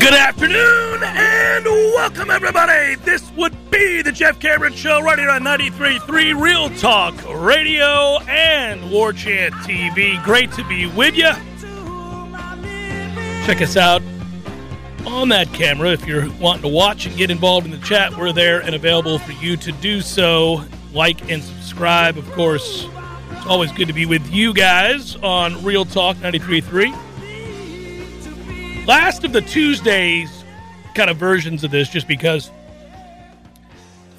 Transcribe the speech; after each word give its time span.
Good 0.00 0.14
afternoon 0.14 1.02
and 1.02 1.64
welcome 1.66 2.30
everybody. 2.30 2.94
This 3.04 3.30
would 3.32 3.52
be 3.70 4.00
the 4.00 4.10
Jeff 4.10 4.40
Cameron 4.40 4.72
Show 4.72 5.02
right 5.02 5.18
here 5.18 5.28
on 5.28 5.42
93.3 5.42 6.40
Real 6.40 6.70
Talk 6.70 7.14
Radio 7.28 8.18
and 8.20 8.90
War 8.90 9.12
Chant 9.12 9.52
TV. 9.56 10.22
Great 10.24 10.50
to 10.52 10.64
be 10.64 10.86
with 10.86 11.14
you. 11.16 11.30
Check 13.44 13.60
us 13.60 13.76
out 13.76 14.00
on 15.06 15.28
that 15.28 15.52
camera 15.52 15.90
if 15.90 16.06
you're 16.06 16.30
wanting 16.40 16.62
to 16.62 16.68
watch 16.68 17.04
and 17.04 17.14
get 17.14 17.30
involved 17.30 17.66
in 17.66 17.70
the 17.70 17.86
chat. 17.86 18.16
We're 18.16 18.32
there 18.32 18.60
and 18.60 18.74
available 18.74 19.18
for 19.18 19.32
you 19.32 19.58
to 19.58 19.70
do 19.70 20.00
so. 20.00 20.64
Like 20.94 21.30
and 21.30 21.42
subscribe, 21.42 22.16
of 22.16 22.28
course. 22.32 22.88
It's 23.32 23.46
always 23.46 23.70
good 23.70 23.88
to 23.88 23.94
be 23.94 24.06
with 24.06 24.26
you 24.30 24.54
guys 24.54 25.16
on 25.16 25.62
Real 25.62 25.84
Talk 25.84 26.16
93.3 26.16 27.09
last 28.86 29.24
of 29.24 29.32
the 29.32 29.40
Tuesdays 29.40 30.44
kind 30.94 31.10
of 31.10 31.16
versions 31.16 31.64
of 31.64 31.70
this, 31.70 31.88
just 31.88 32.08
because 32.08 32.50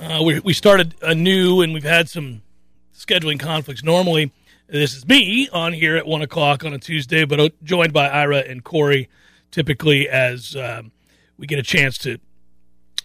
uh, 0.02 0.22
we, 0.24 0.40
we 0.40 0.54
started 0.54 0.96
anew 1.02 1.62
and 1.62 1.74
we've 1.74 1.84
had 1.84 2.10
some 2.10 2.42
scheduling 2.94 3.40
conflicts. 3.40 3.84
Normally, 3.84 4.32
this 4.68 4.96
is 4.96 5.08
me 5.08 5.50
on 5.50 5.74
here 5.74 5.98
at 5.98 6.06
one 6.06 6.22
o'clock 6.22 6.64
on 6.64 6.74
a 6.74 6.80
Tuesday, 6.80 7.26
but 7.26 7.40
uh, 7.40 7.50
joined 7.64 7.94
by 7.94 8.08
Ira 8.08 8.40
and 8.40 8.64
Corey, 8.64 9.10
typically 9.52 10.08
as 10.08 10.56
um, 10.56 10.92
we 11.38 11.48
get 11.48 11.60
a 11.60 11.64
chance 11.64 11.98
to 12.00 12.20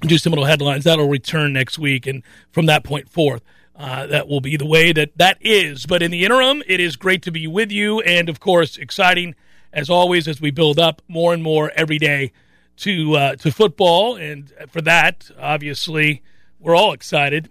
do 0.02 0.18
some 0.18 0.30
little 0.30 0.44
headlines. 0.44 0.84
That'll 0.84 1.08
return 1.08 1.52
next 1.52 1.78
week, 1.78 2.06
and 2.06 2.22
from 2.52 2.66
that 2.66 2.84
point 2.84 3.08
forth. 3.08 3.42
Uh, 3.78 4.06
that 4.06 4.26
will 4.26 4.40
be 4.40 4.56
the 4.56 4.64
way 4.64 4.90
that 4.90 5.10
that 5.16 5.36
is. 5.42 5.84
But 5.84 6.02
in 6.02 6.10
the 6.10 6.24
interim, 6.24 6.62
it 6.66 6.80
is 6.80 6.96
great 6.96 7.20
to 7.24 7.30
be 7.30 7.46
with 7.46 7.70
you, 7.70 8.00
and 8.00 8.30
of 8.30 8.40
course, 8.40 8.78
exciting 8.78 9.34
as 9.76 9.90
always, 9.90 10.26
as 10.26 10.40
we 10.40 10.50
build 10.50 10.80
up 10.80 11.02
more 11.06 11.34
and 11.34 11.42
more 11.42 11.70
every 11.76 11.98
day 11.98 12.32
to 12.78 13.14
uh, 13.14 13.36
to 13.36 13.52
football, 13.52 14.16
and 14.16 14.52
for 14.68 14.80
that, 14.80 15.30
obviously, 15.38 16.22
we're 16.58 16.74
all 16.74 16.92
excited. 16.92 17.50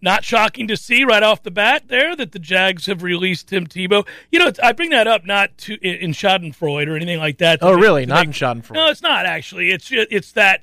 Not 0.00 0.24
shocking 0.24 0.68
to 0.68 0.76
see 0.76 1.02
right 1.04 1.22
off 1.22 1.42
the 1.42 1.50
bat 1.50 1.88
there 1.88 2.14
that 2.14 2.30
the 2.30 2.38
Jags 2.38 2.86
have 2.86 3.02
released 3.02 3.48
Tim 3.48 3.66
Tebow. 3.66 4.06
You 4.30 4.38
know, 4.38 4.52
I 4.62 4.72
bring 4.72 4.90
that 4.90 5.08
up 5.08 5.24
not 5.24 5.58
to 5.58 5.74
in 5.82 6.12
Schadenfreude 6.12 6.86
or 6.86 6.94
anything 6.94 7.18
like 7.18 7.38
that. 7.38 7.58
Oh, 7.62 7.74
make, 7.74 7.82
really? 7.82 8.06
Not 8.06 8.26
make, 8.26 8.26
in 8.28 8.32
Schadenfreude. 8.32 8.74
No, 8.74 8.88
it's 8.88 9.02
not 9.02 9.26
actually. 9.26 9.72
It's 9.72 9.88
it's 9.90 10.32
that 10.32 10.62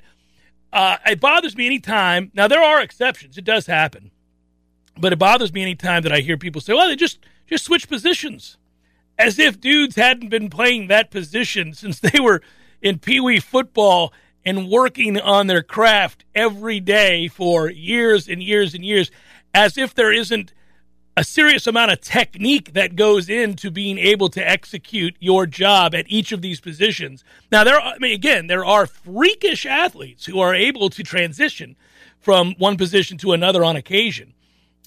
uh, 0.72 0.96
it 1.06 1.20
bothers 1.20 1.54
me 1.54 1.66
anytime. 1.66 2.30
Now 2.32 2.48
there 2.48 2.62
are 2.62 2.80
exceptions; 2.80 3.36
it 3.36 3.44
does 3.44 3.66
happen, 3.66 4.10
but 4.96 5.12
it 5.12 5.18
bothers 5.18 5.52
me 5.52 5.60
anytime 5.60 6.02
that 6.02 6.12
I 6.12 6.20
hear 6.20 6.38
people 6.38 6.62
say, 6.62 6.72
"Well, 6.72 6.88
they 6.88 6.96
just 6.96 7.18
just 7.46 7.64
switch 7.64 7.90
positions." 7.90 8.56
As 9.18 9.38
if 9.38 9.60
dudes 9.60 9.96
hadn't 9.96 10.28
been 10.28 10.50
playing 10.50 10.88
that 10.88 11.10
position 11.10 11.72
since 11.72 12.00
they 12.00 12.20
were 12.20 12.42
in 12.82 12.98
Pee 12.98 13.20
Wee 13.20 13.40
football 13.40 14.12
and 14.44 14.68
working 14.68 15.18
on 15.18 15.46
their 15.46 15.62
craft 15.62 16.24
every 16.34 16.80
day 16.80 17.28
for 17.28 17.70
years 17.70 18.28
and 18.28 18.42
years 18.42 18.74
and 18.74 18.84
years, 18.84 19.10
as 19.54 19.78
if 19.78 19.94
there 19.94 20.12
isn't 20.12 20.52
a 21.16 21.24
serious 21.24 21.66
amount 21.66 21.92
of 21.92 22.00
technique 22.00 22.72
that 22.72 22.96
goes 22.96 23.28
into 23.28 23.70
being 23.70 23.98
able 23.98 24.28
to 24.28 24.46
execute 24.46 25.14
your 25.20 25.46
job 25.46 25.94
at 25.94 26.06
each 26.08 26.32
of 26.32 26.42
these 26.42 26.60
positions. 26.60 27.22
Now, 27.52 27.62
there, 27.62 27.76
are, 27.76 27.94
I 27.94 27.98
mean, 27.98 28.12
again, 28.12 28.48
there 28.48 28.64
are 28.64 28.86
freakish 28.86 29.64
athletes 29.64 30.26
who 30.26 30.40
are 30.40 30.54
able 30.54 30.90
to 30.90 31.02
transition 31.02 31.76
from 32.18 32.54
one 32.58 32.76
position 32.76 33.16
to 33.18 33.32
another 33.32 33.64
on 33.64 33.76
occasion. 33.76 34.34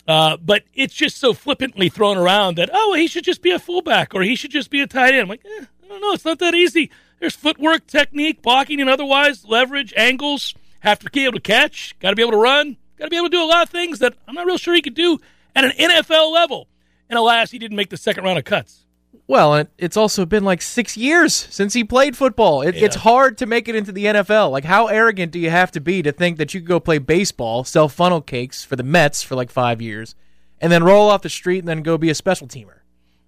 Uh, 0.07 0.37
but 0.37 0.63
it's 0.73 0.93
just 0.93 1.17
so 1.17 1.33
flippantly 1.33 1.89
thrown 1.89 2.17
around 2.17 2.55
that 2.55 2.69
oh 2.71 2.93
he 2.93 3.07
should 3.07 3.25
just 3.25 3.41
be 3.41 3.51
a 3.51 3.59
fullback 3.59 4.15
or 4.15 4.21
he 4.21 4.35
should 4.37 4.51
just 4.51 4.69
be 4.69 4.81
a 4.81 4.87
tight 4.87 5.13
end. 5.13 5.23
I'm 5.23 5.27
like 5.27 5.45
eh, 5.45 5.65
I 5.83 5.87
don't 5.87 6.01
know, 6.01 6.13
it's 6.13 6.25
not 6.25 6.39
that 6.39 6.55
easy. 6.55 6.89
There's 7.19 7.35
footwork, 7.35 7.87
technique, 7.87 8.41
blocking, 8.41 8.79
and 8.79 8.89
otherwise 8.89 9.43
leverage, 9.45 9.93
angles. 9.97 10.53
Have 10.81 10.99
to 10.99 11.09
be 11.09 11.25
able 11.25 11.33
to 11.33 11.39
catch. 11.39 11.97
Got 11.99 12.11
to 12.11 12.15
be 12.15 12.21
able 12.21 12.33
to 12.33 12.37
run. 12.37 12.77
Got 12.97 13.05
to 13.05 13.09
be 13.09 13.17
able 13.17 13.29
to 13.29 13.35
do 13.35 13.43
a 13.43 13.45
lot 13.45 13.63
of 13.63 13.69
things 13.69 13.99
that 13.99 14.13
I'm 14.27 14.35
not 14.35 14.45
real 14.45 14.57
sure 14.57 14.75
he 14.75 14.81
could 14.81 14.93
do 14.93 15.19
at 15.55 15.65
an 15.65 15.71
NFL 15.71 16.31
level. 16.31 16.67
And 17.09 17.17
alas, 17.17 17.51
he 17.51 17.59
didn't 17.59 17.77
make 17.77 17.89
the 17.89 17.97
second 17.97 18.23
round 18.23 18.37
of 18.37 18.45
cuts. 18.45 18.85
Well, 19.25 19.65
it's 19.77 19.97
also 19.97 20.25
been 20.25 20.43
like 20.43 20.61
six 20.61 20.95
years 20.95 21.33
since 21.33 21.73
he 21.73 21.83
played 21.83 22.15
football. 22.15 22.61
It, 22.61 22.75
yeah. 22.75 22.85
It's 22.85 22.97
hard 22.97 23.37
to 23.39 23.45
make 23.45 23.67
it 23.67 23.75
into 23.75 23.91
the 23.91 24.05
NFL. 24.05 24.51
Like, 24.51 24.63
how 24.63 24.87
arrogant 24.87 25.31
do 25.31 25.39
you 25.39 25.49
have 25.49 25.71
to 25.71 25.81
be 25.81 26.01
to 26.03 26.11
think 26.11 26.37
that 26.37 26.53
you 26.53 26.59
could 26.59 26.67
go 26.67 26.79
play 26.79 26.97
baseball, 26.97 27.63
sell 27.63 27.89
funnel 27.89 28.21
cakes 28.21 28.63
for 28.63 28.75
the 28.75 28.83
Mets 28.83 29.23
for 29.23 29.35
like 29.35 29.49
five 29.49 29.81
years, 29.81 30.15
and 30.59 30.71
then 30.71 30.83
roll 30.83 31.09
off 31.09 31.21
the 31.21 31.29
street 31.29 31.59
and 31.59 31.67
then 31.67 31.81
go 31.81 31.97
be 31.97 32.09
a 32.09 32.15
special 32.15 32.47
teamer? 32.47 32.79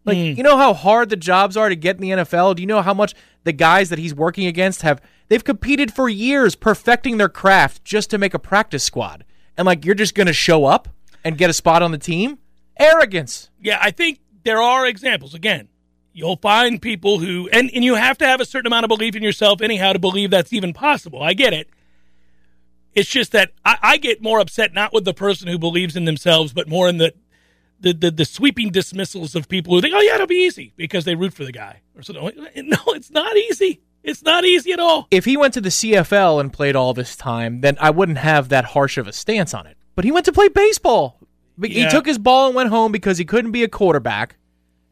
Like, 0.05 0.17
mm. 0.17 0.38
you 0.38 0.44
know 0.44 0.57
how 0.57 0.73
hard 0.73 1.09
the 1.09 1.16
jobs 1.16 1.57
are 1.57 1.69
to 1.69 1.75
get 1.75 1.97
in 1.97 2.01
the 2.01 2.09
NFL? 2.11 2.56
Do 2.56 2.61
you 2.61 2.67
know 2.67 2.81
how 2.81 2.94
much 2.94 3.13
the 3.44 3.51
guys 3.51 3.89
that 3.89 4.00
he's 4.00 4.13
working 4.13 4.47
against 4.47 4.81
have? 4.81 5.01
They've 5.27 5.44
competed 5.44 5.94
for 5.94 6.09
years 6.09 6.56
perfecting 6.56 7.17
their 7.17 7.29
craft 7.29 7.83
just 7.83 8.09
to 8.11 8.17
make 8.17 8.33
a 8.33 8.39
practice 8.39 8.83
squad. 8.83 9.25
And 9.57 9.66
like, 9.66 9.85
you're 9.85 9.95
just 9.95 10.16
going 10.16 10.27
to 10.27 10.33
show 10.33 10.66
up 10.66 10.88
and 11.23 11.38
get 11.38 11.50
a 11.50 11.53
spot 11.53 11.81
on 11.81 11.91
the 11.91 11.97
team? 11.97 12.39
Arrogance. 12.79 13.50
Yeah, 13.61 13.77
I 13.81 13.91
think 13.91 14.21
there 14.44 14.61
are 14.61 14.88
examples. 14.88 15.33
Again, 15.33 15.67
you'll 16.19 16.35
find 16.35 16.81
people 16.81 17.19
who 17.19 17.50
and, 17.53 17.72
and 17.74 17.84
you 17.84 17.96
have 17.96 18.18
to 18.18 18.25
have 18.25 18.41
a 18.41 18.46
certain 18.46 18.68
amount 18.68 18.84
of 18.84 18.90
belief 18.90 19.16
in 19.16 19.24
yourself 19.24 19.62
anyhow 19.62 19.94
to 19.94 20.00
believe 20.00 20.30
that's 20.30 20.52
even 20.52 20.74
possible. 20.74 21.24
I 21.24 21.34
get 21.34 21.53
it. 21.53 21.69
It's 22.94 23.09
just 23.09 23.31
that 23.31 23.52
I, 23.63 23.78
I, 23.81 23.97
get 23.97 24.22
more 24.22 24.40
upset 24.40 24.74
not 24.74 24.91
with 24.91 25.06
the 25.06 25.13
person 25.13 25.47
who 25.47 25.57
believes 25.57 25.96
in 25.96 26.03
themselves 26.03 26.52
but 26.52 26.68
more 26.68 26.90
in 26.90 26.97
the 26.97 27.13
the, 27.80 27.94
the 27.94 28.12
the 28.12 28.25
sweeping 28.25 28.69
dismissals 28.72 29.34
of 29.34 29.47
people 29.47 29.74
who 29.74 29.81
think 29.81 29.96
oh 29.96 30.02
yeah 30.02 30.16
it'll 30.16 30.28
be 30.28 30.46
easy 30.46 30.74
because 30.75 31.06
they 31.06 31.16
root 31.16 31.34
for 31.34 31.46
the 31.46 31.53
guy 31.53 31.81
or 31.96 32.02
something. 32.02 32.31
No 32.68 32.78
it's 32.88 33.12
not 33.12 33.38
easy. 33.38 33.81
It's 34.03 34.24
not 34.24 34.44
easy 34.44 34.74
at 34.74 34.80
all. 34.80 35.07
If 35.12 35.24
he 35.24 35.38
went 35.38 35.53
to 35.53 35.62
the 35.62 35.69
cfl 35.69 36.41
and 36.41 36.51
played 36.51 36.75
all 36.75 36.94
this 36.94 37.16
time 37.16 37.62
then 37.62 37.78
i 37.80 37.90
wouldn't 37.90 38.18
have 38.18 38.50
that 38.50 38.66
harsh 38.66 38.97
of 38.97 39.07
a 39.07 39.13
stance 39.13 39.53
on 39.53 39.66
it. 39.66 39.78
But 39.96 40.03
he 40.03 40.12
went 40.12 40.25
to 40.25 40.34
play 40.34 40.50
baseball. 40.50 41.19
He 41.62 41.81
yeah. 41.81 41.90
took 41.90 42.06
his 42.06 42.18
ball 42.18 42.47
and 42.47 42.56
went 42.56 42.69
home 42.69 42.91
because 42.91 43.18
he 43.18 43.25
couldn't 43.25 43.51
be 43.51 43.63
a 43.63 43.68
quarterback 43.68 44.38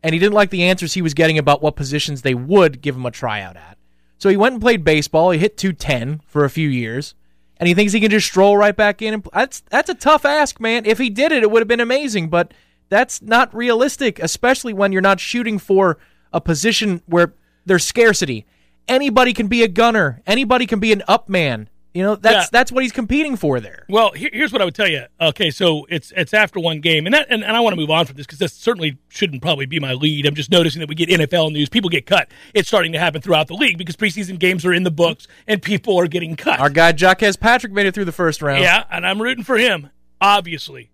and 0.08 0.14
he 0.14 0.20
didn't 0.20 0.36
like 0.36 0.52
the 0.52 0.64
answers 0.64 0.94
he 0.94 1.02
was 1.02 1.14
getting 1.14 1.38
about 1.38 1.62
what 1.62 1.76
positions 1.76 2.22
they 2.22 2.34
would 2.34 2.80
give 2.80 2.96
him 2.96 3.06
a 3.06 3.12
tryout 3.12 3.58
at. 3.58 3.78
So 4.18 4.30
he 4.30 4.38
went 4.38 4.54
and 4.54 4.62
played 4.62 4.86
baseball. 4.86 5.32
He 5.32 5.38
hit 5.38 5.58
210 5.58 6.22
for 6.26 6.46
a 6.46 6.50
few 6.50 6.70
years, 6.70 7.14
and 7.58 7.68
he 7.68 7.74
thinks 7.74 7.92
he 7.92 8.00
can 8.00 8.10
just 8.10 8.28
stroll 8.28 8.56
right 8.56 8.74
back 8.74 9.02
in. 9.02 9.16
And 9.16 9.28
that's 9.34 9.60
that's 9.70 9.90
a 9.90 9.94
tough 9.94 10.24
ask, 10.24 10.62
man. 10.62 10.86
If 10.86 10.98
he 10.98 11.10
did 11.10 11.34
it, 11.34 11.44
it 11.44 11.52
would 11.52 11.60
have 11.60 11.68
been 11.68 11.82
amazing, 11.82 12.30
but 12.30 12.54
that's 12.88 13.22
not 13.22 13.54
realistic, 13.54 14.18
especially 14.20 14.72
when 14.72 14.94
you're 14.94 15.02
not 15.02 15.20
shooting 15.20 15.60
for 15.60 15.98
a 16.32 16.40
position 16.40 17.02
where 17.06 17.34
there's 17.66 17.84
scarcity. 17.84 18.46
Anybody 18.88 19.34
can 19.34 19.48
be 19.48 19.62
a 19.62 19.68
gunner. 19.68 20.22
Anybody 20.26 20.66
can 20.66 20.80
be 20.80 20.94
an 20.94 21.04
up 21.10 21.28
man. 21.28 21.68
You 21.94 22.04
know, 22.04 22.16
that's 22.16 22.46
yeah. 22.46 22.50
that's 22.52 22.72
what 22.72 22.84
he's 22.84 22.92
competing 22.92 23.36
for 23.36 23.60
there. 23.60 23.86
Well, 23.90 24.12
here, 24.12 24.30
here's 24.32 24.52
what 24.52 24.62
I 24.62 24.66
would 24.66 24.76
tell 24.76 24.88
you. 24.88 25.06
Okay, 25.20 25.50
so 25.50 25.88
it's 25.90 26.14
it's 26.16 26.34
after 26.34 26.60
one 26.60 26.80
game, 26.80 27.06
and 27.08 27.16
that 27.16 27.28
and, 27.30 27.44
and 27.44 27.56
I 27.56 27.60
want 27.60 27.74
to 27.74 27.78
move 27.78 27.90
on 27.90 28.06
from 28.06 28.16
this 28.18 28.26
because 28.26 28.40
this 28.40 28.54
certainly 28.54 28.98
shouldn't 29.10 29.42
probably 29.42 29.66
be 29.66 29.80
my 29.80 29.94
lead. 29.94 30.26
I'm 30.26 30.36
just 30.36 30.52
noticing 30.52 30.80
that 30.82 30.90
we 30.90 30.96
get 30.96 31.10
NFL 31.10 31.52
news, 31.52 31.70
people 31.70 31.90
get 31.90 32.06
cut. 32.06 32.30
It's 32.54 32.68
starting 32.68 32.92
to 32.92 33.00
happen 33.00 33.22
throughout 33.22 33.48
the 33.48 33.56
league 33.56 33.78
because 33.78 33.96
preseason 33.96 34.38
games 34.38 34.66
are 34.66 34.74
in 34.74 34.84
the 34.84 34.92
books 34.92 35.28
and 35.48 35.62
people 35.62 36.00
are 36.00 36.08
getting 36.08 36.36
cut. 36.36 36.60
Our 36.60 36.70
guy 36.70 36.92
Jacques 36.92 37.24
Patrick 37.40 37.74
made 37.74 37.88
it 37.88 37.96
through 37.96 38.06
the 38.06 38.12
first 38.12 38.42
round. 38.42 38.62
Yeah, 38.62 38.84
and 38.92 39.06
I'm 39.06 39.22
rooting 39.22 39.44
for 39.44 39.58
him, 39.58 39.90
obviously. 40.22 40.92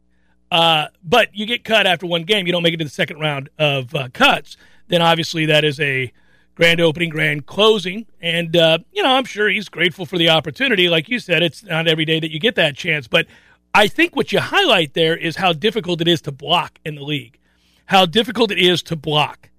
Uh, 0.51 0.87
but 1.03 1.35
you 1.35 1.45
get 1.45 1.63
cut 1.63 1.87
after 1.87 2.05
one 2.05 2.23
game, 2.23 2.45
you 2.45 2.53
don't 2.53 2.63
make 2.63 2.75
it 2.75 2.77
to 2.77 2.83
the 2.83 2.89
second 2.89 3.19
round 3.19 3.49
of 3.57 3.93
uh, 3.95 4.07
cuts. 4.13 4.55
Then 4.87 5.01
obviously 5.01 5.47
that 5.47 5.63
is 5.63 5.79
a 5.79 6.13
grand 6.55 6.79
opening, 6.79 7.09
grand 7.09 7.45
closing. 7.45 8.05
And, 8.21 8.55
uh, 8.55 8.79
you 8.91 9.03
know, 9.03 9.09
I'm 9.09 9.25
sure 9.25 9.49
he's 9.49 9.69
grateful 9.69 10.05
for 10.05 10.17
the 10.17 10.29
opportunity. 10.29 10.89
Like 10.89 11.09
you 11.09 11.19
said, 11.19 11.43
it's 11.43 11.63
not 11.63 11.87
every 11.87 12.05
day 12.05 12.19
that 12.19 12.31
you 12.31 12.39
get 12.39 12.55
that 12.55 12.75
chance. 12.75 13.07
But 13.07 13.27
I 13.73 13.87
think 13.87 14.15
what 14.15 14.31
you 14.31 14.39
highlight 14.39 14.93
there 14.93 15.15
is 15.17 15.37
how 15.37 15.53
difficult 15.53 16.01
it 16.01 16.07
is 16.07 16.21
to 16.21 16.31
block 16.31 16.79
in 16.85 16.95
the 16.95 17.03
league, 17.03 17.39
how 17.87 18.05
difficult 18.05 18.51
it 18.51 18.59
is 18.59 18.83
to 18.83 18.95
block. 18.95 19.49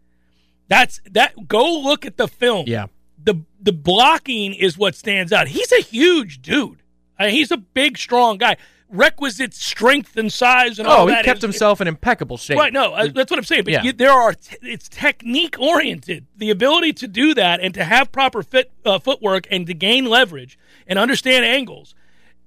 That's 0.68 1.00
that. 1.10 1.48
Go 1.48 1.78
look 1.80 2.06
at 2.06 2.16
the 2.16 2.28
film. 2.28 2.64
Yeah. 2.66 2.86
The, 3.22 3.42
the 3.60 3.72
blocking 3.72 4.54
is 4.54 4.78
what 4.78 4.94
stands 4.94 5.32
out. 5.32 5.48
He's 5.48 5.72
a 5.72 5.80
huge 5.80 6.42
dude. 6.42 6.82
I 7.18 7.26
mean, 7.26 7.34
he's 7.34 7.50
a 7.50 7.56
big, 7.56 7.96
strong 7.96 8.38
guy. 8.38 8.56
Requisite 8.94 9.52
strength 9.54 10.16
and 10.16 10.32
size 10.32 10.78
and 10.78 10.86
oh, 10.88 10.90
all 10.92 11.06
he 11.06 11.14
kept 11.22 11.38
is- 11.38 11.42
himself 11.42 11.80
in 11.80 11.88
impeccable 11.88 12.36
shape. 12.36 12.56
Right, 12.58 12.72
no, 12.72 12.94
uh, 12.94 13.08
that's 13.08 13.30
what 13.30 13.38
I'm 13.38 13.44
saying. 13.44 13.64
But 13.64 13.72
Yeah. 13.72 13.82
you, 13.82 13.92
there 13.92 14.12
are 14.12 14.32
t- 14.34 14.56
it's 14.62 14.88
technique 14.88 15.56
oriented. 15.58 16.26
The 16.36 16.50
ability 16.50 16.92
to 16.94 17.08
do 17.08 17.34
that 17.34 17.60
and 17.60 17.74
to 17.74 17.84
have 17.84 18.12
proper 18.12 18.42
fit 18.42 18.70
uh, 18.84 18.98
footwork 18.98 19.46
and 19.50 19.66
to 19.66 19.74
gain 19.74 20.06
leverage 20.06 20.58
and 20.86 20.98
understand 20.98 21.44
angles 21.44 21.94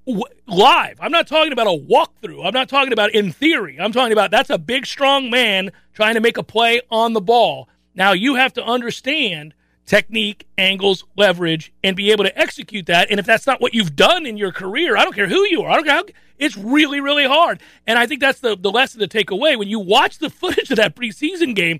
w- 0.05 0.23
live. 0.47 0.97
I'm 1.01 1.11
not 1.11 1.27
talking 1.27 1.51
about 1.51 1.67
a 1.67 1.71
walkthrough. 1.77 2.45
I'm 2.45 2.53
not 2.53 2.69
talking 2.69 2.94
about 2.94 3.11
in 3.13 3.31
theory. 3.31 3.77
I'm 3.79 3.91
talking 3.91 4.13
about 4.13 4.31
that's 4.31 4.49
a 4.49 4.57
big, 4.57 4.85
strong 4.85 5.29
man 5.29 5.71
trying 5.94 6.15
to 6.15 6.21
make 6.21 6.38
a 6.38 6.44
play 6.44 6.81
on 6.89 7.13
the 7.13 7.21
ball. 7.21 7.67
Now 7.95 8.11
you 8.13 8.35
have 8.35 8.53
to 8.53 8.63
understand 8.63 9.53
technique, 9.87 10.47
angles, 10.57 11.03
leverage, 11.15 11.73
and 11.83 11.95
be 11.95 12.11
able 12.11 12.25
to 12.25 12.37
execute 12.37 12.85
that. 12.85 13.09
And 13.09 13.19
if 13.19 13.25
that's 13.25 13.47
not 13.47 13.59
what 13.59 13.73
you've 13.73 13.95
done 13.95 14.25
in 14.25 14.37
your 14.37 14.51
career, 14.51 14.95
I 14.95 15.03
don't 15.03 15.15
care 15.15 15.27
who 15.27 15.47
you 15.47 15.63
are. 15.63 15.71
I 15.71 15.75
don't 15.75 15.85
care 15.85 15.95
how, 15.95 16.03
it's 16.37 16.55
really, 16.55 16.99
really 16.99 17.25
hard. 17.25 17.61
And 17.87 17.97
I 17.97 18.05
think 18.05 18.21
that's 18.21 18.39
the, 18.39 18.55
the 18.55 18.69
lesson 18.69 18.99
to 18.99 19.07
take 19.07 19.31
away. 19.31 19.55
When 19.55 19.69
you 19.69 19.79
watch 19.79 20.19
the 20.19 20.29
footage 20.29 20.69
of 20.69 20.77
that 20.77 20.95
preseason 20.95 21.55
game, 21.55 21.79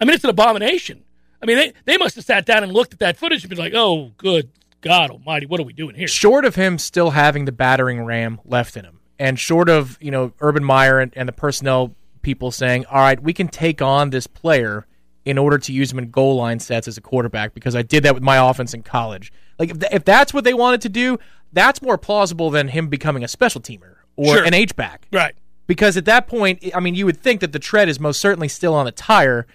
I 0.00 0.04
mean, 0.04 0.14
it's 0.14 0.22
an 0.22 0.30
abomination. 0.30 1.02
I 1.42 1.46
mean, 1.46 1.56
they, 1.56 1.72
they 1.86 1.96
must 1.96 2.14
have 2.14 2.24
sat 2.24 2.46
down 2.46 2.62
and 2.62 2.72
looked 2.72 2.92
at 2.92 2.98
that 3.00 3.16
footage 3.16 3.42
and 3.42 3.50
been 3.50 3.58
like, 3.58 3.74
oh, 3.74 4.12
good 4.18 4.50
God 4.80 5.10
almighty, 5.10 5.46
what 5.46 5.60
are 5.60 5.64
we 5.64 5.72
doing 5.72 5.94
here? 5.94 6.08
short 6.08 6.44
of 6.44 6.54
him 6.54 6.78
still 6.78 7.10
having 7.10 7.44
the 7.44 7.52
battering 7.52 8.02
ram 8.04 8.40
left 8.44 8.76
in 8.76 8.84
him, 8.84 9.00
and 9.18 9.38
short 9.38 9.68
of 9.68 9.98
you 10.00 10.10
know 10.10 10.32
Urban 10.40 10.64
Meyer 10.64 11.00
and, 11.00 11.12
and 11.16 11.28
the 11.28 11.32
personnel 11.32 11.94
people 12.22 12.50
saying, 12.50 12.86
"All 12.86 13.00
right, 13.00 13.22
we 13.22 13.32
can 13.32 13.48
take 13.48 13.82
on 13.82 14.10
this 14.10 14.26
player 14.26 14.86
in 15.24 15.38
order 15.38 15.58
to 15.58 15.72
use 15.72 15.92
him 15.92 15.98
in 15.98 16.10
goal 16.10 16.36
line 16.36 16.58
sets 16.60 16.88
as 16.88 16.96
a 16.96 17.00
quarterback," 17.00 17.54
because 17.54 17.74
I 17.76 17.82
did 17.82 18.02
that 18.04 18.14
with 18.14 18.22
my 18.22 18.36
offense 18.50 18.74
in 18.74 18.82
college. 18.82 19.32
Like 19.58 19.70
if, 19.70 19.78
th- 19.80 19.92
if 19.92 20.04
that's 20.04 20.32
what 20.34 20.44
they 20.44 20.54
wanted 20.54 20.80
to 20.82 20.88
do, 20.88 21.18
that's 21.52 21.82
more 21.82 21.98
plausible 21.98 22.50
than 22.50 22.68
him 22.68 22.88
becoming 22.88 23.22
a 23.24 23.28
special 23.28 23.60
teamer 23.60 23.94
or 24.16 24.36
Sure. 24.36 24.44
an 24.44 24.54
H 24.54 24.74
back. 24.76 25.06
Right. 25.12 25.34
Because 25.66 25.96
at 25.96 26.04
that 26.06 26.26
point, 26.26 26.64
I 26.74 26.80
mean, 26.80 26.94
you 26.94 27.06
would 27.06 27.18
think 27.20 27.40
that 27.40 27.52
the 27.52 27.58
tread 27.58 27.88
is 27.88 28.00
most 28.00 28.20
certainly 28.20 28.48
still 28.48 28.74
on 28.74 28.86
the 28.86 28.92
tire. 28.92 29.46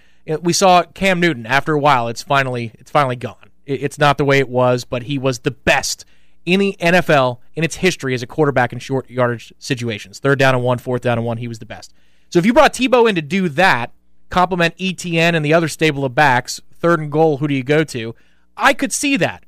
We 0.42 0.54
saw 0.54 0.84
Cam 0.84 1.20
Newton. 1.20 1.46
After 1.46 1.74
a 1.74 1.80
while, 1.80 2.08
it's 2.08 2.24
finally 2.24 2.72
it's 2.76 2.90
finally 2.92 3.16
gone. 3.16 3.50
It's 3.66 3.98
not 4.00 4.18
the 4.18 4.26
way 4.26 4.40
it 4.40 4.48
was, 4.50 4.86
but 4.86 5.04
he 5.04 5.18
was 5.18 5.40
the 5.40 5.52
best 5.52 6.06
in 6.46 6.60
the 6.60 6.78
NFL 6.80 7.40
in 7.56 7.64
its 7.64 7.78
history 7.78 8.14
as 8.14 8.22
a 8.22 8.28
quarterback 8.28 8.72
in 8.72 8.78
short 8.80 9.10
yardage 9.10 9.52
situations. 9.58 10.20
Third 10.20 10.38
down 10.40 10.54
and 10.56 10.64
one, 10.64 10.78
fourth 10.78 11.02
down 11.02 11.18
and 11.18 11.26
one, 11.26 11.38
he 11.38 11.48
was 11.48 11.58
the 11.60 11.66
best. 11.66 11.94
So 12.30 12.38
if 12.40 12.46
you 12.46 12.54
brought 12.54 12.74
Tebow 12.74 13.10
in 13.10 13.16
to 13.16 13.22
do 13.24 13.50
that, 13.50 13.92
complement 14.30 14.78
ETN 14.78 15.36
and 15.36 15.44
the 15.44 15.54
other 15.54 15.68
stable 15.68 16.06
of 16.06 16.16
backs, 16.16 16.62
third 16.74 17.00
and 17.00 17.12
goal, 17.12 17.38
who 17.38 17.48
do 17.48 17.54
you 17.54 17.64
go 17.64 17.84
to? 17.84 18.16
I 18.58 18.74
could 18.74 18.94
see 18.94 19.18
that. 19.18 19.44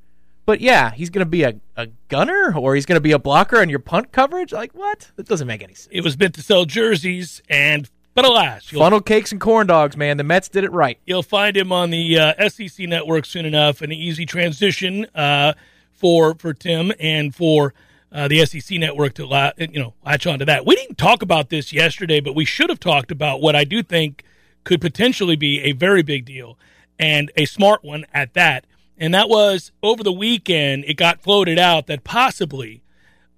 But 0.45 0.61
yeah, 0.61 0.91
he's 0.91 1.09
going 1.09 1.25
to 1.25 1.29
be 1.29 1.43
a, 1.43 1.55
a 1.75 1.87
gunner 2.07 2.53
or 2.57 2.73
he's 2.73 2.85
going 2.85 2.95
to 2.95 3.01
be 3.01 3.11
a 3.11 3.19
blocker 3.19 3.59
on 3.59 3.69
your 3.69 3.79
punt 3.79 4.13
coverage. 4.13 4.53
Like, 4.53 4.71
what? 4.71 5.11
That 5.17 5.27
doesn't 5.27 5.47
make 5.47 5.61
any 5.61 5.73
sense. 5.73 5.89
It 5.91 6.05
was 6.05 6.17
meant 6.17 6.35
to 6.35 6.41
sell 6.41 6.63
jerseys, 6.63 7.41
and 7.49 7.89
but 8.15 8.25
alas, 8.25 8.71
you'll, 8.71 8.81
Funnel 8.81 9.01
cakes 9.01 9.33
and 9.33 9.41
corn 9.41 9.67
dogs, 9.67 9.97
man. 9.97 10.17
The 10.17 10.23
Mets 10.23 10.47
did 10.47 10.63
it 10.63 10.71
right. 10.71 10.97
you'll 11.05 11.21
find 11.21 11.55
him 11.55 11.71
on 11.71 11.89
the 11.91 12.17
uh, 12.17 12.49
SEC 12.49 12.87
network 12.87 13.25
soon 13.25 13.45
enough. 13.45 13.81
An 13.81 13.91
easy 13.91 14.25
transition 14.25 15.05
uh, 15.13 15.53
for 15.91 16.33
for 16.35 16.53
Tim 16.53 16.93
and 16.99 17.35
for 17.35 17.73
uh, 18.11 18.27
the 18.27 18.45
SEC 18.45 18.79
network 18.79 19.15
to 19.15 19.25
la- 19.25 19.51
you 19.57 19.79
know 19.79 19.93
latch 20.05 20.25
onto 20.25 20.45
that. 20.45 20.65
We 20.65 20.75
didn't 20.75 20.97
talk 20.97 21.21
about 21.21 21.49
this 21.49 21.73
yesterday, 21.73 22.21
but 22.21 22.35
we 22.35 22.45
should 22.45 22.69
have 22.69 22.79
talked 22.79 23.11
about 23.11 23.41
what 23.41 23.55
I 23.55 23.65
do 23.65 23.83
think 23.83 24.23
could 24.67 24.81
potentially 24.81 25.37
be 25.37 25.61
a 25.61 25.71
very 25.71 26.03
big 26.03 26.25
deal 26.25 26.59
and 26.99 27.31
a 27.37 27.45
smart 27.45 27.85
one 27.85 28.05
at 28.13 28.33
that. 28.33 28.67
And 28.97 29.13
that 29.13 29.29
was 29.29 29.71
over 29.81 30.03
the 30.03 30.11
weekend. 30.11 30.83
It 30.85 30.95
got 30.95 31.21
floated 31.21 31.57
out 31.57 31.87
that 31.87 32.03
possibly 32.03 32.83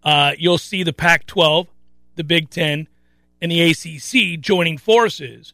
uh, 0.04 0.32
you'll 0.40 0.58
see 0.58 0.82
the 0.82 0.92
Pac-12, 0.92 1.68
the 2.16 2.24
Big 2.24 2.50
Ten, 2.50 2.88
and 3.40 3.52
the 3.52 3.62
ACC 3.62 4.42
joining 4.42 4.80
forces 4.80 5.54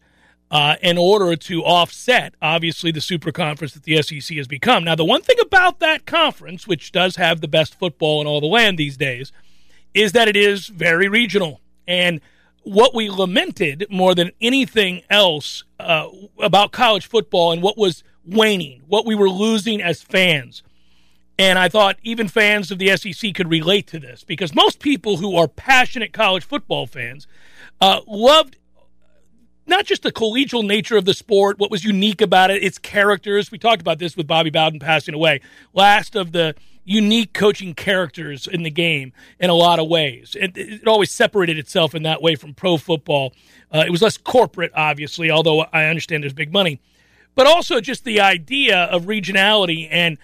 uh, 0.49 0.75
in 0.81 0.97
order 0.97 1.35
to 1.35 1.61
offset, 1.63 2.35
obviously, 2.41 2.91
the 2.91 3.01
super 3.01 3.33
conference 3.33 3.73
that 3.73 3.83
the 3.83 4.01
SEC 4.01 4.37
has 4.37 4.47
become. 4.47 4.85
Now, 4.85 4.95
the 4.95 5.03
one 5.03 5.23
thing 5.23 5.37
about 5.41 5.79
that 5.79 6.05
conference, 6.05 6.65
which 6.65 6.93
does 6.93 7.17
have 7.17 7.41
the 7.41 7.49
best 7.49 7.77
football 7.77 8.21
in 8.21 8.27
all 8.27 8.39
the 8.39 8.47
land 8.47 8.77
these 8.77 8.95
days, 8.95 9.33
is 9.93 10.13
that 10.13 10.29
it 10.29 10.37
is 10.37 10.67
very 10.67 11.09
regional. 11.09 11.59
And 11.85 12.21
what 12.65 12.95
we 12.95 13.09
lamented 13.09 13.85
more 13.89 14.15
than 14.15 14.31
anything 14.41 15.03
else 15.09 15.63
uh, 15.79 16.07
about 16.39 16.71
college 16.71 17.07
football 17.07 17.51
and 17.51 17.61
what 17.61 17.77
was 17.77 18.03
waning, 18.25 18.81
what 18.87 19.05
we 19.05 19.15
were 19.15 19.29
losing 19.29 19.81
as 19.81 20.01
fans. 20.01 20.63
And 21.37 21.59
I 21.59 21.69
thought 21.69 21.97
even 22.01 22.27
fans 22.27 22.71
of 22.71 22.79
the 22.79 22.95
SEC 22.97 23.35
could 23.35 23.49
relate 23.49 23.87
to 23.87 23.99
this 23.99 24.23
because 24.23 24.55
most 24.55 24.79
people 24.79 25.17
who 25.17 25.35
are 25.35 25.47
passionate 25.47 26.11
college 26.11 26.43
football 26.43 26.87
fans 26.87 27.27
uh, 27.81 28.01
loved 28.07 28.57
not 29.67 29.85
just 29.85 30.03
the 30.03 30.11
collegial 30.11 30.65
nature 30.65 30.97
of 30.97 31.05
the 31.05 31.13
sport, 31.13 31.59
what 31.59 31.71
was 31.71 31.83
unique 31.83 32.21
about 32.21 32.51
it, 32.51 32.63
its 32.63 32.77
characters. 32.77 33.51
We 33.51 33.57
talked 33.57 33.81
about 33.81 33.99
this 33.99 34.15
with 34.15 34.27
Bobby 34.27 34.49
Bowden 34.49 34.79
passing 34.79 35.13
away. 35.13 35.41
Last 35.73 36.15
of 36.15 36.31
the 36.31 36.55
unique 36.85 37.33
coaching 37.33 37.73
characters 37.73 38.47
in 38.47 38.63
the 38.63 38.69
game 38.69 39.11
in 39.39 39.49
a 39.49 39.53
lot 39.53 39.79
of 39.79 39.87
ways. 39.87 40.35
It, 40.39 40.55
it 40.55 40.87
always 40.87 41.11
separated 41.11 41.57
itself 41.57 41.93
in 41.93 42.03
that 42.03 42.21
way 42.21 42.35
from 42.35 42.53
pro 42.53 42.77
football. 42.77 43.33
Uh, 43.73 43.83
it 43.85 43.89
was 43.89 44.01
less 44.01 44.17
corporate, 44.17 44.71
obviously, 44.75 45.29
although 45.29 45.61
I 45.73 45.85
understand 45.85 46.23
there's 46.23 46.33
big 46.33 46.53
money. 46.53 46.79
But 47.33 47.47
also 47.47 47.81
just 47.81 48.05
the 48.05 48.21
idea 48.21 48.83
of 48.85 49.03
regionality 49.03 49.89
and 49.91 50.17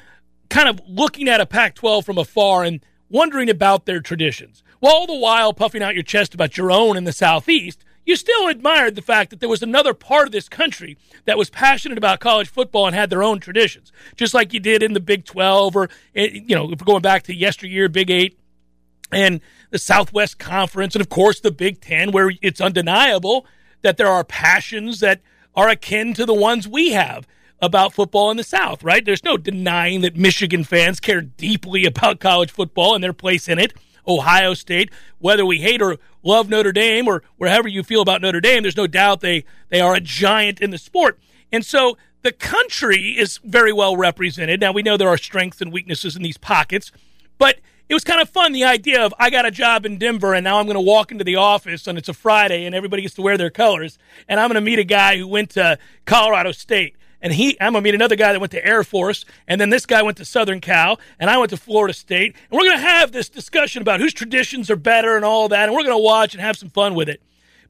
kind 0.50 0.70
of 0.70 0.80
looking 0.88 1.28
at 1.28 1.42
a 1.42 1.46
Pac 1.46 1.76
12 1.76 2.06
from 2.06 2.18
afar 2.18 2.64
and 2.64 2.80
wondering 3.10 3.50
about 3.50 3.86
their 3.86 4.00
traditions. 4.00 4.64
While 4.80 4.94
all 4.94 5.08
the 5.08 5.16
while 5.16 5.54
puffing 5.54 5.84
out 5.84 5.96
your 5.96 6.04
chest 6.04 6.34
about 6.34 6.58
your 6.58 6.72
own 6.72 6.96
in 6.96 7.04
the 7.04 7.12
Southeast, 7.12 7.84
you 8.06 8.16
still 8.16 8.48
admired 8.48 8.96
the 8.96 9.02
fact 9.02 9.30
that 9.30 9.40
there 9.40 9.50
was 9.50 9.62
another 9.62 9.94
part 9.94 10.26
of 10.26 10.32
this 10.32 10.50
country 10.50 10.98
that 11.26 11.38
was 11.38 11.50
passionate 11.50 11.98
about 11.98 12.20
college 12.20 12.50
football 12.50 12.88
and 12.88 12.96
had 12.96 13.10
their 13.10 13.24
own 13.24 13.40
traditions, 13.40 13.92
just 14.16 14.34
like 14.34 14.54
you 14.54 14.60
did 14.60 14.82
in 14.82 14.94
the 14.94 15.00
Big 15.00 15.26
12 15.26 15.76
or, 15.76 15.90
eh, 16.16 16.30
you 16.32 16.56
know, 16.56 16.72
if 16.72 16.80
we're 16.80 16.86
going 16.86 17.02
back 17.02 17.24
to 17.24 17.36
yesteryear, 17.36 17.90
Big 17.90 18.10
8 18.10 18.38
and 19.12 19.42
the 19.70 19.80
Southwest 19.80 20.40
Conference, 20.40 20.96
and 20.96 21.02
of 21.02 21.10
course 21.10 21.40
the 21.40 21.52
Big 21.52 21.82
Ten, 21.82 22.12
where 22.12 22.32
it's 22.42 22.62
undeniable 22.62 23.46
that 23.82 23.98
there 23.98 24.08
are 24.08 24.24
passions 24.24 25.00
that 25.00 25.22
are 25.56 25.70
akin 25.70 26.14
to 26.14 26.26
the 26.26 26.34
ones 26.34 26.68
we 26.68 26.92
have 26.92 27.28
about 27.62 27.94
football 27.94 28.32
in 28.32 28.38
the 28.38 28.44
South, 28.44 28.84
right? 28.84 29.06
There's 29.06 29.24
no 29.24 29.38
denying 29.38 30.02
that 30.02 30.16
Michigan 30.16 30.64
fans 30.64 31.00
care 31.00 31.22
deeply 31.22 31.86
about 31.86 32.20
college 32.20 32.52
football 32.52 32.96
and 32.96 33.04
their 33.04 33.14
place 33.14 33.48
in 33.48 33.60
it. 33.60 33.74
Ohio 34.08 34.54
State, 34.54 34.92
whether 35.20 35.46
we 35.46 35.60
hate 35.60 35.82
or 35.82 35.98
love 36.24 36.50
Notre 36.50 36.72
Dame 36.72 37.08
or 37.08 37.24
wherever 37.38 37.68
you 37.68 37.84
feel 37.84 38.02
about 38.02 38.22
Notre 38.22 38.42
Dame, 38.42 38.64
there's 38.64 38.78
no 38.78 38.88
doubt 38.88 39.22
they, 39.22 39.46
they 39.70 39.82
are 39.82 39.96
a 39.96 40.00
giant 40.00 40.62
in 40.62 40.72
the 40.72 40.78
sport. 40.78 41.20
And 41.52 41.66
so 41.66 41.98
the 42.22 42.32
country 42.32 43.18
is 43.18 43.40
very 43.44 43.74
well 43.74 43.98
represented. 43.98 44.60
Now, 44.60 44.72
we 44.72 44.84
know 44.84 44.98
there 44.98 45.10
are 45.10 45.18
strengths 45.18 45.62
and 45.62 45.72
weaknesses 45.72 46.16
in 46.16 46.22
these 46.22 46.38
pockets, 46.38 46.92
but 47.38 47.60
it 47.90 47.94
was 47.94 48.04
kind 48.06 48.22
of 48.22 48.30
fun 48.30 48.54
the 48.54 48.64
idea 48.64 49.06
of 49.06 49.14
I 49.20 49.30
got 49.30 49.46
a 49.46 49.52
job 49.52 49.86
in 49.86 49.98
Denver 49.98 50.34
and 50.34 50.46
now 50.46 50.60
I'm 50.60 50.66
going 50.66 50.76
to 50.76 50.80
walk 50.80 51.12
into 51.12 51.26
the 51.26 51.36
office 51.36 51.88
and 51.88 51.98
it's 51.98 52.08
a 52.08 52.14
Friday 52.14 52.66
and 52.66 52.74
everybody 52.74 53.02
gets 53.02 53.16
to 53.16 53.22
wear 53.22 53.38
their 53.38 53.50
colors 53.50 53.98
and 54.30 54.40
I'm 54.40 54.48
going 54.48 54.56
to 54.56 54.62
meet 54.62 54.80
a 54.80 54.86
guy 54.86 55.18
who 55.18 55.28
went 55.28 55.50
to 55.52 55.78
Colorado 56.06 56.54
State 56.54 56.96
and 57.22 57.34
he 57.34 57.58
I'm 57.60 57.74
gonna 57.74 57.84
meet 57.84 57.96
another 57.96 58.16
guy 58.16 58.32
that 58.32 58.40
went 58.40 58.52
to 58.52 58.66
Air 58.66 58.84
Force, 58.84 59.26
and 59.48 59.60
then 59.60 59.70
this 59.70 59.86
guy 59.86 60.02
went 60.02 60.18
to 60.18 60.26
Southern 60.26 60.62
Cal, 60.62 61.00
and 61.20 61.30
I 61.30 61.38
went 61.38 61.50
to 61.52 61.58
Florida 61.58 61.94
State, 61.94 62.36
and 62.50 62.60
we're 62.60 62.68
gonna 62.68 62.80
have 62.80 63.12
this 63.12 63.30
discussion 63.30 63.82
about 63.82 64.00
whose 64.00 64.14
traditions 64.14 64.70
are 64.70 64.76
better 64.76 65.16
and 65.16 65.26
all 65.26 65.50
that, 65.50 65.70
and 65.70 65.76
we're 65.76 65.84
gonna 65.84 65.98
watch 65.98 66.34
and 66.34 66.42
have 66.42 66.58
some 66.58 66.70
fun 66.70 66.96
with 66.96 67.10
it. 67.10 67.22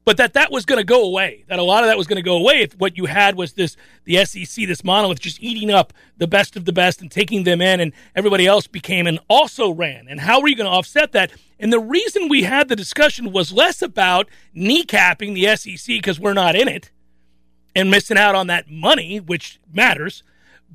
But 0.04 0.16
that 0.16 0.32
that 0.32 0.50
was 0.50 0.64
gonna 0.64 0.82
go 0.82 1.04
away. 1.04 1.44
That 1.48 1.58
a 1.58 1.62
lot 1.62 1.84
of 1.84 1.88
that 1.88 1.96
was 1.96 2.06
gonna 2.06 2.22
go 2.22 2.36
away 2.36 2.62
if 2.62 2.74
what 2.74 2.96
you 2.96 3.06
had 3.06 3.36
was 3.36 3.52
this 3.52 3.76
the 4.04 4.24
SEC, 4.24 4.66
this 4.66 4.82
monolith, 4.82 5.20
just 5.20 5.40
eating 5.40 5.70
up 5.70 5.92
the 6.16 6.26
best 6.26 6.56
of 6.56 6.64
the 6.64 6.72
best 6.72 7.00
and 7.00 7.10
taking 7.10 7.44
them 7.44 7.60
in, 7.60 7.78
and 7.78 7.92
everybody 8.16 8.46
else 8.46 8.66
became 8.66 9.06
and 9.06 9.20
also 9.28 9.70
ran. 9.70 10.06
And 10.08 10.20
how 10.20 10.40
were 10.40 10.48
you 10.48 10.56
gonna 10.56 10.70
offset 10.70 11.12
that? 11.12 11.30
And 11.60 11.72
the 11.72 11.78
reason 11.78 12.28
we 12.28 12.42
had 12.42 12.68
the 12.68 12.74
discussion 12.74 13.30
was 13.30 13.52
less 13.52 13.82
about 13.82 14.28
kneecapping 14.56 15.34
the 15.34 15.56
SEC 15.56 15.86
because 15.86 16.18
we're 16.18 16.32
not 16.32 16.56
in 16.56 16.66
it 16.66 16.90
and 17.74 17.90
missing 17.90 18.18
out 18.18 18.34
on 18.34 18.46
that 18.48 18.70
money, 18.70 19.18
which 19.18 19.60
matters. 19.72 20.22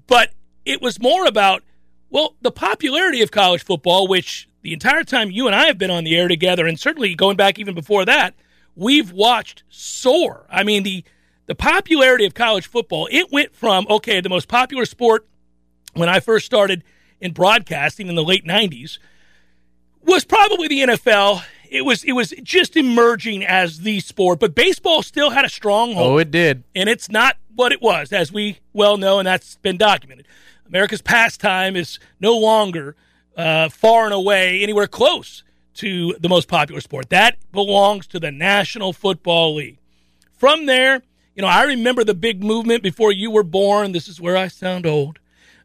But 0.07 0.31
it 0.65 0.81
was 0.81 0.99
more 0.99 1.25
about, 1.25 1.63
well, 2.09 2.35
the 2.41 2.51
popularity 2.51 3.21
of 3.21 3.31
college 3.31 3.63
football, 3.63 4.07
which 4.07 4.47
the 4.61 4.73
entire 4.73 5.03
time 5.03 5.31
you 5.31 5.47
and 5.47 5.55
I 5.55 5.67
have 5.67 5.77
been 5.77 5.91
on 5.91 6.03
the 6.03 6.17
air 6.17 6.27
together, 6.27 6.65
and 6.65 6.79
certainly 6.79 7.15
going 7.15 7.37
back 7.37 7.59
even 7.59 7.75
before 7.75 8.05
that, 8.05 8.33
we've 8.75 9.11
watched 9.11 9.63
soar. 9.69 10.45
I 10.49 10.63
mean, 10.63 10.83
the 10.83 11.03
the 11.47 11.55
popularity 11.55 12.25
of 12.25 12.33
college 12.33 12.67
football, 12.67 13.07
it 13.09 13.31
went 13.31 13.55
from, 13.55 13.87
okay, 13.89 14.19
the 14.21 14.29
most 14.29 14.47
popular 14.47 14.85
sport 14.85 15.25
when 15.93 16.09
I 16.09 16.19
first 16.19 16.45
started 16.45 16.83
in 17.19 17.31
broadcasting 17.31 18.07
in 18.07 18.15
the 18.15 18.23
late 18.23 18.45
90s 18.45 18.99
was 20.03 20.25
probably 20.25 20.67
the 20.67 20.81
NFL. 20.81 21.43
It 21.69 21.81
was 21.85 22.03
it 22.03 22.13
was 22.13 22.33
just 22.43 22.75
emerging 22.77 23.43
as 23.45 23.79
the 23.79 23.99
sport, 23.99 24.39
but 24.39 24.55
baseball 24.55 25.01
still 25.03 25.29
had 25.31 25.45
a 25.45 25.49
stronghold 25.49 26.11
Oh, 26.13 26.17
it 26.17 26.31
did. 26.31 26.63
and 26.75 26.87
it's 26.89 27.09
not 27.09 27.37
what 27.55 27.71
it 27.71 27.81
was, 27.81 28.11
as 28.13 28.31
we 28.31 28.59
well 28.73 28.97
know, 28.97 29.19
and 29.19 29.27
that's 29.27 29.55
been 29.57 29.77
documented. 29.77 30.27
America's 30.67 31.01
pastime 31.01 31.75
is 31.75 31.97
no 32.19 32.37
longer 32.37 32.95
uh, 33.35 33.69
far 33.69 34.05
and 34.05 34.13
away 34.13 34.61
anywhere 34.61 34.87
close 34.87 35.43
to 35.75 36.15
the 36.19 36.29
most 36.29 36.47
popular 36.47 36.81
sport. 36.81 37.09
That 37.09 37.37
belongs 37.51 38.07
to 38.07 38.19
the 38.19 38.31
National 38.31 38.93
Football 38.93 39.55
League. 39.55 39.77
From 40.33 40.65
there, 40.65 41.01
you 41.35 41.41
know, 41.41 41.47
I 41.47 41.63
remember 41.63 42.03
the 42.03 42.13
big 42.13 42.43
movement 42.43 42.83
before 42.83 43.11
you 43.11 43.31
were 43.31 43.43
born. 43.43 43.91
This 43.91 44.07
is 44.07 44.19
where 44.19 44.35
I 44.37 44.47
sound 44.49 44.85
old. 44.85 45.19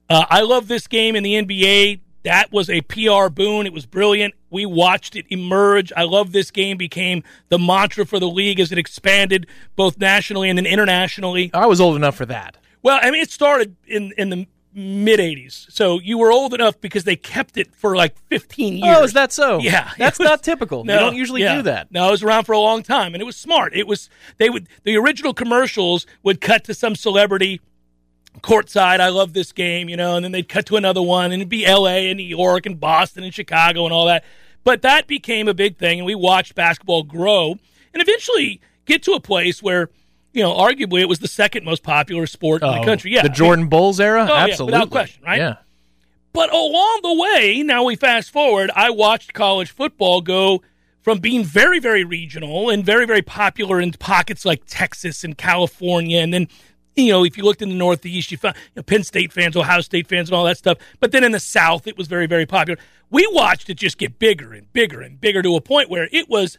Uh, 0.09 0.25
I 0.28 0.42
love 0.42 0.68
this 0.68 0.87
game 0.87 1.16
in 1.16 1.23
the 1.23 1.35
NBA. 1.35 2.00
That 2.25 2.52
was 2.52 2.68
a 2.71 2.82
PR 2.82 3.28
boon. 3.28 3.66
It 3.66 3.73
was 3.73 3.87
brilliant. 3.87 4.35
We 4.52 4.66
watched 4.66 5.16
it 5.16 5.26
emerge. 5.30 5.92
I 5.97 6.04
love 6.04 6.32
this 6.32 6.50
game 6.50 6.76
became 6.76 7.25
the 7.49 7.59
mantra 7.59 8.04
for 8.06 8.21
the 8.21 8.28
league 8.28 8.61
as 8.61 8.71
it 8.71 8.78
expanded 8.78 9.47
both 9.75 9.99
nationally 9.99 10.49
and 10.49 10.59
then 10.59 10.66
internationally. 10.66 11.50
I 11.54 11.66
was 11.66 11.80
old 11.80 11.97
enough 11.97 12.14
for 12.14 12.26
that. 12.26 12.59
Well, 12.82 12.99
I 13.02 13.11
mean, 13.11 13.23
it 13.23 13.30
started 13.30 13.76
in 13.87 14.12
in 14.18 14.30
the 14.30 14.47
mid 14.75 15.21
80s. 15.21 15.71
So 15.71 16.00
you 16.00 16.18
were 16.18 16.32
old 16.32 16.54
enough 16.54 16.80
because 16.80 17.04
they 17.04 17.16
kept 17.16 17.56
it 17.56 17.75
for 17.75 17.97
like 17.97 18.16
15 18.28 18.78
years. 18.78 18.97
Oh, 18.97 19.04
is 19.04 19.12
that 19.12 19.32
so? 19.32 19.59
Yeah. 19.59 19.90
That's 19.99 20.18
was, 20.18 20.28
not 20.28 20.42
typical. 20.42 20.85
No, 20.85 20.94
you 20.94 21.00
don't 21.00 21.16
usually 21.16 21.42
yeah. 21.42 21.56
do 21.56 21.62
that. 21.62 21.90
No, 21.90 22.09
it 22.09 22.12
was 22.12 22.23
around 22.23 22.44
for 22.44 22.52
a 22.52 22.59
long 22.59 22.82
time 22.82 23.14
and 23.14 23.21
it 23.21 23.25
was 23.25 23.37
smart. 23.37 23.75
It 23.75 23.87
was 23.87 24.09
they 24.38 24.50
would 24.50 24.68
the 24.85 24.97
original 24.97 25.35
commercials 25.35 26.06
would 26.23 26.40
cut 26.40 26.64
to 26.64 26.75
some 26.75 26.94
celebrity 26.94 27.61
courtside. 28.41 29.01
I 29.01 29.09
love 29.11 29.33
this 29.33 29.53
game, 29.53 29.89
you 29.89 29.97
know, 29.97 30.17
and 30.17 30.25
then 30.25 30.33
they'd 30.33 30.49
cut 30.49 30.67
to 30.67 30.77
another 30.77 31.03
one 31.03 31.27
and 31.27 31.35
it'd 31.35 31.49
be 31.49 31.67
LA 31.67 32.09
and 32.09 32.17
New 32.17 32.25
York 32.25 32.67
and 32.67 32.79
Boston 32.79 33.25
and 33.25 33.35
Chicago 33.35 33.85
and 33.85 33.93
all 33.93 34.07
that. 34.07 34.25
But 34.65 34.83
that 34.83 35.07
became 35.07 35.49
a 35.49 35.55
big 35.55 35.77
thing 35.77 35.99
and 35.99 36.07
we 36.07 36.15
watched 36.15 36.55
basketball 36.55 37.03
grow 37.03 37.53
and 37.93 38.03
eventually 38.03 38.61
get 38.87 39.03
to 39.05 39.12
a 39.12 39.21
place 39.21 39.62
where 39.62 39.91
you 40.33 40.43
know, 40.43 40.55
arguably 40.55 41.01
it 41.01 41.09
was 41.09 41.19
the 41.19 41.29
second 41.29 41.65
most 41.65 41.83
popular 41.83 42.27
sport 42.27 42.62
oh, 42.62 42.69
in 42.69 42.75
the 42.77 42.81
oh, 42.81 42.85
country. 42.85 43.12
Yeah, 43.12 43.23
the 43.23 43.29
Jordan 43.29 43.69
Bulls 43.69 44.01
era, 44.01 44.27
oh, 44.29 44.35
absolutely, 44.35 44.73
yeah, 44.73 44.79
without 44.79 44.91
question, 44.91 45.23
right? 45.25 45.39
Yeah. 45.39 45.57
But 46.33 46.53
along 46.53 47.01
the 47.03 47.15
way, 47.15 47.62
now 47.62 47.85
we 47.85 47.97
fast 47.97 48.31
forward. 48.31 48.71
I 48.75 48.91
watched 48.91 49.35
college 49.35 49.71
football 49.71 50.23
go 50.23 50.62
from 51.03 51.19
being 51.19 51.45
very, 51.45 51.79
very 51.79 52.05
regional 52.05 52.71
and 52.71 52.85
very, 52.85 53.07
very 53.07 53.23
popular 53.23 53.81
in 53.81 53.93
pockets 53.93 54.45
like 54.45 54.62
Texas 54.67 55.25
and 55.25 55.37
California, 55.37 56.21
and 56.21 56.33
then 56.33 56.49
you 56.97 57.13
know, 57.13 57.25
if 57.25 57.37
you 57.37 57.45
looked 57.45 57.63
in 57.63 57.69
the 57.69 57.75
Northeast, 57.75 58.31
you 58.31 58.37
found 58.37 58.57
you 58.57 58.73
know, 58.77 58.83
Penn 58.83 59.03
State 59.03 59.33
fans, 59.33 59.57
Ohio 59.57 59.81
State 59.81 60.09
fans, 60.09 60.29
and 60.29 60.37
all 60.37 60.45
that 60.45 60.59
stuff. 60.59 60.79
But 61.01 61.13
then 61.13 61.25
in 61.25 61.33
the 61.33 61.41
South, 61.41 61.87
it 61.87 61.97
was 61.97 62.09
very, 62.09 62.27
very 62.27 62.47
popular. 62.47 62.79
We 63.11 63.27
watched 63.33 63.71
it 63.71 63.75
just 63.75 63.99
get 63.99 64.19
bigger 64.19 64.53
and 64.53 64.73
bigger 64.73 65.01
and 65.01 65.21
bigger 65.21 65.43
to 65.43 65.57
a 65.57 65.61
point 65.61 65.91
where 65.91 66.09
it 66.13 66.29
was 66.29 66.59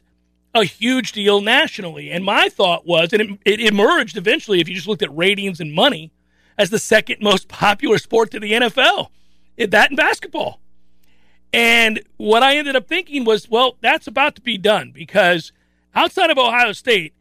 a 0.56 0.63
huge 0.63 1.12
deal 1.12 1.42
nationally. 1.42 2.12
And 2.12 2.24
my 2.24 2.50
thought 2.50 2.86
was, 2.86 3.12
and 3.13 3.22
it, 3.22 3.40
it, 3.46 3.60
emerged 3.60 4.18
eventually, 4.18 4.60
if 4.60 4.70
you 4.70 4.75
just 4.75 4.88
looked 4.88 5.02
at 5.02 5.16
ratings 5.16 5.60
and 5.60 5.74
money, 5.74 6.12
as 6.58 6.70
the 6.70 6.80
second 6.80 7.18
most 7.22 7.48
popular 7.48 7.98
sport 7.98 8.32
to 8.32 8.40
the 8.40 8.52
NFL. 8.52 9.10
That 9.58 9.90
and 9.90 9.98
basketball. 9.98 10.60
And 11.52 12.02
what 12.18 12.42
I 12.42 12.58
ended 12.58 12.75
up 12.75 12.88
thinking 12.88 13.25
was, 13.25 13.48
well, 13.48 13.78
that's 13.82 14.08
about 14.08 14.36
to 14.36 14.42
be 14.42 14.58
done 14.58 14.92
because 14.92 15.52
outside 15.94 16.32
of 16.32 16.40
Ohio 16.40 16.72
State, 16.72 17.13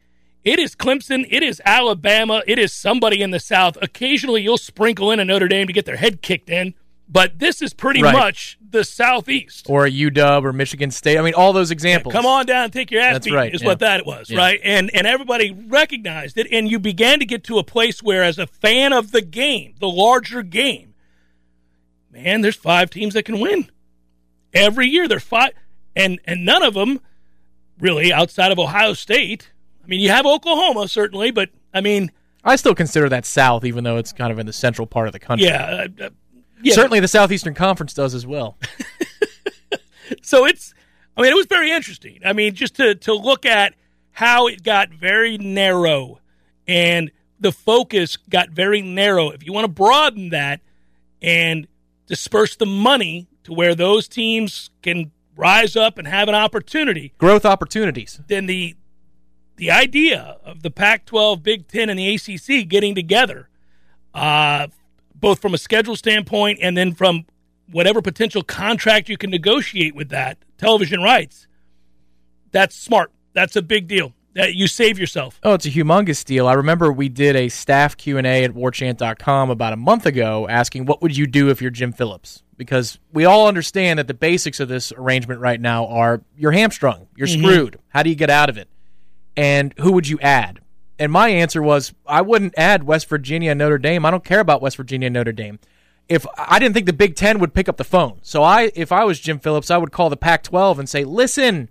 it 0.43 0.59
is 0.59 0.75
Clemson, 0.75 1.25
it 1.29 1.43
is 1.43 1.61
Alabama, 1.65 2.43
it 2.45 2.59
is 2.59 2.73
somebody 2.73 3.21
in 3.21 3.31
the 3.31 3.39
South. 3.39 3.77
Occasionally, 3.81 4.41
you'll 4.41 4.57
sprinkle 4.57 5.11
in 5.11 5.19
a 5.19 5.25
Notre 5.25 5.47
Dame 5.47 5.67
to 5.67 5.73
get 5.73 5.85
their 5.85 5.95
head 5.95 6.21
kicked 6.21 6.49
in, 6.49 6.73
but 7.07 7.39
this 7.39 7.61
is 7.61 7.73
pretty 7.73 8.01
right. 8.01 8.13
much 8.13 8.57
the 8.69 8.83
Southeast. 8.83 9.67
Or 9.69 9.85
a 9.85 9.91
UW 9.91 10.43
or 10.43 10.51
Michigan 10.53 10.91
State. 10.91 11.17
I 11.17 11.21
mean, 11.21 11.33
all 11.35 11.53
those 11.53 11.71
examples. 11.71 12.13
Yeah, 12.13 12.19
come 12.19 12.25
on 12.25 12.45
down 12.45 12.71
take 12.71 12.91
your 12.91 13.01
ass 13.01 13.13
That's 13.13 13.25
beat 13.27 13.33
right, 13.33 13.53
is 13.53 13.61
yeah. 13.61 13.67
what 13.67 13.79
that 13.79 14.05
was, 14.05 14.29
Yeah. 14.29 14.39
right? 14.39 14.59
And 14.63 14.89
and 14.93 15.07
everybody 15.07 15.51
recognized 15.51 16.37
it, 16.37 16.47
and 16.51 16.69
you 16.69 16.79
began 16.79 17.19
to 17.19 17.25
get 17.25 17.43
to 17.45 17.59
a 17.59 17.63
place 17.63 18.01
where, 18.01 18.23
as 18.23 18.37
a 18.39 18.47
fan 18.47 18.91
of 18.93 19.11
the 19.11 19.21
game, 19.21 19.75
the 19.79 19.89
larger 19.89 20.41
game, 20.43 20.93
man, 22.11 22.41
there's 22.41 22.55
five 22.55 22.89
teams 22.89 23.13
that 23.13 23.23
can 23.23 23.39
win 23.39 23.69
every 24.53 24.87
year. 24.87 25.07
There's 25.07 25.23
five, 25.23 25.51
and 25.95 26.19
and 26.25 26.43
none 26.43 26.63
of 26.63 26.73
them 26.73 26.99
really 27.79 28.11
outside 28.11 28.51
of 28.51 28.59
Ohio 28.59 28.93
State. 28.93 29.51
I 29.83 29.87
mean, 29.87 29.99
you 29.99 30.09
have 30.09 30.25
Oklahoma 30.25 30.87
certainly, 30.87 31.31
but 31.31 31.49
I 31.73 31.81
mean, 31.81 32.11
I 32.43 32.55
still 32.55 32.75
consider 32.75 33.09
that 33.09 33.25
South, 33.25 33.65
even 33.65 33.83
though 33.83 33.97
it's 33.97 34.11
kind 34.13 34.31
of 34.31 34.39
in 34.39 34.45
the 34.45 34.53
central 34.53 34.87
part 34.87 35.07
of 35.07 35.13
the 35.13 35.19
country. 35.19 35.47
yeah, 35.47 35.87
uh, 35.99 36.05
uh, 36.05 36.09
yeah. 36.61 36.73
Certainly 36.73 37.01
the 37.01 37.07
Southeastern 37.07 37.53
Conference 37.53 37.93
does 37.93 38.13
as 38.13 38.25
well. 38.25 38.57
so 40.21 40.45
it's 40.45 40.73
i 41.17 41.21
mean 41.21 41.31
it 41.31 41.35
was 41.35 41.45
very 41.45 41.71
interesting 41.71 42.19
i 42.25 42.33
mean 42.33 42.53
just 42.53 42.75
to 42.75 42.95
to 42.95 43.13
look 43.13 43.45
at 43.45 43.73
how 44.11 44.47
it 44.47 44.63
got 44.63 44.89
very 44.89 45.37
narrow 45.37 46.19
and 46.67 47.11
the 47.39 47.51
focus 47.51 48.17
got 48.17 48.49
very 48.49 48.81
narrow 48.81 49.29
if 49.29 49.45
you 49.45 49.51
want 49.53 49.65
to 49.65 49.71
broaden 49.71 50.29
that 50.29 50.59
and 51.21 51.67
disperse 52.07 52.55
the 52.55 52.65
money 52.65 53.27
to 53.43 53.53
where 53.53 53.75
those 53.75 54.07
teams 54.07 54.69
can 54.81 55.11
rise 55.35 55.75
up 55.75 55.97
and 55.97 56.07
have 56.07 56.27
an 56.27 56.35
opportunity 56.35 57.13
Growth 57.17 57.45
opportunities. 57.45 58.19
then 58.27 58.45
the 58.45 58.75
the 59.55 59.71
idea 59.71 60.37
of 60.43 60.63
the 60.63 60.71
Pac-12, 60.71 61.43
Big 61.43 61.67
Ten, 61.67 61.89
and 61.89 61.99
the 61.99 62.15
ACC 62.15 62.67
getting 62.67 62.95
together, 62.95 63.49
uh, 64.13 64.67
both 65.15 65.39
from 65.39 65.53
a 65.53 65.57
schedule 65.57 65.95
standpoint 65.95 66.59
and 66.61 66.75
then 66.75 66.93
from 66.93 67.25
whatever 67.71 68.01
potential 68.01 68.43
contract 68.43 69.09
you 69.09 69.17
can 69.17 69.29
negotiate 69.29 69.95
with 69.95 70.09
that 70.09 70.37
television 70.57 71.01
rights, 71.01 71.47
that's 72.51 72.75
smart. 72.75 73.11
That's 73.33 73.55
a 73.55 73.61
big 73.61 73.87
deal. 73.87 74.13
That 74.35 74.55
you 74.55 74.67
save 74.67 74.97
yourself. 74.97 75.39
Oh, 75.43 75.53
it's 75.53 75.67
a 75.67 75.69
humongous 75.69 76.25
deal. 76.25 76.47
I 76.47 76.53
remember 76.53 76.91
we 76.91 77.07
did 77.07 77.35
a 77.35 77.49
staff 77.49 77.95
Q&A 77.95 78.43
at 78.43 78.51
warchant.com 78.51 79.51
about 79.51 79.73
a 79.73 79.75
month 79.75 80.07
ago 80.07 80.47
asking 80.49 80.85
what 80.85 81.03
would 81.03 81.15
you 81.15 81.27
do 81.27 81.51
if 81.51 81.61
you're 81.61 81.69
Jim 81.69 81.93
Phillips? 81.93 82.41
Because 82.57 82.97
we 83.11 83.25
all 83.25 83.47
understand 83.47 83.99
that 83.99 84.07
the 84.07 84.15
basics 84.15 84.59
of 84.59 84.69
this 84.69 84.91
arrangement 84.91 85.39
right 85.39 85.61
now 85.61 85.85
are 85.85 86.21
you're 86.35 86.51
hamstrung, 86.51 87.07
you're 87.15 87.27
screwed. 87.27 87.77
How 87.89 88.01
do 88.01 88.09
you 88.09 88.15
get 88.15 88.31
out 88.31 88.49
of 88.49 88.57
it? 88.57 88.67
And 89.35 89.73
who 89.79 89.91
would 89.93 90.07
you 90.07 90.19
add? 90.19 90.59
And 90.99 91.11
my 91.11 91.29
answer 91.29 91.61
was 91.61 91.93
I 92.05 92.21
wouldn't 92.21 92.53
add 92.57 92.83
West 92.83 93.09
Virginia 93.09 93.51
and 93.51 93.57
Notre 93.57 93.77
Dame. 93.77 94.05
I 94.05 94.11
don't 94.11 94.23
care 94.23 94.39
about 94.39 94.61
West 94.61 94.77
Virginia 94.77 95.07
and 95.07 95.13
Notre 95.13 95.31
Dame. 95.31 95.59
If 96.07 96.25
I 96.37 96.59
didn't 96.59 96.73
think 96.73 96.85
the 96.85 96.93
Big 96.93 97.15
10 97.15 97.39
would 97.39 97.53
pick 97.53 97.67
up 97.67 97.77
the 97.77 97.83
phone. 97.83 98.19
So 98.21 98.43
I 98.43 98.71
if 98.75 98.91
I 98.91 99.03
was 99.03 99.19
Jim 99.19 99.39
Phillips, 99.39 99.71
I 99.71 99.77
would 99.77 99.91
call 99.91 100.09
the 100.09 100.17
Pac-12 100.17 100.79
and 100.79 100.87
say, 100.89 101.03
"Listen, 101.03 101.69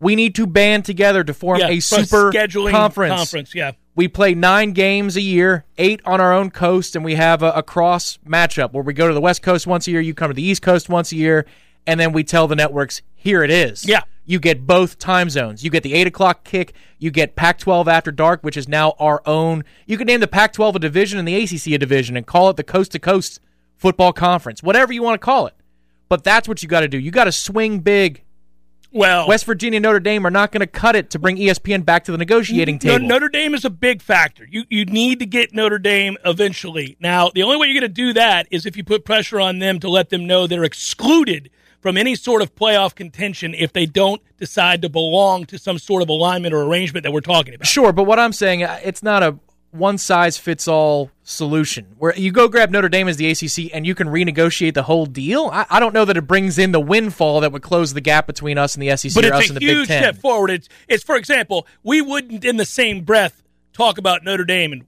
we 0.00 0.16
need 0.16 0.34
to 0.34 0.46
band 0.46 0.84
together 0.84 1.22
to 1.22 1.34
form 1.34 1.60
Yeah, 1.60 1.68
a 1.68 1.80
super 1.80 2.32
scheduling 2.32 2.72
conference. 2.72 3.14
Conference, 3.14 3.54
yeah. 3.54 3.72
We 3.94 4.08
play 4.08 4.34
nine 4.34 4.72
games 4.72 5.16
a 5.16 5.20
year, 5.20 5.66
eight 5.76 6.00
on 6.06 6.20
our 6.20 6.32
own 6.32 6.50
coast, 6.50 6.96
and 6.96 7.04
we 7.04 7.16
have 7.16 7.42
a, 7.42 7.52
a 7.52 7.62
cross 7.62 8.18
matchup 8.26 8.72
where 8.72 8.82
we 8.82 8.94
go 8.94 9.08
to 9.08 9.14
the 9.14 9.20
West 9.20 9.42
Coast 9.42 9.66
once 9.66 9.86
a 9.86 9.90
year, 9.90 10.00
you 10.00 10.14
come 10.14 10.30
to 10.30 10.34
the 10.34 10.42
East 10.42 10.62
Coast 10.62 10.88
once 10.88 11.12
a 11.12 11.16
year, 11.16 11.44
and 11.86 11.98
then 11.98 12.12
we 12.12 12.24
tell 12.24 12.46
the 12.46 12.56
networks, 12.56 13.02
here 13.14 13.42
it 13.42 13.50
is. 13.50 13.86
Yeah. 13.86 14.02
You 14.24 14.38
get 14.38 14.66
both 14.66 14.98
time 14.98 15.28
zones. 15.28 15.64
You 15.64 15.70
get 15.70 15.82
the 15.82 15.94
8 15.94 16.06
o'clock 16.06 16.44
kick. 16.44 16.72
You 16.98 17.10
get 17.10 17.34
Pac 17.34 17.58
12 17.58 17.88
After 17.88 18.12
Dark, 18.12 18.42
which 18.42 18.56
is 18.56 18.68
now 18.68 18.94
our 18.98 19.22
own. 19.26 19.64
You 19.86 19.98
could 19.98 20.06
name 20.06 20.20
the 20.20 20.28
Pac 20.28 20.52
12 20.52 20.76
a 20.76 20.78
division 20.78 21.18
and 21.18 21.26
the 21.26 21.34
ACC 21.34 21.72
a 21.72 21.78
division 21.78 22.16
and 22.16 22.26
call 22.26 22.48
it 22.48 22.56
the 22.56 22.62
Coast 22.62 22.92
to 22.92 22.98
Coast 22.98 23.40
Football 23.76 24.12
Conference, 24.12 24.62
whatever 24.62 24.92
you 24.92 25.02
want 25.02 25.20
to 25.20 25.24
call 25.24 25.46
it. 25.46 25.54
But 26.08 26.22
that's 26.22 26.46
what 26.46 26.62
you 26.62 26.68
got 26.68 26.80
to 26.80 26.88
do. 26.88 26.98
You 26.98 27.10
got 27.10 27.24
to 27.24 27.32
swing 27.32 27.80
big. 27.80 28.22
Well, 28.92 29.28
West 29.28 29.46
Virginia 29.46 29.76
and 29.76 29.84
Notre 29.84 30.00
Dame 30.00 30.26
are 30.26 30.30
not 30.30 30.50
going 30.50 30.60
to 30.60 30.66
cut 30.66 30.96
it 30.96 31.10
to 31.10 31.18
bring 31.18 31.36
ESPN 31.36 31.84
back 31.84 32.04
to 32.04 32.12
the 32.12 32.18
negotiating 32.18 32.78
table. 32.80 33.06
Notre 33.06 33.28
Dame 33.28 33.54
is 33.54 33.64
a 33.64 33.70
big 33.70 34.02
factor. 34.02 34.46
You 34.48 34.64
you 34.68 34.84
need 34.84 35.20
to 35.20 35.26
get 35.26 35.54
Notre 35.54 35.78
Dame 35.78 36.16
eventually. 36.24 36.96
Now, 37.00 37.30
the 37.30 37.42
only 37.44 37.56
way 37.56 37.68
you're 37.68 37.80
going 37.80 37.88
to 37.88 37.94
do 37.94 38.12
that 38.14 38.48
is 38.50 38.66
if 38.66 38.76
you 38.76 38.82
put 38.82 39.04
pressure 39.04 39.40
on 39.40 39.60
them 39.60 39.78
to 39.80 39.88
let 39.88 40.10
them 40.10 40.26
know 40.26 40.46
they're 40.46 40.64
excluded 40.64 41.50
from 41.80 41.96
any 41.96 42.14
sort 42.14 42.42
of 42.42 42.54
playoff 42.54 42.94
contention 42.94 43.54
if 43.54 43.72
they 43.72 43.86
don't 43.86 44.22
decide 44.38 44.82
to 44.82 44.88
belong 44.88 45.46
to 45.46 45.58
some 45.58 45.78
sort 45.78 46.02
of 46.02 46.08
alignment 46.08 46.54
or 46.54 46.62
arrangement 46.62 47.04
that 47.04 47.12
we're 47.12 47.20
talking 47.20 47.54
about. 47.54 47.66
Sure, 47.66 47.92
but 47.92 48.04
what 48.04 48.18
I'm 48.18 48.32
saying, 48.32 48.62
uh, 48.62 48.78
it's 48.84 49.02
not 49.02 49.22
a 49.22 49.38
one 49.72 49.98
size 49.98 50.36
fits 50.36 50.66
all 50.66 51.10
solution 51.22 51.94
where 51.96 52.14
you 52.16 52.32
go 52.32 52.48
grab 52.48 52.70
Notre 52.70 52.88
Dame 52.88 53.06
as 53.06 53.16
the 53.18 53.30
ACC 53.30 53.72
and 53.72 53.86
you 53.86 53.94
can 53.94 54.08
renegotiate 54.08 54.74
the 54.74 54.82
whole 54.82 55.06
deal. 55.06 55.48
I, 55.52 55.64
I 55.70 55.80
don't 55.80 55.94
know 55.94 56.04
that 56.04 56.16
it 56.16 56.26
brings 56.26 56.58
in 56.58 56.72
the 56.72 56.80
windfall 56.80 57.40
that 57.40 57.52
would 57.52 57.62
close 57.62 57.94
the 57.94 58.00
gap 58.00 58.26
between 58.26 58.58
us 58.58 58.74
and 58.74 58.82
the 58.82 58.96
SEC 58.96 59.14
But 59.14 59.24
or 59.26 59.34
us 59.34 59.42
it's 59.42 59.50
and 59.50 59.58
a 59.58 59.60
the 59.60 59.66
Big 59.66 59.76
huge 59.76 59.86
step 59.86 60.16
forward. 60.16 60.50
It's, 60.50 60.68
it's, 60.88 61.04
for 61.04 61.16
example, 61.16 61.66
we 61.84 62.00
wouldn't 62.00 62.44
in 62.44 62.56
the 62.56 62.64
same 62.64 63.02
breath 63.02 63.42
talk 63.72 63.96
about 63.96 64.24
Notre 64.24 64.44
Dame 64.44 64.72
and 64.72 64.84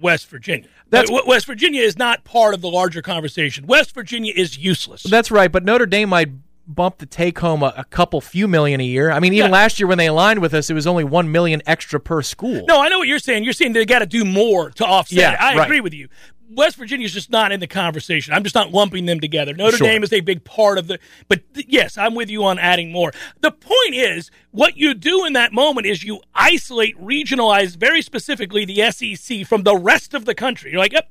West 0.00 0.28
Virginia. 0.28 0.68
That's- 0.90 1.10
West 1.26 1.46
Virginia 1.46 1.82
is 1.82 1.96
not 1.98 2.24
part 2.24 2.54
of 2.54 2.60
the 2.60 2.68
larger 2.68 3.02
conversation. 3.02 3.66
West 3.66 3.94
Virginia 3.94 4.32
is 4.36 4.58
useless. 4.58 5.02
That's 5.02 5.30
right, 5.30 5.50
but 5.50 5.64
Notre 5.64 5.86
Dame 5.86 6.08
might 6.08 6.28
bump 6.66 6.96
the 6.98 7.06
take 7.06 7.38
home 7.40 7.62
a, 7.62 7.74
a 7.76 7.84
couple 7.84 8.20
few 8.22 8.48
million 8.48 8.80
a 8.80 8.84
year. 8.84 9.10
I 9.10 9.20
mean, 9.20 9.34
even 9.34 9.50
Yeah. 9.50 9.52
last 9.52 9.78
year 9.78 9.86
when 9.86 9.98
they 9.98 10.06
aligned 10.06 10.40
with 10.40 10.54
us, 10.54 10.70
it 10.70 10.74
was 10.74 10.86
only 10.86 11.04
one 11.04 11.30
million 11.30 11.60
extra 11.66 12.00
per 12.00 12.22
school. 12.22 12.64
No, 12.66 12.80
I 12.80 12.88
know 12.88 12.98
what 12.98 13.06
you're 13.08 13.18
saying. 13.18 13.44
You're 13.44 13.52
saying 13.52 13.74
they 13.74 13.84
got 13.84 13.98
to 13.98 14.06
do 14.06 14.24
more 14.24 14.70
to 14.70 14.86
offset 14.86 15.18
Yeah, 15.18 15.32
it. 15.34 15.40
I 15.40 15.56
right. 15.58 15.66
agree 15.66 15.80
with 15.80 15.92
you. 15.92 16.08
West 16.54 16.76
Virginia's 16.76 17.12
just 17.12 17.30
not 17.30 17.52
in 17.52 17.60
the 17.60 17.66
conversation. 17.66 18.32
I'm 18.32 18.42
just 18.42 18.54
not 18.54 18.72
lumping 18.72 19.06
them 19.06 19.20
together. 19.20 19.54
Notre 19.54 19.76
Sure. 19.76 19.86
Dame 19.86 20.02
is 20.02 20.12
a 20.12 20.20
big 20.20 20.44
part 20.44 20.78
of 20.78 20.86
the. 20.86 20.98
But 21.28 21.42
th- 21.54 21.66
yes, 21.68 21.98
I'm 21.98 22.14
with 22.14 22.30
you 22.30 22.44
on 22.44 22.58
adding 22.58 22.92
more. 22.92 23.12
The 23.40 23.50
point 23.50 23.94
is, 23.94 24.30
what 24.50 24.76
you 24.76 24.94
do 24.94 25.24
in 25.24 25.32
that 25.34 25.52
moment 25.52 25.86
is 25.86 26.04
you 26.04 26.20
isolate, 26.34 26.98
regionalize 27.00 27.76
very 27.76 28.02
specifically 28.02 28.64
the 28.64 28.90
SEC 28.90 29.46
from 29.46 29.62
the 29.62 29.76
rest 29.76 30.14
of 30.14 30.24
the 30.24 30.34
country. 30.34 30.70
You're 30.70 30.80
like, 30.80 30.92
yep, 30.92 31.10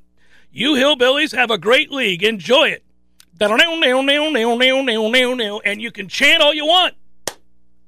you 0.52 0.72
hillbillies 0.74 1.34
have 1.34 1.50
a 1.50 1.58
great 1.58 1.90
league. 1.90 2.22
Enjoy 2.22 2.68
it. 2.68 2.84
And 5.64 5.82
you 5.82 5.90
can 5.90 6.08
chant 6.08 6.42
all 6.42 6.54
you 6.54 6.66
want. 6.66 6.94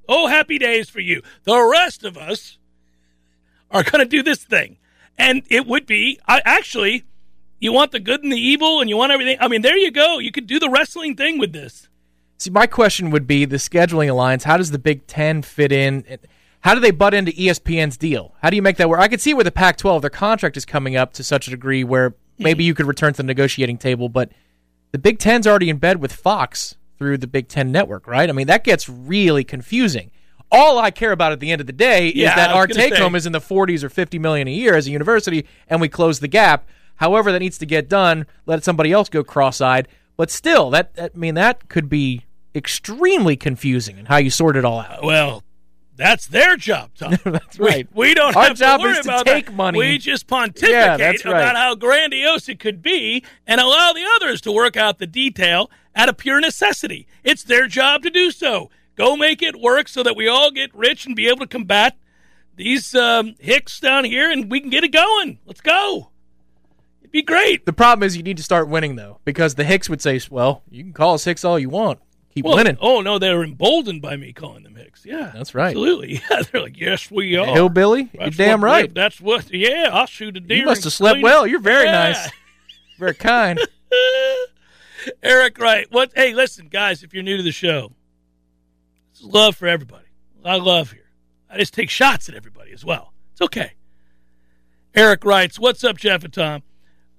Oh, 0.08 0.26
happy 0.26 0.58
days 0.58 0.88
for 0.90 1.00
you. 1.00 1.22
The 1.44 1.60
rest 1.60 2.04
of 2.04 2.16
us 2.16 2.58
are 3.70 3.82
going 3.82 4.04
to 4.04 4.08
do 4.08 4.22
this 4.22 4.42
thing. 4.42 4.78
And 5.18 5.42
it 5.48 5.66
would 5.66 5.86
be, 5.86 6.18
I 6.26 6.42
actually, 6.44 7.04
you 7.58 7.72
want 7.72 7.92
the 7.92 8.00
good 8.00 8.22
and 8.22 8.32
the 8.32 8.38
evil 8.38 8.80
and 8.80 8.88
you 8.90 8.96
want 8.96 9.12
everything. 9.12 9.36
I 9.40 9.48
mean, 9.48 9.62
there 9.62 9.76
you 9.76 9.90
go. 9.90 10.18
You 10.18 10.32
could 10.32 10.46
do 10.46 10.58
the 10.58 10.70
wrestling 10.70 11.16
thing 11.16 11.38
with 11.38 11.52
this. 11.52 11.88
See, 12.38 12.50
my 12.50 12.66
question 12.66 13.10
would 13.10 13.26
be 13.26 13.44
the 13.44 13.56
scheduling 13.56 14.10
alliance. 14.10 14.44
How 14.44 14.56
does 14.56 14.70
the 14.70 14.78
Big 14.78 15.06
Ten 15.06 15.42
fit 15.42 15.72
in? 15.72 16.04
How 16.60 16.74
do 16.74 16.80
they 16.80 16.90
butt 16.90 17.14
into 17.14 17.32
ESPN's 17.32 17.96
deal? 17.96 18.34
How 18.42 18.50
do 18.50 18.56
you 18.56 18.62
make 18.62 18.76
that 18.76 18.88
work? 18.88 19.00
I 19.00 19.08
could 19.08 19.20
see 19.20 19.32
where 19.32 19.44
the 19.44 19.52
Pac 19.52 19.78
12, 19.78 20.02
their 20.02 20.10
contract 20.10 20.56
is 20.56 20.64
coming 20.64 20.96
up 20.96 21.12
to 21.14 21.22
such 21.22 21.48
a 21.48 21.50
degree 21.50 21.84
where 21.84 22.14
maybe 22.38 22.64
you 22.64 22.74
could 22.74 22.86
return 22.86 23.12
to 23.14 23.18
the 23.18 23.22
negotiating 23.22 23.78
table, 23.78 24.08
but 24.08 24.32
the 24.92 24.98
Big 24.98 25.18
Ten's 25.18 25.46
already 25.46 25.70
in 25.70 25.78
bed 25.78 26.00
with 26.00 26.12
Fox 26.12 26.76
through 26.98 27.18
the 27.18 27.26
Big 27.26 27.48
Ten 27.48 27.72
network, 27.72 28.06
right? 28.06 28.28
I 28.28 28.32
mean, 28.32 28.46
that 28.48 28.64
gets 28.64 28.88
really 28.88 29.44
confusing. 29.44 30.10
All 30.50 30.78
I 30.78 30.90
care 30.90 31.12
about 31.12 31.32
at 31.32 31.40
the 31.40 31.50
end 31.50 31.60
of 31.60 31.66
the 31.66 31.72
day 31.72 32.12
Yeah, 32.12 32.30
is 32.30 32.34
that 32.36 32.50
our 32.50 32.66
take 32.66 32.94
home 32.94 33.14
is 33.14 33.26
in 33.26 33.32
the 33.32 33.40
40s 33.40 33.82
or 33.82 33.88
50 33.88 34.18
million 34.18 34.46
a 34.46 34.52
year 34.52 34.74
as 34.74 34.86
a 34.86 34.90
university, 34.90 35.46
and 35.68 35.80
we 35.80 35.88
close 35.88 36.20
the 36.20 36.28
gap. 36.28 36.68
However, 36.96 37.32
that 37.32 37.38
needs 37.40 37.58
to 37.58 37.66
get 37.66 37.88
done. 37.88 38.26
Let 38.46 38.64
somebody 38.64 38.92
else 38.92 39.08
go 39.08 39.22
cross-eyed. 39.24 39.88
But 40.16 40.30
still, 40.30 40.70
that, 40.70 40.94
that 40.94 41.12
I 41.14 41.18
mean, 41.18 41.34
that 41.34 41.68
could 41.68 41.88
be 41.88 42.24
extremely 42.54 43.36
confusing 43.36 43.98
in 43.98 44.06
how 44.06 44.16
you 44.16 44.30
sort 44.30 44.56
it 44.56 44.64
all 44.64 44.80
out. 44.80 45.04
Well, 45.04 45.42
that's 45.94 46.26
their 46.26 46.56
job, 46.56 46.90
Tom. 46.98 47.16
That's 47.24 47.58
right. 47.58 47.88
We, 47.94 48.12
don't 48.12 48.36
Our 48.36 48.48
have 48.48 48.56
job 48.58 48.80
to 48.80 48.86
worry 48.86 48.92
is 48.98 49.06
to 49.06 49.12
about 49.14 49.24
take 49.26 49.46
that. 49.46 49.54
money. 49.54 49.78
We 49.78 49.96
just 49.96 50.26
pontificate 50.26 50.70
Yeah, 50.70 50.96
right. 51.00 51.24
about 51.24 51.56
how 51.56 51.74
grandiose 51.74 52.50
it 52.50 52.58
could 52.60 52.82
be 52.82 53.24
and 53.46 53.60
allow 53.62 53.94
the 53.94 54.04
others 54.16 54.42
to 54.42 54.52
work 54.52 54.76
out 54.76 54.98
the 54.98 55.06
detail 55.06 55.70
out 55.94 56.10
of 56.10 56.18
pure 56.18 56.38
necessity. 56.40 57.06
It's 57.24 57.42
their 57.42 57.66
job 57.66 58.02
to 58.02 58.10
do 58.10 58.30
so. 58.30 58.70
Go 58.94 59.16
make 59.16 59.40
it 59.42 59.58
work 59.58 59.88
so 59.88 60.02
that 60.02 60.16
we 60.16 60.28
all 60.28 60.50
get 60.50 60.74
rich 60.74 61.06
and 61.06 61.16
be 61.16 61.28
able 61.28 61.40
to 61.40 61.46
combat 61.46 61.96
these 62.56 62.94
um, 62.94 63.34
hicks 63.38 63.80
down 63.80 64.04
here 64.04 64.30
and 64.30 64.50
we 64.50 64.60
can 64.60 64.68
get 64.70 64.84
it 64.84 64.92
going. 64.92 65.38
Let's 65.46 65.62
go. 65.62 66.10
Be 67.16 67.22
great. 67.22 67.64
The 67.64 67.72
problem 67.72 68.04
is 68.06 68.14
you 68.14 68.22
need 68.22 68.36
to 68.36 68.42
start 68.42 68.68
winning 68.68 68.96
though, 68.96 69.20
because 69.24 69.54
the 69.54 69.64
Hicks 69.64 69.88
would 69.88 70.02
say, 70.02 70.20
"Well, 70.30 70.62
you 70.70 70.82
can 70.84 70.92
call 70.92 71.14
us 71.14 71.24
Hicks 71.24 71.46
all 71.46 71.58
you 71.58 71.70
want, 71.70 71.98
keep 72.34 72.44
Well, 72.44 72.56
winning." 72.56 72.76
Oh, 72.78 73.00
no, 73.00 73.18
they're 73.18 73.42
emboldened 73.42 74.02
by 74.02 74.16
me 74.16 74.34
calling 74.34 74.64
them 74.64 74.74
hicks. 74.74 75.06
Yeah. 75.06 75.30
That's 75.34 75.54
right. 75.54 75.68
Absolutely. 75.70 76.20
Yeah, 76.30 76.42
they're 76.42 76.60
like, 76.60 76.78
yes, 76.78 77.10
we 77.10 77.34
are. 77.38 77.46
Hillbilly, 77.46 78.10
you're 78.12 78.28
damn 78.28 78.62
right. 78.62 78.92
That's 78.94 79.18
what. 79.18 79.50
Yeah, 79.50 79.88
I'll 79.94 80.04
shoot 80.04 80.36
a 80.36 80.40
deer. 80.40 80.58
You 80.58 80.66
must 80.66 80.84
have 80.84 80.92
slept 80.92 81.22
well. 81.22 81.46
You're 81.46 81.58
very 81.60 81.86
Yeah. 81.86 81.92
nice, 82.12 82.30
very 82.98 83.14
kind. 83.14 83.58
Eric 85.22 85.58
Wright. 85.58 85.86
What? 85.90 86.12
Hey, 86.14 86.34
listen, 86.34 86.68
guys. 86.68 87.02
If 87.02 87.14
you're 87.14 87.22
new 87.22 87.38
to 87.38 87.42
the 87.42 87.50
show, 87.50 87.92
this 89.14 89.20
is 89.22 89.26
love 89.26 89.56
for 89.56 89.66
everybody. 89.68 90.04
I 90.44 90.56
love 90.56 90.92
here. 90.92 91.08
I 91.48 91.56
just 91.56 91.72
take 91.72 91.88
shots 91.88 92.28
at 92.28 92.34
everybody 92.34 92.72
as 92.72 92.84
well. 92.84 93.14
It's 93.32 93.40
okay. 93.40 93.72
Eric 94.94 95.24
writes, 95.24 95.58
"What's 95.58 95.82
up, 95.82 95.96
Jeff 95.96 96.22
and 96.22 96.32
Tom? 96.34 96.62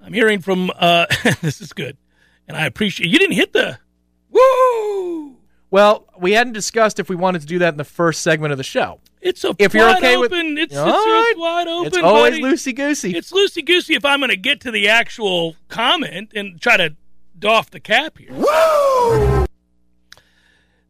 I'm 0.02 0.14
hearing 0.14 0.42
from. 0.42 0.72
uh 0.78 1.06
This 1.42 1.62
is 1.62 1.74
good, 1.74 1.98
and 2.48 2.56
I 2.58 2.66
appreciate. 2.66 3.10
You 3.10 3.20
didn't 3.20 3.36
hit 3.36 3.54
the 3.54 3.80
woo. 4.32 5.36
Well, 5.70 6.08
we 6.18 6.32
hadn't 6.32 6.54
discussed 6.54 7.00
if 7.00 7.10
we 7.10 7.16
wanted 7.18 7.42
to 7.42 7.48
do 7.48 7.60
that 7.60 7.74
in 7.74 7.78
the 7.78 7.84
first 7.84 8.22
segment 8.22 8.52
of 8.54 8.58
the 8.58 8.64
show. 8.64 9.02
It's 9.20 9.44
a 9.44 9.54
If 9.60 9.74
you're 9.74 9.86
wide 9.86 9.98
okay 9.98 10.16
with- 10.18 10.32
open. 10.32 10.58
it's, 10.58 10.72
it's, 10.74 10.80
All 10.80 10.88
right. 10.94 11.34
wide 11.36 11.68
open. 11.68 11.88
it's 11.88 11.98
always 11.98 12.40
buddy. 12.40 12.44
loosey 12.54 12.74
goosey. 12.74 13.16
It's 13.18 13.32
loosey 13.34 13.66
goosey 13.66 13.96
if 13.96 14.06
I'm 14.06 14.20
going 14.20 14.30
to 14.30 14.38
get 14.38 14.62
to 14.62 14.72
the 14.72 14.88
actual 14.88 15.56
comment 15.68 16.32
and 16.36 16.62
try 16.62 16.78
to 16.78 16.96
doff 17.38 17.70
the 17.72 17.82
cap 17.82 18.18
here. 18.18 18.32
Woo! 18.32 19.46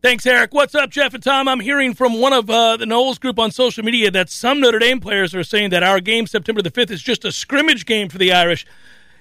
Thanks, 0.03 0.27
Eric. 0.27 0.53
What's 0.53 0.75
up, 0.75 0.91
Jeff 0.91 1.13
and 1.15 1.23
Tom? 1.23 1.47
I'm 1.47 1.59
hearing 1.59 1.95
from 1.95 2.21
one 2.21 2.31
of 2.33 2.47
uh, 2.49 2.77
the 2.77 2.85
Noles 2.85 3.19
group 3.19 3.39
on 3.39 3.49
social 3.49 3.83
media 3.83 4.11
that 4.11 4.29
some 4.29 4.59
Notre 4.59 4.77
Dame 4.79 4.99
players 4.99 5.33
are 5.33 5.43
saying 5.43 5.71
that 5.71 5.81
our 5.81 5.99
game 5.99 6.27
September 6.27 6.61
the 6.61 6.69
5th 6.69 6.91
is 6.91 7.01
just 7.01 7.25
a 7.25 7.31
scrimmage 7.31 7.85
game 7.87 8.07
for 8.09 8.19
the 8.19 8.31
Irish. 8.31 8.65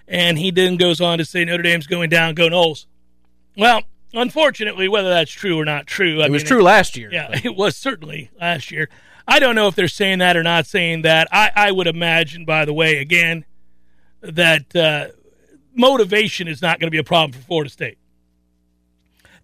And 0.09 0.39
he 0.39 0.51
then 0.51 0.77
goes 0.77 1.01
on 1.01 1.19
to 1.19 1.25
say 1.25 1.45
Notre 1.45 1.63
Dame's 1.63 1.87
going 1.87 2.11
down, 2.11 2.35
go 2.35 2.49
Noles. 2.49 2.87
Well, 3.57 3.83
unfortunately, 4.13 4.89
whether 4.89 5.09
that's 5.09 5.31
true 5.31 5.59
or 5.59 5.65
not 5.65 5.87
true, 5.87 6.21
I 6.23 6.27
it 6.27 6.31
was 6.31 6.43
mean, 6.43 6.49
true 6.49 6.63
last 6.63 6.97
year. 6.97 7.11
yeah, 7.13 7.29
it 7.45 7.57
was 7.57 7.77
certainly 7.77 8.31
last 8.41 8.71
year. 8.71 8.89
I 9.29 9.41
don't 9.41 9.57
know 9.57 9.67
if 9.67 9.75
they're 9.75 9.89
saying 9.89 10.19
that 10.19 10.37
or 10.37 10.43
not 10.43 10.67
saying 10.67 11.03
that. 11.03 11.27
I, 11.33 11.51
I 11.55 11.73
would 11.73 11.89
imagine, 11.89 12.45
by 12.45 12.65
the 12.65 12.73
way, 12.73 12.99
again, 12.99 13.45
that 14.21 14.75
uh, 14.77 15.09
motivation 15.75 16.47
is 16.47 16.63
not 16.63 16.79
going 16.79 16.87
to 16.87 16.93
be 16.93 16.99
a 16.99 17.05
problem 17.05 17.33
for 17.33 17.45
Florida 17.45 17.71
State. 17.71 17.99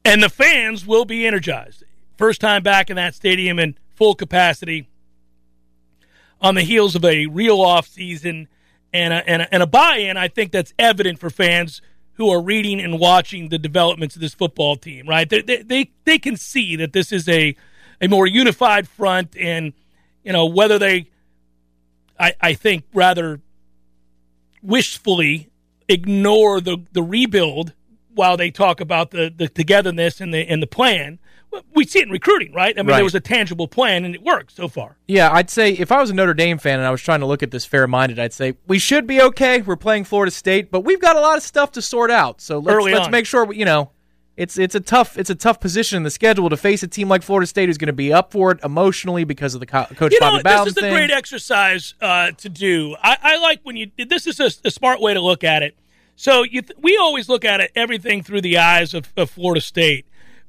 And 0.05 0.23
the 0.23 0.29
fans 0.29 0.87
will 0.87 1.05
be 1.05 1.27
energized. 1.27 1.83
First 2.17 2.41
time 2.41 2.63
back 2.63 2.91
in 2.91 2.97
that 2.97 3.15
stadium 3.15 3.59
in 3.59 3.77
full 3.95 4.15
capacity 4.15 4.89
on 6.41 6.55
the 6.55 6.63
heels 6.63 6.95
of 6.95 7.05
a 7.05 7.27
real 7.27 7.61
off 7.61 7.87
season 7.87 8.49
and 8.93 9.13
a, 9.13 9.29
and 9.29 9.43
a, 9.43 9.55
and 9.55 9.63
a 9.63 9.67
buy-in. 9.67 10.17
I 10.17 10.29
think 10.29 10.53
that's 10.53 10.73
evident 10.79 11.19
for 11.19 11.31
fans 11.31 11.81
who 12.15 12.31
are 12.31 12.43
reading 12.43 12.81
and 12.81 12.99
watching 12.99 13.49
the 13.49 13.59
developments 13.59 14.15
of 14.15 14.21
this 14.21 14.35
football 14.35 14.77
team. 14.77 15.09
Right? 15.09 15.29
They 15.29 15.43
they 15.43 15.63
they, 15.63 15.91
they 16.05 16.19
can 16.19 16.37
see 16.37 16.77
that 16.77 16.93
this 16.93 17.13
is 17.13 17.29
a 17.29 17.57
a 18.01 18.09
more 18.09 18.27
unified 18.27 18.89
front, 18.89 19.37
and 19.37 19.73
you 20.25 20.33
know 20.33 20.47
whether 20.47 20.79
they, 20.79 21.11
I 22.19 22.35
I 22.41 22.55
think 22.55 22.85
rather 22.93 23.41
wishfully 24.63 25.49
ignore 25.89 26.61
the 26.61 26.79
the 26.93 27.03
rebuild 27.03 27.73
while 28.15 28.37
they 28.37 28.51
talk 28.51 28.81
about 28.81 29.11
the, 29.11 29.33
the 29.35 29.49
togetherness 29.49 30.21
and 30.21 30.33
the 30.35 30.49
and 30.49 30.63
the 30.63 30.67
plan. 30.67 31.19
We 31.75 31.85
see 31.85 31.99
it 32.01 32.07
in 32.07 32.11
recruiting, 32.11 32.53
right? 32.53 32.75
I 32.79 32.83
mean, 32.83 32.89
Right. 32.89 32.97
there 32.97 33.05
was 33.05 33.15
a 33.15 33.21
tangible 33.21 33.69
plan, 33.69 34.05
and 34.05 34.15
it 34.15 34.23
worked 34.23 34.55
so 34.57 34.69
far. 34.69 34.97
Yeah, 35.07 35.31
I'd 35.33 35.51
say 35.51 35.73
if 35.73 35.93
I 35.93 36.01
was 36.01 36.11
a 36.11 36.15
Notre 36.15 36.35
Dame 36.35 36.59
fan 36.59 36.79
and 36.79 36.87
I 36.87 36.91
was 36.91 37.03
trying 37.03 37.21
to 37.21 37.27
look 37.27 37.43
at 37.43 37.51
this 37.51 37.65
fair 37.65 37.87
minded, 37.87 38.19
I'd 38.19 38.33
say 38.33 38.55
we 38.67 38.79
should 38.79 39.07
be 39.07 39.21
okay. 39.21 39.61
We're 39.63 39.77
playing 39.77 40.05
Florida 40.05 40.31
State, 40.31 40.71
but 40.71 40.81
we've 40.81 41.01
got 41.01 41.17
a 41.17 41.21
lot 41.21 41.37
of 41.37 41.43
stuff 41.43 41.73
to 41.73 41.83
sort 41.83 42.11
out. 42.11 42.41
So 42.41 42.59
let's 42.59 42.75
Early 42.77 42.93
let's 42.93 43.07
on. 43.07 43.11
make 43.11 43.27
sure 43.27 43.45
we, 43.45 43.57
you 43.59 43.65
know 43.65 43.91
it's 44.35 44.57
it's 44.59 44.75
a 44.75 44.81
tough 44.81 45.19
it's 45.19 45.29
a 45.29 45.35
tough 45.35 45.61
position 45.61 45.99
in 45.99 46.05
the 46.05 46.11
schedule 46.11 46.49
to 46.49 46.57
face 46.57 46.83
a 46.83 46.89
team 46.89 47.07
like 47.07 47.23
Florida 47.23 47.47
State 47.47 47.69
who's 47.69 47.77
going 47.77 47.89
to 47.89 47.93
be 47.93 48.15
up 48.15 48.33
for 48.33 48.51
it 48.53 48.59
emotionally 48.65 49.25
because 49.25 49.53
of 49.53 49.61
the 49.61 49.67
co- 49.67 49.85
coach 49.95 50.13
You 50.13 50.21
know, 50.21 50.31
Bobby 50.31 50.43
Bowden 50.43 50.65
this 50.65 50.77
is 50.79 50.83
a 50.83 50.91
great 50.91 51.11
exercise 51.11 51.95
uh, 52.01 52.31
to 52.39 52.49
do. 52.49 52.97
I, 53.03 53.19
I 53.23 53.37
like 53.37 53.61
when 53.63 53.77
you. 53.77 53.91
This 54.09 54.27
is 54.27 54.41
a, 54.41 54.51
a 54.67 54.71
smart 54.71 55.03
way 55.03 55.13
to 55.13 55.21
look 55.21 55.45
at 55.45 55.63
it. 55.63 55.77
So 56.17 56.45
you, 56.45 56.63
th- 56.63 56.79
we 56.81 56.97
always 56.97 57.29
look 57.29 57.45
at 57.45 57.61
it 57.61 57.73
everything 57.75 58.23
through 58.23 58.41
the 58.43 58.57
eyes 58.59 58.95
of, 58.95 59.13
of 59.19 59.31
Florida 59.31 59.61
State. 59.61 60.07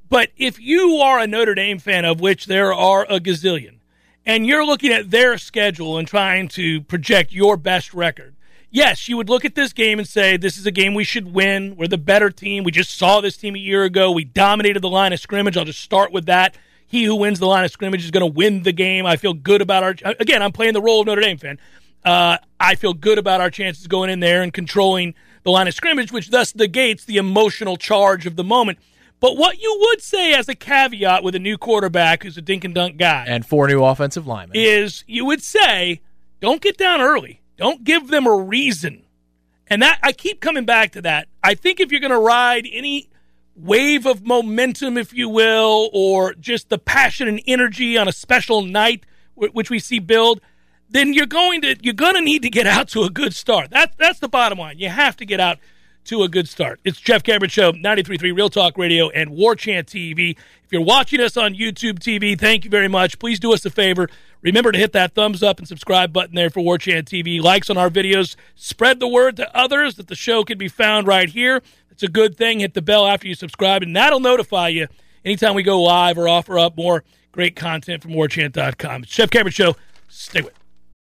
But 0.09 0.29
if 0.37 0.59
you 0.59 0.97
are 0.97 1.19
a 1.19 1.27
Notre 1.27 1.55
Dame 1.55 1.79
fan, 1.79 2.05
of 2.05 2.19
which 2.19 2.45
there 2.45 2.73
are 2.73 3.05
a 3.09 3.19
gazillion, 3.19 3.77
and 4.25 4.45
you're 4.45 4.65
looking 4.65 4.91
at 4.91 5.11
their 5.11 5.37
schedule 5.37 5.97
and 5.97 6.07
trying 6.07 6.47
to 6.49 6.81
project 6.81 7.33
your 7.33 7.57
best 7.57 7.93
record, 7.93 8.35
yes, 8.69 9.07
you 9.07 9.17
would 9.17 9.29
look 9.29 9.45
at 9.45 9.55
this 9.55 9.73
game 9.73 9.99
and 9.99 10.07
say, 10.07 10.37
this 10.37 10.57
is 10.57 10.65
a 10.65 10.71
game 10.71 10.93
we 10.93 11.03
should 11.03 11.33
win. 11.33 11.75
We're 11.75 11.87
the 11.87 11.97
better 11.97 12.29
team. 12.29 12.63
We 12.63 12.71
just 12.71 12.97
saw 12.97 13.21
this 13.21 13.37
team 13.37 13.55
a 13.55 13.59
year 13.59 13.83
ago. 13.83 14.11
We 14.11 14.23
dominated 14.23 14.81
the 14.81 14.89
line 14.89 15.13
of 15.13 15.19
scrimmage. 15.19 15.57
I'll 15.57 15.65
just 15.65 15.81
start 15.81 16.11
with 16.11 16.25
that. 16.25 16.55
He 16.85 17.05
who 17.05 17.15
wins 17.15 17.39
the 17.39 17.47
line 17.47 17.65
of 17.65 17.71
scrimmage 17.71 18.03
is 18.03 18.11
going 18.11 18.21
to 18.21 18.37
win 18.37 18.63
the 18.63 18.71
game. 18.71 19.05
I 19.05 19.15
feel 19.15 19.33
good 19.33 19.61
about 19.61 19.83
our. 19.83 19.95
Again, 20.19 20.43
I'm 20.43 20.51
playing 20.51 20.73
the 20.73 20.81
role 20.81 21.01
of 21.01 21.07
Notre 21.07 21.21
Dame 21.21 21.37
fan. 21.37 21.59
Uh, 22.05 22.37
I 22.59 22.75
feel 22.75 22.93
good 22.93 23.17
about 23.17 23.41
our 23.41 23.49
chances 23.49 23.87
going 23.87 24.09
in 24.09 24.19
there 24.19 24.43
and 24.43 24.53
controlling 24.53 25.15
the 25.43 25.51
line 25.51 25.67
of 25.67 25.73
scrimmage, 25.73 26.11
which 26.11 26.29
thus 26.29 26.53
negates 26.53 27.05
the 27.05 27.17
emotional 27.17 27.77
charge 27.77 28.25
of 28.25 28.35
the 28.35 28.43
moment. 28.43 28.77
But 29.23 29.37
what 29.37 29.61
you 29.61 29.77
would 29.79 30.01
say 30.01 30.33
as 30.33 30.49
a 30.49 30.53
caveat 30.53 31.23
with 31.23 31.33
a 31.33 31.39
new 31.39 31.57
quarterback 31.57 32.23
who's 32.23 32.37
a 32.37 32.41
dink 32.41 32.65
and 32.65 32.75
dunk 32.75 32.97
guy 32.97 33.23
and 33.25 33.45
four 33.45 33.69
new 33.69 33.81
offensive 33.81 34.27
linemen. 34.27 34.57
is 34.57 35.05
you 35.07 35.23
would 35.23 35.41
say, 35.41 36.01
don't 36.41 36.61
get 36.61 36.75
down 36.75 36.99
early. 36.99 37.39
Don't 37.55 37.85
give 37.85 38.09
them 38.09 38.27
a 38.27 38.35
reason. 38.35 39.03
And 39.67 39.81
that 39.81 39.97
I 40.03 40.11
keep 40.11 40.41
coming 40.41 40.65
back 40.65 40.91
to 40.91 41.01
that. 41.03 41.29
I 41.41 41.53
think 41.53 41.79
if 41.79 41.89
you're 41.89 42.01
going 42.01 42.11
to 42.11 42.19
ride 42.19 42.67
any 42.69 43.09
wave 43.55 44.05
of 44.05 44.25
momentum, 44.25 44.97
if 44.97 45.13
you 45.13 45.29
will, 45.29 45.89
or 45.93 46.33
just 46.33 46.67
the 46.67 46.77
passion 46.77 47.29
and 47.29 47.41
energy 47.47 47.97
on 47.97 48.09
a 48.09 48.11
special 48.11 48.61
night, 48.61 49.05
which 49.35 49.69
we 49.69 49.79
see 49.79 49.99
build, 49.99 50.41
then 50.89 51.13
you're 51.13 51.27
going 51.27 51.61
to 51.61 51.77
you're 51.81 51.93
going 51.93 52.15
to 52.15 52.21
need 52.21 52.41
to 52.41 52.49
get 52.49 52.67
out 52.67 52.89
to 52.89 53.03
a 53.03 53.09
good 53.09 53.33
start. 53.33 53.69
That's 53.69 53.95
that's 53.95 54.19
the 54.19 54.27
bottom 54.27 54.57
line. 54.57 54.79
You 54.79 54.89
have 54.89 55.15
to 55.15 55.25
get 55.25 55.39
out 55.39 55.59
to 56.05 56.23
a 56.23 56.29
good 56.29 56.47
start. 56.47 56.79
It's 56.83 56.99
Jeff 56.99 57.23
Cameron 57.23 57.49
Show, 57.49 57.71
93.3 57.71 58.35
Real 58.35 58.49
Talk 58.49 58.77
Radio 58.77 59.09
and 59.09 59.31
War 59.31 59.55
Chant 59.55 59.87
TV. 59.87 60.31
If 60.63 60.71
you're 60.71 60.81
watching 60.81 61.21
us 61.21 61.37
on 61.37 61.53
YouTube 61.53 61.99
TV, 61.99 62.37
thank 62.37 62.63
you 62.65 62.69
very 62.69 62.87
much. 62.87 63.19
Please 63.19 63.39
do 63.39 63.53
us 63.53 63.65
a 63.65 63.69
favor. 63.69 64.09
Remember 64.41 64.71
to 64.71 64.77
hit 64.77 64.91
that 64.93 65.13
thumbs 65.13 65.41
up 65.41 65.59
and 65.59 65.67
subscribe 65.67 66.11
button 66.11 66.35
there 66.35 66.49
for 66.49 66.61
War 66.61 66.77
Chant 66.77 67.07
TV. 67.07 67.41
Likes 67.41 67.69
on 67.69 67.77
our 67.77 67.89
videos. 67.89 68.35
Spread 68.55 68.99
the 68.99 69.07
word 69.07 69.37
to 69.37 69.57
others 69.57 69.95
that 69.95 70.07
the 70.07 70.15
show 70.15 70.43
can 70.43 70.57
be 70.57 70.67
found 70.67 71.07
right 71.07 71.29
here. 71.29 71.61
It's 71.89 72.03
a 72.03 72.07
good 72.07 72.35
thing. 72.35 72.59
Hit 72.59 72.73
the 72.73 72.81
bell 72.81 73.07
after 73.07 73.27
you 73.27 73.35
subscribe, 73.35 73.83
and 73.83 73.95
that'll 73.95 74.19
notify 74.19 74.67
you 74.69 74.87
anytime 75.23 75.55
we 75.55 75.63
go 75.63 75.81
live 75.81 76.17
or 76.17 76.27
offer 76.27 76.59
up 76.59 76.75
more 76.75 77.03
great 77.31 77.55
content 77.55 78.01
from 78.01 78.11
warchant.com. 78.11 79.03
It's 79.03 79.11
Jeff 79.11 79.29
Cameron 79.29 79.51
Show. 79.53 79.75
Stay 80.09 80.41
with 80.41 80.55
it. 80.55 80.62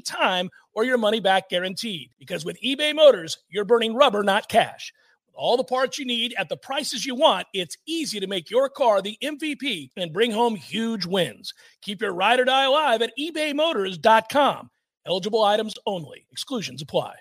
time 0.00 0.50
or 0.72 0.84
your 0.84 0.98
money 0.98 1.20
back 1.20 1.48
guaranteed. 1.48 2.10
Because 2.18 2.44
with 2.44 2.60
eBay 2.62 2.94
Motors, 2.94 3.38
you're 3.48 3.64
burning 3.64 3.94
rubber, 3.94 4.22
not 4.22 4.48
cash. 4.48 4.92
With 5.26 5.34
all 5.36 5.56
the 5.56 5.64
parts 5.64 5.98
you 5.98 6.04
need 6.04 6.34
at 6.38 6.48
the 6.48 6.56
prices 6.56 7.04
you 7.04 7.14
want, 7.14 7.46
it's 7.52 7.76
easy 7.86 8.20
to 8.20 8.26
make 8.26 8.50
your 8.50 8.68
car 8.68 9.02
the 9.02 9.18
MVP 9.22 9.90
and 9.96 10.12
bring 10.12 10.30
home 10.30 10.56
huge 10.56 11.06
wins. 11.06 11.54
Keep 11.82 12.02
your 12.02 12.12
ride 12.12 12.40
or 12.40 12.44
die 12.44 12.64
alive 12.64 13.02
at 13.02 13.12
ebaymotors.com. 13.18 14.70
Eligible 15.06 15.42
items 15.42 15.74
only, 15.86 16.26
exclusions 16.30 16.82
apply. 16.82 17.14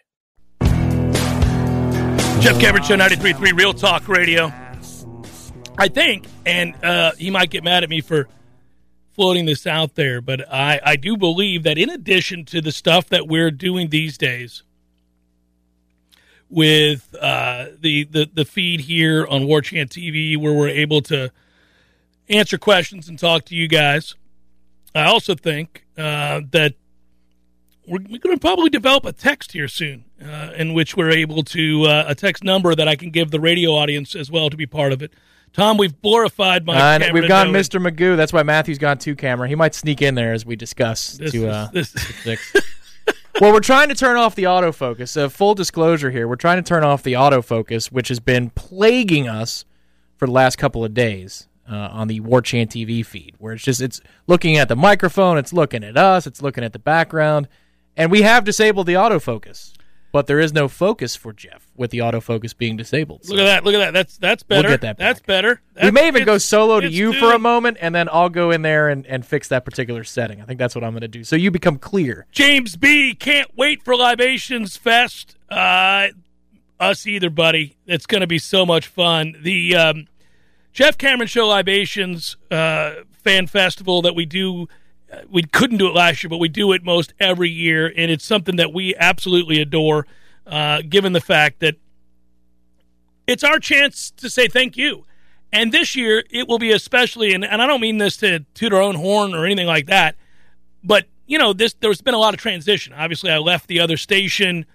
Jeff 2.41 2.59
Cameron 2.59 2.83
Show 2.83 2.95
93.3 2.95 3.57
Real 3.57 3.73
Talk 3.73 4.07
Radio. 4.07 4.53
I 5.77 5.87
think, 5.87 6.25
and 6.45 6.75
uh, 6.83 7.11
he 7.17 7.29
might 7.29 7.49
get 7.49 7.63
mad 7.63 7.83
at 7.83 7.89
me 7.89 8.01
for 8.01 8.27
floating 9.17 9.47
this 9.47 9.65
out 9.65 9.95
there, 9.95 10.21
but 10.21 10.47
I, 10.53 10.79
I 10.85 10.95
do 10.95 11.17
believe 11.17 11.63
that 11.63 11.79
in 11.79 11.89
addition 11.89 12.45
to 12.45 12.61
the 12.61 12.71
stuff 12.71 13.09
that 13.09 13.27
we're 13.27 13.49
doing 13.49 13.89
these 13.89 14.15
days 14.15 14.61
with 16.51 17.15
uh, 17.19 17.65
the, 17.81 18.03
the, 18.03 18.29
the 18.31 18.45
feed 18.45 18.81
here 18.81 19.25
on 19.25 19.47
War 19.47 19.61
Chant 19.61 19.89
TV, 19.89 20.37
where 20.37 20.53
we're 20.53 20.69
able 20.69 21.01
to 21.01 21.31
answer 22.29 22.59
questions 22.59 23.09
and 23.09 23.17
talk 23.17 23.43
to 23.45 23.55
you 23.55 23.67
guys, 23.67 24.13
I 24.93 25.05
also 25.05 25.33
think 25.33 25.87
uh, 25.97 26.41
that 26.51 26.75
we're, 27.87 27.99
we're 28.07 28.19
going 28.19 28.35
to 28.35 28.39
probably 28.39 28.69
develop 28.69 29.03
a 29.03 29.13
text 29.13 29.53
here 29.53 29.67
soon 29.67 30.05
uh, 30.23 30.51
in 30.55 30.75
which 30.75 30.95
we're 30.95 31.09
able 31.09 31.41
to, 31.43 31.85
uh, 31.85 32.05
a 32.07 32.13
text 32.13 32.43
number 32.43 32.75
that 32.75 32.87
I 32.87 32.95
can 32.95 33.09
give 33.09 33.31
the 33.31 33.39
radio 33.39 33.71
audience 33.71 34.15
as 34.15 34.29
well 34.29 34.51
to 34.51 34.57
be 34.57 34.67
part 34.67 34.93
of 34.93 35.01
it. 35.01 35.11
Tom, 35.53 35.77
we've 35.77 35.99
glorified 36.01 36.65
my. 36.65 36.95
Uh, 36.97 37.13
we've 37.13 37.27
gone 37.27 37.47
Mr. 37.47 37.81
Magoo. 37.81 38.15
That's 38.15 38.31
why 38.31 38.43
Matthew's 38.43 38.77
gone 38.77 38.97
two 38.99 39.15
camera. 39.15 39.47
He 39.47 39.55
might 39.55 39.73
sneak 39.73 40.01
in 40.01 40.13
there 40.15 40.33
as 40.33 40.45
we 40.45 40.55
discuss 40.55 41.13
This 41.13 41.31
to 41.31 41.37
is- 41.37 41.43
uh, 41.53 41.69
this- 41.73 41.91
to 41.93 41.99
fix. 41.99 42.53
well, 43.41 43.51
we're 43.51 43.59
trying 43.59 43.89
to 43.89 43.95
turn 43.95 44.17
off 44.17 44.35
the 44.35 44.43
autofocus. 44.43 45.19
Uh, 45.19 45.29
full 45.29 45.55
disclosure 45.55 46.11
here: 46.11 46.27
we're 46.27 46.35
trying 46.35 46.61
to 46.61 46.67
turn 46.67 46.83
off 46.83 47.01
the 47.01 47.13
autofocus, 47.13 47.91
which 47.91 48.09
has 48.09 48.19
been 48.19 48.51
plaguing 48.51 49.27
us 49.27 49.65
for 50.15 50.27
the 50.27 50.31
last 50.31 50.57
couple 50.57 50.83
of 50.85 50.93
days 50.93 51.47
uh, 51.69 51.75
on 51.91 52.07
the 52.07 52.19
War 52.19 52.41
Chant 52.41 52.71
TV 52.71 53.03
feed, 53.05 53.33
where 53.39 53.53
it's 53.53 53.63
just 53.63 53.81
it's 53.81 53.99
looking 54.27 54.57
at 54.57 54.67
the 54.69 54.75
microphone, 54.75 55.37
it's 55.39 55.53
looking 55.53 55.83
at 55.83 55.97
us, 55.97 56.27
it's 56.27 56.41
looking 56.41 56.63
at 56.63 56.73
the 56.73 56.79
background, 56.79 57.47
and 57.95 58.11
we 58.11 58.21
have 58.21 58.43
disabled 58.43 58.85
the 58.87 58.93
autofocus, 58.93 59.73
but 60.11 60.27
there 60.27 60.39
is 60.39 60.53
no 60.53 60.67
focus 60.67 61.15
for 61.15 61.33
Jeff 61.33 61.67
with 61.75 61.91
the 61.91 61.99
autofocus 61.99 62.55
being 62.57 62.77
disabled. 62.77 63.25
So 63.25 63.33
Look 63.33 63.41
at 63.41 63.45
that! 63.45 63.63
Look 63.63 63.75
at 63.75 63.79
that! 63.79 63.93
That's 63.93 64.17
that's 64.17 64.43
We'll 64.49 64.59
better. 64.63 64.69
get 64.73 64.81
that 64.81 64.97
That's 64.97 65.19
better. 65.19 65.61
we 65.81 65.91
may 65.91 66.07
even 66.07 66.25
go 66.25 66.37
solo 66.37 66.79
to 66.79 66.89
you 66.89 67.13
for 67.13 67.33
a 67.33 67.39
moment, 67.39 67.77
and 67.81 67.93
then 67.93 68.07
I'll 68.11 68.29
go 68.29 68.51
in 68.51 68.61
there 68.61 68.89
and, 68.89 69.05
and 69.05 69.25
fix 69.25 69.47
that 69.49 69.65
particular 69.65 70.03
setting. 70.03 70.41
I 70.41 70.45
think 70.45 70.59
that's 70.59 70.75
what 70.75 70.83
I'm 70.83 70.91
going 70.91 71.01
to 71.01 71.07
do. 71.07 71.23
So 71.23 71.35
you 71.35 71.51
become 71.51 71.77
clear. 71.77 72.25
James 72.31 72.75
B. 72.75 73.13
Can't 73.13 73.51
wait 73.57 73.83
for 73.83 73.95
Libations 73.95 74.77
Fest. 74.77 75.35
Uh, 75.49 76.07
us 76.79 77.07
either, 77.07 77.29
buddy. 77.29 77.75
It's 77.85 78.05
going 78.05 78.21
to 78.21 78.27
be 78.27 78.39
so 78.39 78.65
much 78.65 78.87
fun. 78.87 79.35
The 79.41 79.75
um, 79.75 80.07
Jeff 80.73 80.97
Cameron 80.97 81.27
Show 81.27 81.47
Libations 81.47 82.37
uh, 82.51 82.93
Fan 83.23 83.47
Festival 83.47 84.01
that 84.03 84.15
we 84.15 84.25
do. 84.25 84.67
We 85.29 85.43
couldn't 85.43 85.77
do 85.77 85.87
it 85.87 85.93
last 85.93 86.23
year, 86.23 86.29
but 86.29 86.37
we 86.37 86.49
do 86.49 86.73
it 86.73 86.83
most 86.83 87.13
every 87.19 87.49
year, 87.49 87.87
and 87.95 88.11
it's 88.11 88.25
something 88.25 88.57
that 88.57 88.73
we 88.73 88.95
absolutely 88.95 89.61
adore. 89.61 90.05
Uh, 90.45 90.81
given 90.81 91.11
the 91.11 91.19
fact 91.19 91.59
that 91.59 91.75
it's 93.27 93.43
our 93.43 93.59
chance 93.59 94.11
to 94.11 94.29
say 94.29 94.47
thank 94.47 94.77
you. 94.77 95.03
And 95.51 95.73
this 95.73 95.93
year, 95.93 96.23
it 96.29 96.47
will 96.47 96.59
be 96.59 96.71
especially, 96.71 97.33
and, 97.33 97.43
and 97.43 97.61
I 97.61 97.67
don't 97.67 97.81
mean 97.81 97.97
this 97.97 98.15
to 98.17 98.39
toot 98.53 98.71
our 98.71 98.81
own 98.81 98.95
horn 98.95 99.33
or 99.33 99.45
anything 99.45 99.67
like 99.67 99.87
that, 99.87 100.15
but 100.83 101.05
you 101.25 101.37
know, 101.37 101.53
this 101.53 101.75
there's 101.81 102.01
been 102.01 102.13
a 102.13 102.19
lot 102.19 102.33
of 102.33 102.39
transition. 102.39 102.93
Obviously, 102.93 103.29
I 103.29 103.37
left 103.37 103.67
the 103.67 103.81
other 103.81 103.97
station. 103.97 104.65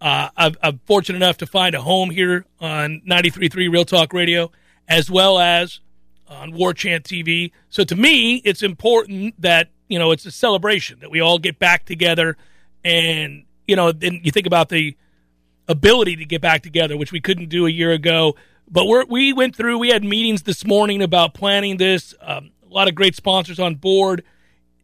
Uh, 0.00 0.28
I've, 0.36 0.56
I'm 0.62 0.80
fortunate 0.84 1.16
enough 1.16 1.38
to 1.38 1.46
find 1.46 1.74
a 1.74 1.80
home 1.80 2.10
here 2.10 2.44
on 2.60 3.00
93.3 3.08 3.72
Real 3.72 3.84
Talk 3.86 4.12
Radio, 4.12 4.52
as 4.86 5.10
well 5.10 5.38
as 5.38 5.80
on 6.28 6.52
War 6.52 6.74
Chant 6.74 7.04
TV. 7.04 7.52
So 7.70 7.84
to 7.84 7.96
me, 7.96 8.36
it's 8.44 8.62
important 8.62 9.40
that 9.40 9.70
you 9.88 9.98
know 9.98 10.10
it's 10.10 10.26
a 10.26 10.30
celebration 10.30 11.00
that 11.00 11.10
we 11.10 11.20
all 11.20 11.38
get 11.38 11.58
back 11.58 11.84
together, 11.84 12.36
and 12.84 13.44
you 13.66 13.76
know, 13.76 13.92
then 13.92 14.20
you 14.22 14.30
think 14.30 14.46
about 14.46 14.68
the 14.68 14.96
ability 15.68 16.16
to 16.16 16.24
get 16.24 16.40
back 16.40 16.62
together, 16.62 16.96
which 16.96 17.12
we 17.12 17.20
couldn't 17.20 17.48
do 17.48 17.66
a 17.66 17.70
year 17.70 17.92
ago. 17.92 18.36
But 18.70 18.86
we're, 18.86 19.04
we 19.04 19.32
went 19.32 19.56
through, 19.56 19.78
we 19.78 19.88
had 19.88 20.04
meetings 20.04 20.42
this 20.42 20.64
morning 20.64 21.02
about 21.02 21.34
planning 21.34 21.76
this. 21.76 22.14
Um, 22.20 22.50
a 22.68 22.74
lot 22.74 22.88
of 22.88 22.94
great 22.94 23.14
sponsors 23.14 23.58
on 23.58 23.76
board. 23.76 24.24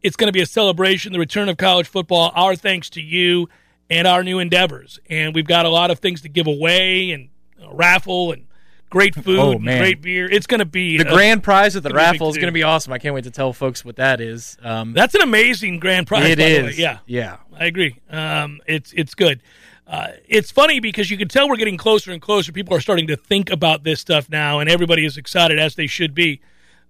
It's 0.01 0.15
going 0.15 0.27
to 0.27 0.33
be 0.33 0.41
a 0.41 0.45
celebration, 0.45 1.13
the 1.13 1.19
return 1.19 1.49
of 1.49 1.57
college 1.57 1.87
football. 1.87 2.31
Our 2.35 2.55
thanks 2.55 2.89
to 2.91 3.01
you 3.01 3.49
and 3.89 4.07
our 4.07 4.23
new 4.23 4.39
endeavors. 4.39 4.99
And 5.09 5.35
we've 5.35 5.47
got 5.47 5.65
a 5.65 5.69
lot 5.69 5.91
of 5.91 5.99
things 5.99 6.21
to 6.21 6.29
give 6.29 6.47
away 6.47 7.11
and 7.11 7.29
raffle 7.71 8.31
and 8.31 8.47
great 8.91 9.15
food 9.15 9.39
Oh, 9.39 9.57
man. 9.57 9.79
great 9.79 10.01
beer. 10.03 10.29
It's 10.29 10.45
going 10.45 10.59
to 10.59 10.65
be 10.65 10.99
The 10.99 11.07
a- 11.07 11.11
grand 11.11 11.41
prize 11.41 11.75
of 11.75 11.81
the 11.81 11.89
gonna 11.89 11.97
be 11.99 12.03
a 12.03 12.11
big 12.11 12.13
raffle 12.21 12.29
is 12.29 12.35
going 12.37 12.47
to 12.47 12.51
be 12.51 12.61
awesome. 12.61 12.93
I 12.93 12.99
can't 12.99 13.15
wait 13.15 13.23
to 13.23 13.31
tell 13.31 13.51
folks 13.53 13.83
what 13.83 13.95
that 13.95 14.21
is. 14.21 14.57
Um, 14.61 14.93
That's 14.93 15.15
an 15.15 15.21
amazing 15.21 15.79
grand 15.79 16.05
prize. 16.05 16.29
it 16.29 16.37
by 16.37 16.49
the 16.49 16.61
way. 16.67 16.73
Yeah. 16.77 16.99
Yeah. 17.07 17.37
I 17.57 17.65
agree. 17.65 17.95
Um, 18.11 18.59
it's 18.67 18.93
it's 18.93 19.15
good. 19.15 19.41
Uh, 19.87 20.09
it's 20.27 20.51
funny 20.51 20.79
because 20.79 21.09
you 21.11 21.17
can 21.17 21.27
tell 21.27 21.49
we're 21.49 21.55
getting 21.57 21.77
closer 21.77 22.11
and 22.11 22.21
closer. 22.21 22.51
People 22.51 22.75
are 22.75 22.79
starting 22.81 23.07
to 23.07 23.15
think 23.17 23.49
about 23.49 23.83
this 23.83 23.99
stuff 23.99 24.29
now, 24.29 24.59
and 24.59 24.69
everybody 24.69 25.03
is 25.05 25.17
excited 25.17 25.57
as 25.59 25.75
they 25.75 25.87
should 25.87 26.13
be. 26.15 26.39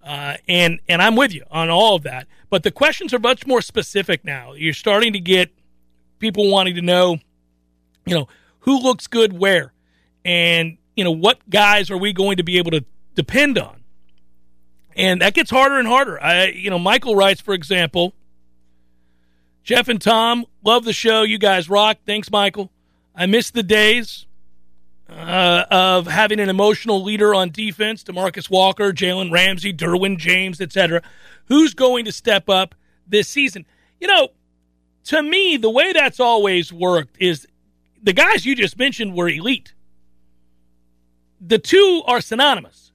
Uh, 0.04 0.36
and 0.48 0.80
and 0.90 1.02
I'm 1.02 1.16
with 1.16 1.34
you 1.34 1.44
on 1.52 1.70
all 1.70 1.96
of 1.96 2.04
that. 2.04 2.28
But 2.50 2.64
the 2.64 2.72
questions 2.72 3.14
are 3.14 3.20
much 3.20 3.46
more 3.48 3.62
specific 3.62 4.24
now. 4.26 4.54
You're 4.54 4.74
starting 4.74 5.14
to 5.14 5.20
get 5.20 5.52
people 6.20 6.50
wanting 6.52 6.76
to 6.76 6.82
know, 6.82 7.18
you 8.06 8.16
know, 8.16 8.28
who 8.62 8.80
looks 8.80 9.08
good 9.08 9.34
where, 9.34 9.74
and 10.26 10.78
you 10.96 11.04
know 11.04 11.12
what 11.12 11.50
guys 11.50 11.90
are 11.90 11.98
we 11.98 12.14
going 12.14 12.38
to 12.38 12.44
be 12.44 12.58
able 12.58 12.72
to 12.72 12.86
depend 13.16 13.58
on. 13.58 13.82
And 14.96 15.22
that 15.22 15.34
gets 15.34 15.50
harder 15.50 15.80
and 15.80 15.88
harder. 15.88 16.22
I, 16.22 16.48
you 16.48 16.70
know, 16.70 16.80
Michael 16.80 17.16
writes, 17.16 17.40
for 17.40 17.54
example, 17.54 18.14
Jeff 19.64 19.88
and 19.88 20.02
Tom, 20.02 20.46
love 20.64 20.86
the 20.86 20.94
show. 20.94 21.24
You 21.24 21.38
guys 21.38 21.70
rock. 21.70 21.98
Thanks, 22.06 22.30
Michael. 22.30 22.72
I 23.16 23.26
miss 23.26 23.52
the 23.52 23.64
days 23.64 24.26
uh, 25.10 25.66
of 25.70 26.08
having 26.08 26.40
an 26.40 26.50
emotional 26.50 27.04
leader 27.04 27.36
on 27.36 27.52
defense, 27.52 28.04
DeMarcus 28.04 28.50
Walker, 28.50 28.92
Jalen 28.92 29.32
Ramsey, 29.32 29.74
Derwin 29.74 30.18
James, 30.18 30.60
etc. 30.60 31.02
Who's 31.46 31.74
going 31.74 32.06
to 32.06 32.12
step 32.12 32.50
up 32.50 32.76
this 33.08 33.28
season? 33.28 33.66
You 34.00 34.08
know, 34.08 34.30
to 35.06 35.22
me, 35.22 35.58
the 35.58 35.70
way 35.70 35.94
that's 35.94 36.20
always 36.20 36.72
worked 36.72 37.18
is 37.20 37.48
the 38.02 38.14
guys 38.14 38.46
you 38.46 38.56
just 38.56 38.78
mentioned 38.78 39.16
were 39.16 39.30
elite. 39.30 39.74
The 41.42 41.60
two 41.60 42.04
are 42.06 42.22
synonymous. 42.22 42.92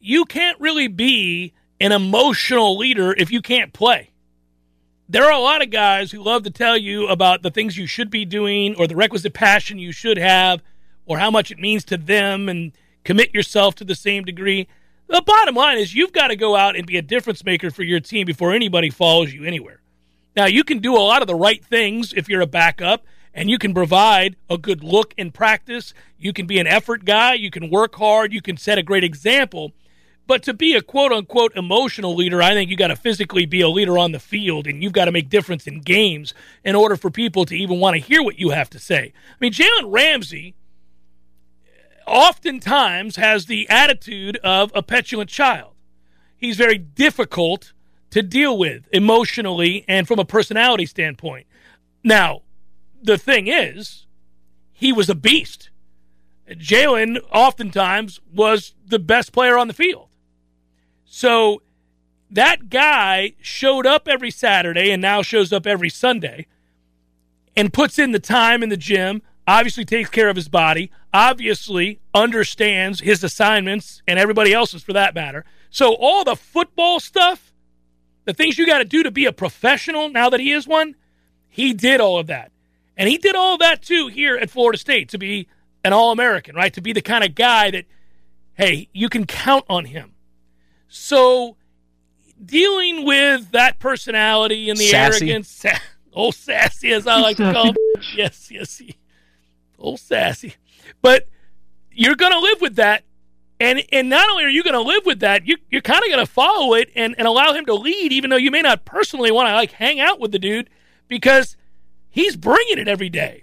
You 0.00 0.24
can't 0.24 0.58
really 0.60 0.88
be 0.88 1.52
an 1.80 1.92
emotional 1.92 2.76
leader 2.76 3.12
if 3.12 3.30
you 3.30 3.42
can't 3.42 3.72
play 3.72 4.10
there 5.08 5.24
are 5.24 5.32
a 5.32 5.38
lot 5.38 5.62
of 5.62 5.70
guys 5.70 6.10
who 6.10 6.22
love 6.22 6.44
to 6.44 6.50
tell 6.50 6.76
you 6.76 7.06
about 7.08 7.42
the 7.42 7.50
things 7.50 7.76
you 7.76 7.86
should 7.86 8.10
be 8.10 8.24
doing 8.24 8.74
or 8.76 8.86
the 8.86 8.96
requisite 8.96 9.34
passion 9.34 9.78
you 9.78 9.92
should 9.92 10.16
have 10.16 10.62
or 11.06 11.18
how 11.18 11.30
much 11.30 11.50
it 11.50 11.58
means 11.58 11.84
to 11.84 11.96
them 11.96 12.48
and 12.48 12.72
commit 13.04 13.34
yourself 13.34 13.74
to 13.74 13.84
the 13.84 13.94
same 13.94 14.24
degree. 14.24 14.66
The 15.08 15.20
bottom 15.20 15.54
line 15.54 15.76
is 15.76 15.94
you've 15.94 16.12
got 16.12 16.28
to 16.28 16.36
go 16.36 16.56
out 16.56 16.76
and 16.76 16.86
be 16.86 16.96
a 16.96 17.02
difference 17.02 17.44
maker 17.44 17.70
for 17.70 17.82
your 17.82 18.00
team 18.00 18.24
before 18.24 18.52
anybody 18.52 18.88
follows 18.88 19.32
you 19.32 19.44
anywhere. 19.44 19.82
Now, 20.34 20.46
you 20.46 20.64
can 20.64 20.78
do 20.78 20.96
a 20.96 20.98
lot 20.98 21.20
of 21.20 21.28
the 21.28 21.34
right 21.34 21.62
things 21.62 22.14
if 22.14 22.28
you're 22.28 22.40
a 22.40 22.46
backup 22.46 23.04
and 23.34 23.50
you 23.50 23.58
can 23.58 23.74
provide 23.74 24.36
a 24.48 24.56
good 24.56 24.84
look 24.84 25.12
in 25.18 25.32
practice. 25.32 25.92
You 26.16 26.32
can 26.32 26.46
be 26.46 26.58
an 26.58 26.66
effort 26.66 27.04
guy. 27.04 27.34
You 27.34 27.50
can 27.50 27.68
work 27.68 27.96
hard. 27.96 28.32
You 28.32 28.40
can 28.40 28.56
set 28.56 28.78
a 28.78 28.82
great 28.82 29.04
example. 29.04 29.72
But 30.26 30.42
to 30.44 30.54
be 30.54 30.74
a 30.74 30.80
quote 30.80 31.12
unquote 31.12 31.54
emotional 31.56 32.14
leader, 32.14 32.40
I 32.40 32.54
think 32.54 32.70
you 32.70 32.76
got 32.76 32.86
to 32.88 32.96
physically 32.96 33.44
be 33.44 33.60
a 33.60 33.68
leader 33.68 33.98
on 33.98 34.12
the 34.12 34.20
field 34.20 34.66
and 34.66 34.82
you've 34.82 34.92
got 34.92 35.04
to 35.06 35.12
make 35.12 35.28
difference 35.28 35.66
in 35.66 35.80
games 35.80 36.32
in 36.64 36.74
order 36.74 36.96
for 36.96 37.10
people 37.10 37.44
to 37.46 37.54
even 37.54 37.80
want 37.80 37.94
to 37.94 38.00
hear 38.00 38.22
what 38.22 38.38
you 38.38 38.50
have 38.50 38.70
to 38.70 38.78
say. 38.78 39.12
I 39.28 39.36
mean, 39.40 39.52
Jalen 39.52 39.92
Ramsey 39.92 40.54
oftentimes 42.06 43.16
has 43.16 43.46
the 43.46 43.68
attitude 43.68 44.38
of 44.38 44.70
a 44.74 44.82
petulant 44.82 45.28
child. 45.28 45.72
He's 46.36 46.56
very 46.56 46.78
difficult 46.78 47.72
to 48.10 48.22
deal 48.22 48.56
with 48.56 48.88
emotionally 48.92 49.84
and 49.88 50.06
from 50.06 50.18
a 50.18 50.24
personality 50.24 50.86
standpoint. 50.86 51.46
Now, 52.02 52.42
the 53.04 53.18
thing 53.18 53.46
is, 53.46 54.06
he 54.72 54.92
was 54.92 55.08
a 55.08 55.14
beast. 55.14 55.70
Jalen 56.50 57.18
oftentimes 57.30 58.20
was 58.32 58.74
the 58.84 58.98
best 58.98 59.32
player 59.32 59.56
on 59.56 59.68
the 59.68 59.74
field. 59.74 60.08
So 61.04 61.62
that 62.30 62.70
guy 62.70 63.34
showed 63.40 63.86
up 63.86 64.08
every 64.08 64.30
Saturday 64.30 64.90
and 64.90 65.00
now 65.00 65.22
shows 65.22 65.52
up 65.52 65.66
every 65.66 65.90
Sunday 65.90 66.46
and 67.56 67.72
puts 67.72 67.98
in 67.98 68.12
the 68.12 68.18
time 68.18 68.62
in 68.62 68.68
the 68.70 68.76
gym, 68.76 69.22
obviously 69.46 69.84
takes 69.84 70.10
care 70.10 70.28
of 70.28 70.36
his 70.36 70.48
body, 70.48 70.90
obviously 71.12 72.00
understands 72.14 73.00
his 73.00 73.22
assignments 73.22 74.02
and 74.08 74.18
everybody 74.18 74.52
else's 74.52 74.82
for 74.82 74.94
that 74.94 75.14
matter. 75.14 75.44
So 75.70 75.94
all 75.94 76.24
the 76.24 76.36
football 76.36 77.00
stuff, 77.00 77.52
the 78.24 78.34
things 78.34 78.58
you 78.58 78.66
got 78.66 78.78
to 78.78 78.84
do 78.84 79.02
to 79.02 79.10
be 79.10 79.26
a 79.26 79.32
professional 79.32 80.08
now 80.08 80.30
that 80.30 80.40
he 80.40 80.52
is 80.52 80.66
one, 80.66 80.94
he 81.48 81.72
did 81.72 82.00
all 82.00 82.18
of 82.18 82.26
that. 82.26 82.50
And 82.96 83.08
he 83.08 83.18
did 83.18 83.34
all 83.34 83.58
that 83.58 83.82
too 83.82 84.08
here 84.08 84.36
at 84.36 84.50
Florida 84.50 84.78
State 84.78 85.08
to 85.10 85.18
be 85.18 85.48
an 85.84 85.92
All 85.92 86.12
American, 86.12 86.54
right? 86.54 86.72
To 86.74 86.80
be 86.80 86.92
the 86.92 87.02
kind 87.02 87.24
of 87.24 87.34
guy 87.34 87.70
that, 87.70 87.86
hey, 88.54 88.88
you 88.92 89.08
can 89.08 89.26
count 89.26 89.64
on 89.68 89.86
him. 89.86 90.12
So 90.88 91.56
dealing 92.42 93.04
with 93.04 93.50
that 93.50 93.78
personality 93.78 94.70
and 94.70 94.78
the 94.78 94.86
Sassy. 94.86 95.26
arrogance, 95.26 95.64
old 96.12 96.34
sassy 96.34 96.92
as 96.92 97.06
I 97.06 97.20
like 97.20 97.36
to 97.38 97.52
call 97.52 97.68
him. 97.68 97.76
Yes, 98.16 98.50
yes, 98.50 98.78
he, 98.78 98.96
old 99.78 100.00
sassy. 100.00 100.54
But 101.02 101.26
you're 101.90 102.16
going 102.16 102.32
to 102.32 102.38
live 102.38 102.60
with 102.60 102.76
that. 102.76 103.04
And 103.60 103.82
and 103.92 104.08
not 104.08 104.28
only 104.28 104.44
are 104.44 104.48
you 104.48 104.64
going 104.64 104.74
to 104.74 104.80
live 104.80 105.06
with 105.06 105.20
that, 105.20 105.46
you, 105.46 105.56
you're 105.70 105.80
kind 105.80 106.02
of 106.04 106.10
going 106.10 106.24
to 106.24 106.30
follow 106.30 106.74
it 106.74 106.90
and, 106.96 107.14
and 107.16 107.26
allow 107.26 107.52
him 107.52 107.64
to 107.66 107.74
lead, 107.74 108.12
even 108.12 108.30
though 108.30 108.36
you 108.36 108.50
may 108.50 108.62
not 108.62 108.84
personally 108.84 109.30
want 109.30 109.48
to 109.48 109.54
like 109.54 109.72
hang 109.72 110.00
out 110.00 110.18
with 110.18 110.32
the 110.32 110.40
dude 110.40 110.68
because 111.06 111.56
he's 112.14 112.36
bringing 112.36 112.78
it 112.78 112.86
every 112.86 113.10
day. 113.10 113.42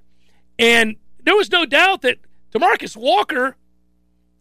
And 0.57 0.95
there 1.23 1.35
was 1.35 1.51
no 1.51 1.65
doubt 1.65 2.01
that 2.03 2.19
DeMarcus 2.53 2.95
Walker 2.95 3.57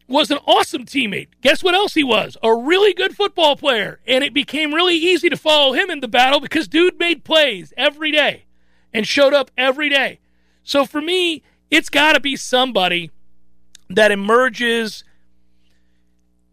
was 0.06 0.30
an 0.30 0.38
awesome 0.46 0.84
teammate. 0.84 1.28
Guess 1.40 1.64
what 1.64 1.74
else 1.74 1.94
he 1.94 2.04
was? 2.04 2.36
A 2.40 2.54
really 2.54 2.94
good 2.94 3.16
football 3.16 3.56
player. 3.56 3.98
And 4.06 4.22
it 4.22 4.32
became 4.32 4.72
really 4.72 4.94
easy 4.94 5.28
to 5.28 5.36
follow 5.36 5.72
him 5.72 5.90
in 5.90 5.98
the 5.98 6.08
battle 6.08 6.38
because 6.38 6.68
dude 6.68 6.98
made 6.98 7.24
plays 7.24 7.72
every 7.76 8.12
day 8.12 8.44
and 8.94 9.06
showed 9.06 9.34
up 9.34 9.50
every 9.58 9.88
day. 9.88 10.20
So 10.62 10.86
for 10.86 11.00
me, 11.00 11.42
it's 11.68 11.88
got 11.88 12.12
to 12.12 12.20
be 12.20 12.36
somebody 12.36 13.10
that 13.88 14.12
emerges 14.12 15.02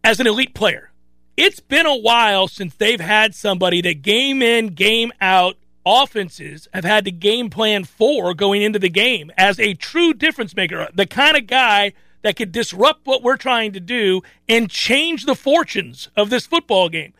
as 0.03 0.19
an 0.19 0.25
elite 0.25 0.55
player. 0.55 0.91
It's 1.35 1.59
been 1.59 1.85
a 1.85 1.95
while 1.95 2.47
since 2.47 2.73
they've 2.73 2.99
had 2.99 3.35
somebody 3.35 3.81
that 3.81 4.01
game 4.01 4.41
in, 4.41 4.69
game 4.69 5.11
out 5.21 5.57
offenses 5.87 6.67
have 6.73 6.83
had 6.83 7.05
to 7.05 7.11
game 7.11 7.49
plan 7.49 7.85
for 7.85 8.33
going 8.33 8.61
into 8.61 8.79
the 8.79 8.89
game 8.89 9.31
as 9.37 9.59
a 9.59 9.73
true 9.73 10.13
difference 10.13 10.55
maker. 10.55 10.89
The 10.93 11.05
kind 11.05 11.37
of 11.37 11.47
guy 11.47 11.93
that 12.21 12.35
could 12.35 12.51
disrupt 12.51 13.05
what 13.05 13.23
we're 13.23 13.37
trying 13.37 13.71
to 13.73 13.79
do 13.79 14.21
and 14.49 14.69
change 14.69 15.25
the 15.25 15.35
fortunes 15.35 16.09
of 16.15 16.29
this 16.29 16.45
football 16.45 16.89
game. 16.89 17.13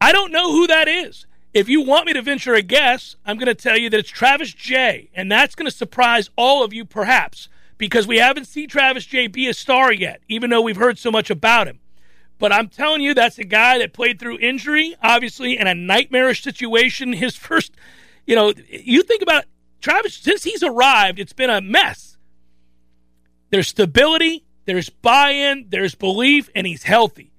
I 0.00 0.10
don't 0.10 0.32
know 0.32 0.52
who 0.52 0.66
that 0.66 0.88
is. 0.88 1.26
If 1.52 1.68
you 1.68 1.82
want 1.82 2.06
me 2.06 2.14
to 2.14 2.22
venture 2.22 2.54
a 2.54 2.62
guess, 2.62 3.16
I'm 3.26 3.36
going 3.36 3.46
to 3.46 3.54
tell 3.54 3.76
you 3.76 3.90
that 3.90 4.00
it's 4.00 4.08
Travis 4.08 4.54
Jay, 4.54 5.10
and 5.14 5.30
that's 5.30 5.54
going 5.54 5.70
to 5.70 5.76
surprise 5.76 6.30
all 6.34 6.64
of 6.64 6.72
you 6.72 6.86
perhaps 6.86 7.48
because 7.76 8.06
we 8.06 8.16
haven't 8.16 8.46
seen 8.46 8.68
Travis 8.68 9.04
Jay 9.04 9.26
be 9.26 9.48
a 9.48 9.54
star 9.54 9.92
yet, 9.92 10.22
even 10.28 10.48
though 10.48 10.62
we've 10.62 10.76
heard 10.76 10.98
so 10.98 11.10
much 11.10 11.28
about 11.28 11.66
him. 11.66 11.78
But 12.42 12.50
I'm 12.50 12.66
telling 12.66 13.02
you, 13.02 13.14
that's 13.14 13.38
a 13.38 13.44
guy 13.44 13.78
that 13.78 13.92
played 13.92 14.18
through 14.18 14.40
injury, 14.40 14.96
obviously, 15.00 15.56
in 15.56 15.68
a 15.68 15.76
nightmarish 15.76 16.42
situation. 16.42 17.12
His 17.12 17.36
first, 17.36 17.72
you 18.26 18.34
know, 18.34 18.52
you 18.68 19.04
think 19.04 19.22
about 19.22 19.44
Travis, 19.80 20.14
since 20.14 20.42
he's 20.42 20.64
arrived, 20.64 21.20
it's 21.20 21.32
been 21.32 21.50
a 21.50 21.60
mess. 21.60 22.18
There's 23.50 23.68
stability, 23.68 24.42
there's 24.64 24.90
buy 24.90 25.30
in, 25.30 25.66
there's 25.68 25.94
belief, 25.94 26.50
and 26.52 26.66
he's 26.66 26.82
healthy. 26.82 27.30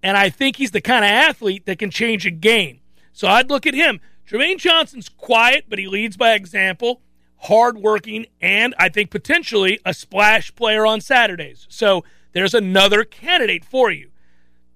And 0.00 0.16
I 0.16 0.30
think 0.30 0.54
he's 0.54 0.70
the 0.70 0.80
kind 0.80 1.04
of 1.04 1.10
athlete 1.10 1.66
that 1.66 1.80
can 1.80 1.90
change 1.90 2.24
a 2.24 2.30
game. 2.30 2.78
So 3.12 3.26
I'd 3.26 3.50
look 3.50 3.66
at 3.66 3.74
him. 3.74 3.98
Jermaine 4.30 4.58
Johnson's 4.58 5.08
quiet, 5.08 5.64
but 5.68 5.80
he 5.80 5.88
leads 5.88 6.16
by 6.16 6.34
example, 6.34 7.00
hardworking, 7.38 8.26
and 8.40 8.76
I 8.78 8.90
think 8.90 9.10
potentially 9.10 9.80
a 9.84 9.92
splash 9.92 10.54
player 10.54 10.86
on 10.86 11.00
Saturdays. 11.00 11.66
So 11.68 12.04
there's 12.30 12.54
another 12.54 13.02
candidate 13.02 13.64
for 13.64 13.90
you. 13.90 14.11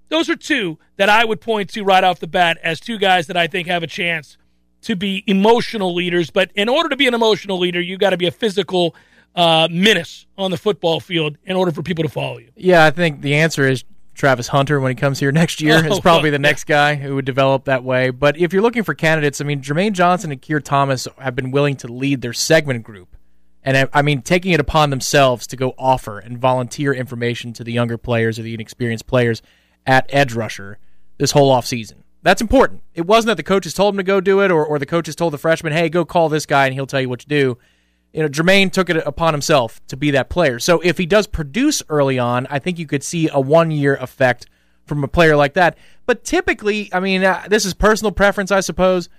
Those 0.09 0.29
are 0.29 0.35
two 0.35 0.77
that 0.95 1.09
I 1.09 1.25
would 1.25 1.41
point 1.41 1.69
to 1.71 1.83
right 1.83 2.03
off 2.03 2.19
the 2.19 2.27
bat 2.27 2.57
as 2.63 2.79
two 2.79 2.97
guys 2.97 3.27
that 3.27 3.37
I 3.37 3.47
think 3.47 3.67
have 3.67 3.83
a 3.83 3.87
chance 3.87 4.37
to 4.83 4.95
be 4.95 5.23
emotional 5.27 5.93
leaders. 5.93 6.29
But 6.29 6.51
in 6.55 6.69
order 6.69 6.89
to 6.89 6.95
be 6.95 7.07
an 7.07 7.13
emotional 7.13 7.57
leader, 7.59 7.81
you 7.81 7.97
got 7.97 8.11
to 8.11 8.17
be 8.17 8.27
a 8.27 8.31
physical 8.31 8.95
uh, 9.35 9.67
menace 9.69 10.25
on 10.37 10.51
the 10.51 10.57
football 10.57 10.99
field 10.99 11.37
in 11.43 11.55
order 11.55 11.71
for 11.71 11.83
people 11.83 12.03
to 12.03 12.09
follow 12.09 12.37
you. 12.37 12.49
Yeah, 12.55 12.85
I 12.85 12.91
think 12.91 13.21
the 13.21 13.35
answer 13.35 13.67
is 13.67 13.83
Travis 14.15 14.47
Hunter 14.47 14.79
when 14.79 14.89
he 14.91 14.95
comes 14.95 15.19
here 15.19 15.31
next 15.33 15.61
year 15.61 15.81
Oh, 15.85 15.91
is 15.91 15.99
probably 15.99 16.29
the 16.29 16.39
next 16.39 16.63
guy 16.63 16.95
who 16.95 17.15
would 17.15 17.25
develop 17.25 17.65
that 17.65 17.83
way. 17.83 18.09
But 18.09 18.37
if 18.37 18.53
you're 18.53 18.61
looking 18.63 18.83
for 18.83 18.93
candidates, 18.93 19.41
I 19.41 19.43
mean, 19.43 19.61
Jermaine 19.61 19.91
Johnson 19.93 20.31
and 20.31 20.41
Keir 20.41 20.59
Thomas 20.59 21.07
have 21.19 21.35
been 21.35 21.51
willing 21.51 21.75
to 21.77 21.87
lead 21.87 22.21
their 22.21 22.33
segment 22.33 22.83
group. 22.83 23.15
And 23.63 23.77
I- 23.77 23.87
I 23.93 24.01
mean, 24.01 24.21
taking 24.21 24.53
it 24.53 24.59
upon 24.59 24.89
themselves 24.89 25.45
to 25.47 25.55
go 25.57 25.73
offer 25.77 26.17
and 26.19 26.37
volunteer 26.37 26.93
information 26.93 27.51
to 27.53 27.63
the 27.63 27.73
younger 27.73 27.97
players 27.97 28.39
or 28.39 28.43
the 28.43 28.53
inexperienced 28.53 29.05
players 29.07 29.41
at 29.87 30.05
edge 30.09 30.33
rusher 30.33 30.77
this 31.17 31.31
whole 31.31 31.51
offseason. 31.51 32.03
That's 32.21 32.41
important. 32.41 32.83
It 32.93 33.07
wasn't 33.07 33.29
that 33.29 33.37
the 33.37 33.43
coaches 33.43 33.73
told 33.73 33.93
him 33.93 33.97
to 33.97 34.03
go 34.03 34.21
do 34.21 34.41
it 34.41 34.51
or, 34.51 34.63
or 34.63 34.77
the 34.77 34.85
coaches 34.85 35.15
told 35.15 35.33
the 35.33 35.37
freshman, 35.37 35.73
hey, 35.73 35.89
go 35.89 36.05
call 36.05 36.29
this 36.29 36.45
guy 36.45 36.65
and 36.65 36.73
he'll 36.73 36.85
tell 36.85 37.01
you 37.01 37.09
what 37.09 37.21
to 37.21 37.27
do 37.27 37.57
you 38.13 38.23
know, 38.23 38.29
Jermaine 38.29 38.71
took 38.71 38.89
it 38.89 38.97
upon 39.05 39.33
himself 39.33 39.79
to 39.87 39.97
be 39.97 40.11
that 40.11 40.29
player. 40.29 40.59
So 40.59 40.79
if 40.79 40.97
he 40.97 41.05
does 41.05 41.27
produce 41.27 41.83
early 41.89 42.17
on, 42.17 42.47
I 42.49 42.59
think 42.59 42.79
you 42.79 42.87
could 42.87 43.03
see 43.03 43.29
a 43.31 43.39
one 43.39 43.69
year 43.69 43.95
effect 43.95 44.47
from 44.85 45.03
a 45.03 45.07
player 45.07 45.35
like 45.35 45.53
that. 45.53 45.77
But 46.05 46.23
typically, 46.23 46.91
I 46.93 46.99
mean, 46.99 47.23
uh, 47.23 47.45
this 47.47 47.65
is 47.65 47.73
personal 47.73 48.11
preference, 48.11 48.51
I 48.51 48.61
suppose. 48.61 49.09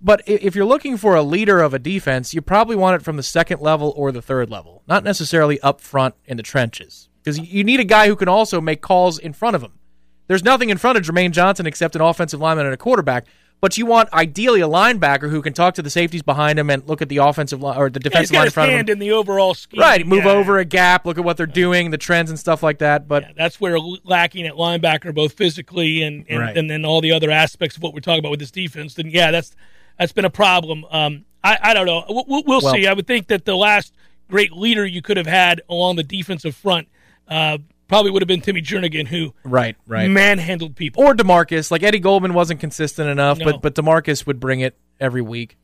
But 0.00 0.22
if 0.26 0.54
you're 0.54 0.66
looking 0.66 0.98
for 0.98 1.14
a 1.14 1.22
leader 1.22 1.62
of 1.62 1.72
a 1.72 1.78
defense, 1.78 2.34
you 2.34 2.42
probably 2.42 2.76
want 2.76 3.00
it 3.00 3.04
from 3.04 3.16
the 3.16 3.22
second 3.22 3.62
level 3.62 3.94
or 3.96 4.12
the 4.12 4.20
third 4.20 4.50
level, 4.50 4.82
not 4.86 5.04
necessarily 5.04 5.58
up 5.60 5.80
front 5.80 6.14
in 6.26 6.36
the 6.36 6.42
trenches. 6.42 7.08
Because 7.22 7.38
you 7.38 7.64
need 7.64 7.80
a 7.80 7.84
guy 7.84 8.08
who 8.08 8.16
can 8.16 8.28
also 8.28 8.60
make 8.60 8.82
calls 8.82 9.18
in 9.18 9.32
front 9.32 9.56
of 9.56 9.62
him. 9.62 9.78
There's 10.26 10.42
nothing 10.44 10.70
in 10.70 10.78
front 10.78 10.96
of 10.98 11.04
Jermaine 11.04 11.32
Johnson 11.32 11.66
except 11.66 11.94
an 11.94 12.00
offensive 12.02 12.40
lineman 12.40 12.66
and 12.66 12.74
a 12.74 12.78
quarterback. 12.78 13.26
But 13.60 13.78
you 13.78 13.86
want 13.86 14.12
ideally 14.12 14.60
a 14.60 14.68
linebacker 14.68 15.30
who 15.30 15.40
can 15.40 15.54
talk 15.54 15.74
to 15.74 15.82
the 15.82 15.88
safeties 15.88 16.20
behind 16.20 16.58
him 16.58 16.68
and 16.68 16.86
look 16.86 17.00
at 17.00 17.08
the 17.08 17.16
offensive 17.18 17.62
line 17.62 17.78
or 17.78 17.88
the 17.88 17.98
Yeah, 17.98 18.10
defensive 18.10 18.32
got 18.32 18.38
line 18.40 18.46
in 18.46 18.52
front 18.52 18.72
of 18.72 18.78
him. 18.80 18.88
in 18.90 18.98
the 18.98 19.12
overall 19.12 19.54
scheme. 19.54 19.80
Right, 19.80 20.06
move 20.06 20.24
Yeah. 20.24 20.32
over 20.32 20.58
a 20.58 20.66
gap, 20.66 21.06
look 21.06 21.16
at 21.16 21.24
what 21.24 21.38
they're 21.38 21.46
doing, 21.46 21.90
the 21.90 21.96
trends 21.96 22.28
and 22.28 22.38
stuff 22.38 22.62
like 22.62 22.78
that. 22.78 23.08
But 23.08 23.22
Yeah, 23.22 23.28
that's 23.38 23.60
where 23.62 23.78
lacking 23.78 24.46
at 24.46 24.54
linebacker, 24.54 25.14
both 25.14 25.32
physically 25.32 26.02
and 26.02 26.26
and, 26.28 26.40
Right. 26.40 26.56
and 26.56 26.68
then 26.68 26.84
all 26.84 27.00
the 27.00 27.12
other 27.12 27.30
aspects 27.30 27.76
of 27.76 27.82
what 27.82 27.94
we're 27.94 28.00
talking 28.00 28.18
about 28.18 28.32
with 28.32 28.40
this 28.40 28.50
defense. 28.50 28.94
Then 28.94 29.06
yeah, 29.10 29.30
that's 29.30 29.54
that's 29.98 30.12
been 30.12 30.26
a 30.26 30.30
problem. 30.30 30.84
Um, 30.90 31.24
I, 31.42 31.56
I 31.62 31.74
don't 31.74 31.86
know. 31.86 32.04
We'll 32.26 32.42
Well- 32.46 32.60
see. 32.74 32.86
I 32.86 32.92
would 32.92 33.06
think 33.06 33.28
that 33.28 33.46
the 33.46 33.56
last 33.56 33.94
great 34.28 34.52
leader 34.52 34.84
you 34.84 35.00
could 35.00 35.16
have 35.16 35.26
had 35.26 35.62
along 35.70 35.96
the 35.96 36.02
defensive 36.02 36.54
front 36.56 36.88
uh, 37.28 37.56
probably 37.94 38.10
would 38.10 38.22
have 38.22 38.28
been 38.28 38.40
Timmy 38.40 38.60
Jernigan, 38.60 39.06
who 39.06 39.34
right, 39.44 39.76
right. 39.86 40.10
manhandled 40.10 40.74
people. 40.74 41.04
or 41.04 41.14
DeMarcus, 41.14 41.70
like 41.70 41.84
Eddie 41.84 42.00
Goldman 42.00 42.34
wasn't 42.34 42.58
consistent 42.58 43.08
enough, 43.08 43.38
No. 43.38 43.44
but 43.44 43.62
but 43.62 43.74
DeMarcus 43.76 44.26
would 44.26 44.40
bring 44.40 44.60
it 44.60 44.76
every 44.98 45.22
week. 45.22 45.56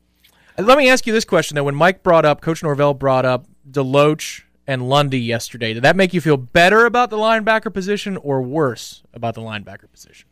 Let 0.57 0.77
me 0.77 0.89
ask 0.89 1.05
you 1.05 1.13
this 1.13 1.25
question 1.25 1.55
though: 1.55 1.63
When 1.65 1.75
Mike 1.75 2.03
brought 2.03 2.23
up, 2.25 2.39
Coach 2.41 2.63
Norvell 2.63 2.93
brought 2.93 3.25
up 3.25 3.47
DeLoach 3.69 4.43
and 4.65 4.87
Lundy 4.87 5.19
yesterday, 5.19 5.73
did 5.73 5.83
that 5.83 5.95
make 5.95 6.13
you 6.13 6.21
feel 6.21 6.37
better 6.37 6.85
about 6.85 7.09
the 7.09 7.17
linebacker 7.17 7.73
position 7.73 8.15
or 8.17 8.41
worse 8.41 9.03
about 9.13 9.35
the 9.35 9.41
linebacker 9.41 9.91
position? 9.91 10.29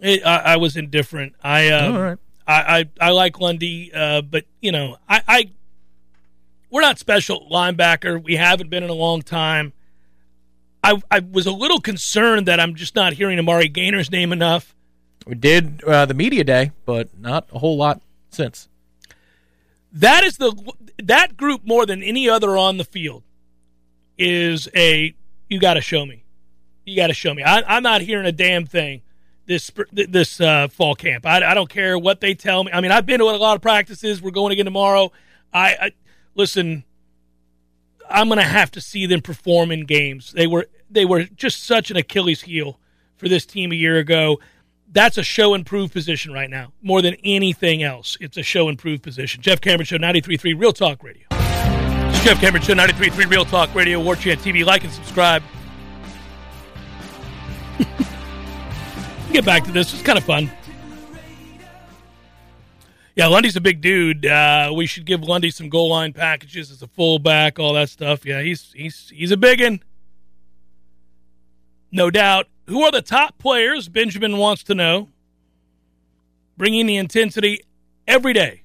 It, 0.00 0.24
I, 0.26 0.38
I 0.38 0.56
was 0.56 0.76
indifferent. 0.76 1.34
I, 1.42 1.68
um, 1.70 1.94
All 1.94 2.02
right. 2.02 2.18
I, 2.46 2.78
I 2.78 3.08
I 3.08 3.10
like 3.10 3.38
Lundy, 3.40 3.92
uh, 3.94 4.22
but 4.22 4.44
you 4.60 4.72
know, 4.72 4.96
I, 5.08 5.22
I 5.28 5.50
we're 6.70 6.80
not 6.80 6.98
special 6.98 7.46
linebacker. 7.50 8.22
We 8.22 8.36
haven't 8.36 8.70
been 8.70 8.82
in 8.82 8.90
a 8.90 8.94
long 8.94 9.22
time. 9.22 9.72
I 10.88 11.02
I 11.10 11.20
was 11.20 11.46
a 11.46 11.52
little 11.52 11.80
concerned 11.80 12.46
that 12.46 12.60
I'm 12.60 12.74
just 12.74 12.94
not 12.94 13.12
hearing 13.14 13.38
Amari 13.38 13.68
Gainer's 13.68 14.10
name 14.10 14.32
enough. 14.32 14.74
We 15.26 15.34
did 15.34 15.82
uh, 15.84 16.06
the 16.06 16.14
media 16.14 16.44
day, 16.44 16.72
but 16.86 17.18
not 17.18 17.48
a 17.52 17.58
whole 17.58 17.76
lot 17.76 18.00
since. 18.30 18.68
That 19.92 20.24
is 20.24 20.38
the 20.38 20.54
that 21.02 21.36
group 21.36 21.66
more 21.66 21.84
than 21.86 22.02
any 22.02 22.28
other 22.28 22.56
on 22.56 22.78
the 22.78 22.84
field 22.84 23.22
is 24.16 24.68
a 24.74 25.14
you 25.48 25.60
got 25.60 25.74
to 25.74 25.80
show 25.80 26.04
me, 26.06 26.24
you 26.84 26.96
got 26.96 27.08
to 27.08 27.14
show 27.14 27.34
me. 27.34 27.42
I, 27.42 27.62
I'm 27.76 27.82
not 27.82 28.00
hearing 28.00 28.26
a 28.26 28.32
damn 28.32 28.66
thing 28.66 29.02
this 29.48 29.70
this 29.92 30.40
uh, 30.40 30.68
fall 30.68 30.94
camp. 30.94 31.26
I, 31.26 31.42
I 31.42 31.54
don't 31.54 31.68
care 31.68 31.98
what 31.98 32.20
they 32.20 32.34
tell 32.34 32.62
me. 32.64 32.70
I 32.72 32.80
mean, 32.80 32.92
I've 32.92 33.06
been 33.06 33.18
to 33.18 33.24
a 33.24 33.36
lot 33.36 33.56
of 33.56 33.62
practices. 33.62 34.22
We're 34.22 34.30
going 34.30 34.52
again 34.52 34.66
tomorrow. 34.66 35.10
I, 35.52 35.76
I 35.80 35.90
listen. 36.34 36.84
I'm 38.10 38.28
going 38.28 38.38
to 38.38 38.44
have 38.44 38.70
to 38.70 38.80
see 38.80 39.04
them 39.04 39.20
perform 39.20 39.70
in 39.70 39.84
games. 39.84 40.32
They 40.32 40.46
were 40.46 40.66
they 40.90 41.04
were 41.04 41.24
just 41.24 41.64
such 41.64 41.90
an 41.90 41.96
Achilles 41.96 42.42
heel 42.42 42.78
for 43.16 43.28
this 43.28 43.44
team 43.46 43.72
a 43.72 43.74
year 43.74 43.98
ago. 43.98 44.38
that's 44.90 45.18
a 45.18 45.22
show 45.22 45.52
and 45.54 45.66
prove 45.66 45.92
position 45.92 46.32
right 46.32 46.48
now 46.48 46.72
more 46.80 47.02
than 47.02 47.14
anything 47.22 47.82
else. 47.82 48.16
It's 48.20 48.36
a 48.38 48.42
show 48.42 48.68
and 48.68 48.78
prove 48.78 49.02
position. 49.02 49.42
Jeff 49.42 49.60
Cameron 49.60 49.84
Show, 49.84 49.98
93.3 49.98 50.58
Real 50.58 50.72
Talk 50.72 51.02
Radio. 51.02 51.26
It's 51.30 52.24
Jeff 52.24 52.40
Cameron 52.40 52.62
Show, 52.62 52.72
93.3 52.74 53.30
Real 53.30 53.44
Talk 53.44 53.74
Radio, 53.74 54.00
War 54.00 54.16
Chant 54.16 54.40
TV. 54.40 54.64
Like 54.64 54.84
and 54.84 54.92
subscribe. 54.92 55.42
Get 59.32 59.44
back 59.44 59.64
to 59.64 59.72
this. 59.72 59.92
It's 59.92 60.02
kind 60.02 60.16
of 60.16 60.24
fun. 60.24 60.50
Yeah, 63.14 63.26
Lundy's 63.26 63.56
a 63.56 63.60
big 63.60 63.80
dude. 63.80 64.24
Uh, 64.24 64.72
we 64.74 64.86
should 64.86 65.04
give 65.04 65.22
Lundy 65.24 65.50
some 65.50 65.68
goal 65.68 65.90
line 65.90 66.12
packages 66.12 66.70
as 66.70 66.82
a 66.82 66.86
fullback, 66.86 67.58
all 67.58 67.72
that 67.74 67.88
stuff. 67.90 68.24
Yeah, 68.24 68.42
he's 68.42 68.72
he's 68.72 69.10
he's 69.10 69.32
a 69.32 69.36
big 69.36 69.60
one. 69.60 69.82
No 71.90 72.10
doubt. 72.10 72.46
Who 72.66 72.82
are 72.82 72.92
the 72.92 73.02
top 73.02 73.38
players? 73.38 73.88
Benjamin 73.88 74.36
wants 74.38 74.62
to 74.64 74.74
know. 74.74 75.08
Bringing 76.56 76.86
the 76.86 76.96
intensity 76.96 77.60
every 78.06 78.32
day, 78.32 78.62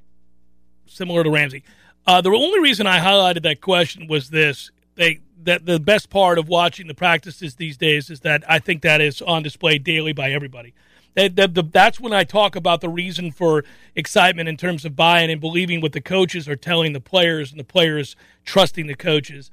similar 0.88 1.24
to 1.24 1.30
Ramsey. 1.30 1.64
Uh, 2.08 2.22
the 2.22 2.30
only 2.30 2.60
reason 2.60 2.88
I 2.88 3.00
highlighted 3.00 3.44
that 3.44 3.62
question 3.62 4.08
was 4.08 4.32
this: 4.32 4.72
they 4.96 5.20
that 5.44 5.66
the 5.66 5.80
best 5.80 6.10
part 6.10 6.38
of 6.38 6.48
watching 6.48 6.88
the 6.88 6.94
practices 6.94 7.56
these 7.56 7.78
days 7.78 8.10
is 8.10 8.22
that 8.22 8.44
I 8.50 8.60
think 8.60 8.82
that 8.82 9.02
is 9.02 9.22
on 9.22 9.44
display 9.44 9.78
daily 9.78 10.14
by 10.14 10.32
everybody. 10.32 10.74
That, 11.16 11.36
that, 11.36 11.54
the, 11.54 11.64
that's 11.64 12.00
when 12.00 12.14
I 12.14 12.24
talk 12.24 12.56
about 12.56 12.82
the 12.82 12.90
reason 12.90 13.32
for 13.32 13.64
excitement 13.96 14.50
in 14.50 14.58
terms 14.58 14.84
of 14.84 14.96
buying 14.96 15.30
and 15.30 15.40
believing 15.40 15.80
what 15.80 15.92
the 15.92 16.02
coaches 16.02 16.50
are 16.50 16.56
telling 16.56 16.94
the 16.94 17.00
players 17.00 17.52
and 17.52 17.60
the 17.60 17.66
players 17.66 18.16
trusting 18.46 18.88
the 18.88 18.96
coaches. 18.96 19.52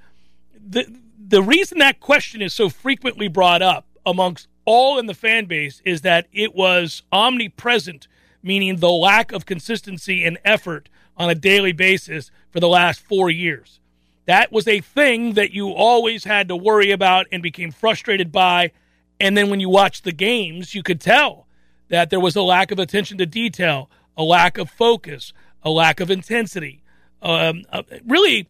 The 0.54 0.90
the 1.30 1.42
reason 1.42 1.78
that 1.78 2.00
question 2.00 2.42
is 2.42 2.52
so 2.52 2.68
frequently 2.68 3.28
brought 3.28 3.62
up 3.62 3.86
amongst 4.04 4.48
all 4.64 4.98
in 4.98 5.06
the 5.06 5.14
fan 5.14 5.44
base 5.44 5.80
is 5.84 6.00
that 6.00 6.26
it 6.32 6.56
was 6.56 7.04
omnipresent, 7.12 8.08
meaning 8.42 8.76
the 8.76 8.90
lack 8.90 9.30
of 9.30 9.46
consistency 9.46 10.24
and 10.24 10.38
effort 10.44 10.88
on 11.16 11.30
a 11.30 11.34
daily 11.36 11.70
basis 11.70 12.32
for 12.50 12.58
the 12.58 12.68
last 12.68 13.00
four 13.00 13.30
years. 13.30 13.78
That 14.26 14.50
was 14.50 14.66
a 14.66 14.80
thing 14.80 15.34
that 15.34 15.52
you 15.52 15.70
always 15.70 16.24
had 16.24 16.48
to 16.48 16.56
worry 16.56 16.90
about 16.90 17.26
and 17.30 17.42
became 17.42 17.70
frustrated 17.70 18.32
by. 18.32 18.72
And 19.20 19.36
then 19.36 19.50
when 19.50 19.60
you 19.60 19.68
watched 19.68 20.02
the 20.02 20.12
games, 20.12 20.74
you 20.74 20.82
could 20.82 21.00
tell 21.00 21.46
that 21.88 22.10
there 22.10 22.20
was 22.20 22.34
a 22.34 22.42
lack 22.42 22.72
of 22.72 22.80
attention 22.80 23.18
to 23.18 23.26
detail, 23.26 23.88
a 24.16 24.24
lack 24.24 24.58
of 24.58 24.68
focus, 24.68 25.32
a 25.62 25.70
lack 25.70 26.00
of 26.00 26.10
intensity. 26.10 26.82
Um, 27.22 27.64
uh, 27.70 27.82
really, 28.04 28.48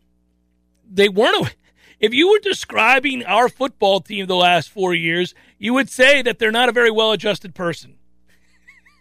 they 0.90 1.10
weren't 1.10 1.54
if 2.00 2.14
you 2.14 2.30
were 2.30 2.38
describing 2.38 3.24
our 3.24 3.48
football 3.48 4.00
team 4.00 4.26
the 4.26 4.34
last 4.34 4.70
four 4.70 4.94
years, 4.94 5.34
you 5.58 5.74
would 5.74 5.90
say 5.90 6.22
that 6.22 6.38
they're 6.38 6.50
not 6.50 6.70
a 6.70 6.72
very 6.72 6.90
well 6.90 7.12
adjusted 7.12 7.54
person. 7.54 7.96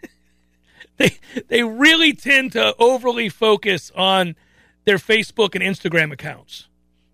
they 0.97 1.17
they 1.47 1.63
really 1.63 2.13
tend 2.13 2.51
to 2.51 2.75
overly 2.77 3.29
focus 3.29 3.91
on 3.95 4.35
their 4.83 4.97
Facebook 4.97 5.55
and 5.55 5.63
Instagram 5.63 6.11
accounts. 6.11 6.67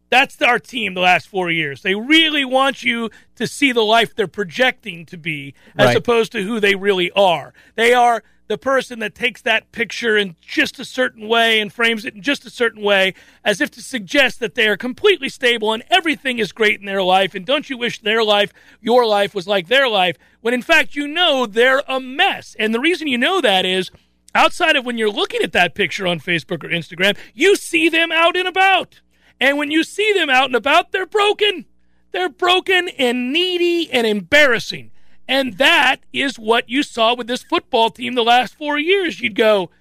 That's 0.10 0.42
our 0.42 0.60
team 0.60 0.94
the 0.94 1.02
last 1.02 1.28
four 1.28 1.52
years. 1.52 1.82
They 1.82 1.96
really 1.96 2.46
want 2.46 2.84
you 2.84 3.10
to 3.36 3.48
see 3.48 3.72
the 3.72 3.82
life 3.84 4.16
they're 4.16 4.28
projecting 4.28 5.06
to 5.08 5.18
be 5.18 5.54
as 5.78 5.88
right. 5.88 5.98
opposed 5.98 6.32
to 6.34 6.44
who 6.44 6.60
they 6.60 6.76
really 6.76 7.12
are. 7.12 7.54
They 7.76 7.94
are 7.94 8.24
the 8.48 8.58
person 8.58 9.00
that 9.00 9.16
takes 9.16 9.42
that 9.42 9.72
picture 9.72 10.18
in 10.18 10.36
just 10.40 10.80
a 10.80 10.86
certain 10.86 11.28
way 11.28 11.60
and 11.60 11.74
frames 11.74 12.06
it 12.06 12.14
in 12.14 12.22
just 12.22 12.46
a 12.46 12.50
certain 12.50 12.84
way 12.84 13.14
as 13.44 13.60
if 13.60 13.72
to 13.72 13.82
suggest 13.82 14.40
that 14.40 14.56
they 14.56 14.68
are 14.68 14.78
completely 14.78 15.30
stable 15.30 15.74
and 15.74 15.84
everything 15.90 16.38
is 16.38 16.52
great 16.52 16.80
in 16.80 16.86
their 16.86 17.02
life. 17.02 17.34
And 17.34 17.46
don't 17.46 17.70
you 17.70 17.78
wish 17.78 18.00
their 18.00 18.24
life, 18.24 18.54
your 18.82 19.06
life, 19.06 19.34
was 19.34 19.48
like 19.48 19.68
their 19.68 19.90
life, 19.90 20.18
when 20.42 20.54
in 20.54 20.62
fact 20.62 20.96
you 20.96 21.08
know 21.08 21.46
they're 21.46 21.84
a 21.88 22.00
mess. 22.00 22.56
And 22.60 22.74
the 22.74 22.80
reason 22.80 23.08
you 23.08 23.18
know 23.18 23.42
that 23.42 23.66
is 23.66 23.90
outside 24.36 24.76
of 24.76 24.86
when 24.86 24.98
you're 24.98 25.10
looking 25.10 25.42
at 25.42 25.54
that 25.54 25.74
picture 25.74 26.06
on 26.06 26.20
Facebook 26.20 26.64
or 26.64 26.70
Instagram, 26.70 27.18
you 27.34 27.56
see 27.56 27.90
them 27.90 28.12
out 28.12 28.38
and 28.38 28.48
about. 28.48 29.02
And 29.40 29.58
when 29.58 29.72
you 29.72 29.84
see 29.84 30.14
them 30.14 30.30
out 30.30 30.46
and 30.46 30.56
about, 30.56 30.92
they're 30.92 31.06
broken. 31.06 31.66
They're 32.12 32.30
broken 32.30 32.90
and 32.90 33.34
needy 33.34 33.92
and 33.92 34.06
embarrassing. 34.06 34.92
And 35.28 35.58
that 35.58 35.98
is 36.14 36.38
what 36.38 36.70
you 36.70 36.84
saw 36.84 37.16
with 37.16 37.28
this 37.28 37.44
football 37.44 37.90
team 37.90 38.14
the 38.14 38.24
last 38.24 38.56
four 38.56 38.78
years. 38.78 39.20
You'd 39.20 39.36
go, 39.36 39.72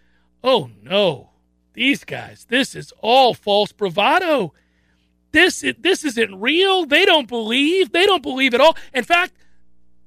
oh 0.43 0.71
no, 0.83 1.31
these 1.75 2.05
guys, 2.05 2.47
this 2.49 2.75
is 2.75 2.93
all 3.01 3.35
false 3.35 3.73
bravado. 3.73 4.55
This, 5.33 5.65
this 5.79 6.05
isn't 6.05 6.41
real. 6.41 6.87
They 6.87 7.05
don't 7.05 7.29
believe. 7.29 7.93
They 7.93 8.07
don't 8.07 8.23
believe 8.23 8.55
at 8.55 8.61
all. 8.61 8.77
In 8.93 9.05
fact, 9.05 9.33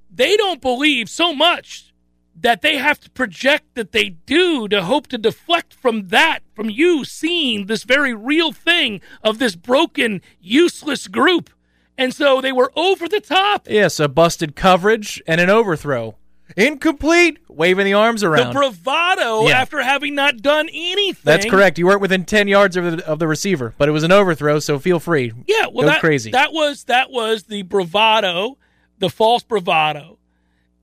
they 0.09 0.37
don't 0.37 0.61
believe 0.61 1.09
so 1.09 1.33
much 1.33 1.93
that 2.39 2.61
they 2.61 2.77
have 2.77 2.99
to 3.01 3.09
project 3.09 3.75
that 3.75 3.91
they 3.91 4.09
do 4.09 4.67
to 4.67 4.83
hope 4.83 5.07
to 5.07 5.17
deflect 5.17 5.73
from 5.73 6.09
that, 6.09 6.39
from 6.55 6.69
you 6.69 7.03
seeing 7.03 7.65
this 7.65 7.83
very 7.83 8.13
real 8.13 8.51
thing 8.51 9.01
of 9.23 9.39
this 9.39 9.55
broken, 9.55 10.21
useless 10.39 11.07
group. 11.07 11.49
And 11.97 12.13
so 12.13 12.41
they 12.41 12.51
were 12.51 12.71
over 12.75 13.07
the 13.07 13.19
top. 13.19 13.67
Yes, 13.69 13.99
a 13.99 14.07
busted 14.07 14.55
coverage 14.55 15.21
and 15.25 15.41
an 15.41 15.49
overthrow. 15.49 16.15
Incomplete, 16.55 17.39
waving 17.49 17.85
the 17.85 17.93
arms 17.93 18.23
around. 18.23 18.47
The 18.47 18.53
bravado 18.53 19.47
yeah. 19.47 19.59
after 19.59 19.81
having 19.81 20.15
not 20.15 20.37
done 20.37 20.69
anything. 20.69 21.21
That's 21.23 21.45
correct. 21.45 21.77
You 21.77 21.87
weren't 21.87 21.99
within 21.99 22.23
ten 22.23 22.47
yards 22.47 22.77
of 22.77 22.97
the, 22.97 23.05
of 23.05 23.19
the 23.19 23.27
receiver, 23.27 23.73
but 23.77 23.89
it 23.89 23.91
was 23.91 24.03
an 24.03 24.11
overthrow, 24.11 24.59
so 24.59 24.79
feel 24.79 24.99
free. 24.99 25.33
Yeah, 25.45 25.65
well, 25.65 25.85
Go 25.85 25.91
that, 25.91 25.99
crazy. 25.99 26.31
That 26.31 26.53
was 26.53 26.85
that 26.85 27.11
was 27.11 27.43
the 27.43 27.63
bravado, 27.63 28.57
the 28.97 29.09
false 29.09 29.43
bravado 29.43 30.16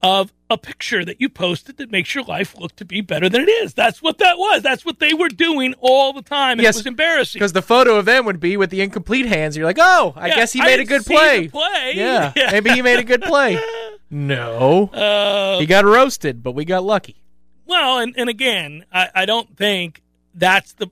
of 0.04 0.32
a 0.50 0.58
picture 0.58 1.02
that 1.02 1.18
you 1.18 1.30
posted 1.30 1.78
that 1.78 1.90
makes 1.90 2.14
your 2.14 2.24
life 2.24 2.54
look 2.58 2.76
to 2.76 2.84
be 2.84 3.00
better 3.00 3.28
than 3.28 3.40
it 3.40 3.48
is. 3.48 3.72
That's 3.72 4.02
what 4.02 4.18
that 4.18 4.36
was. 4.36 4.62
That's 4.62 4.84
what 4.84 4.98
they 4.98 5.14
were 5.14 5.30
doing 5.30 5.74
all 5.80 6.12
the 6.12 6.20
time. 6.20 6.60
Yes, 6.60 6.76
it 6.76 6.80
was 6.80 6.86
embarrassing. 6.86 7.38
Because 7.38 7.54
the 7.54 7.62
photo 7.62 7.96
of 7.96 8.04
them 8.04 8.26
would 8.26 8.38
be 8.38 8.58
with 8.58 8.68
the 8.68 8.82
incomplete 8.82 9.24
hands. 9.24 9.56
You're 9.56 9.64
like, 9.64 9.78
oh, 9.80 10.12
I 10.14 10.28
yeah, 10.28 10.34
guess 10.36 10.52
he 10.52 10.60
made 10.60 10.78
a 10.78 10.84
good 10.84 11.06
play. 11.06 11.48
play. 11.48 11.92
Yeah, 11.94 12.32
yeah, 12.36 12.50
maybe 12.50 12.70
he 12.70 12.82
made 12.82 12.98
a 12.98 13.04
good 13.04 13.22
play. 13.22 13.58
no. 14.10 14.88
Uh, 14.88 15.58
he 15.58 15.66
got 15.66 15.86
roasted, 15.86 16.42
but 16.42 16.52
we 16.52 16.66
got 16.66 16.84
lucky. 16.84 17.22
Well, 17.66 17.98
and, 17.98 18.14
and 18.18 18.28
again, 18.28 18.84
I, 18.92 19.08
I 19.14 19.24
don't 19.24 19.56
think 19.56 20.02
that's 20.34 20.74
the 20.74 20.88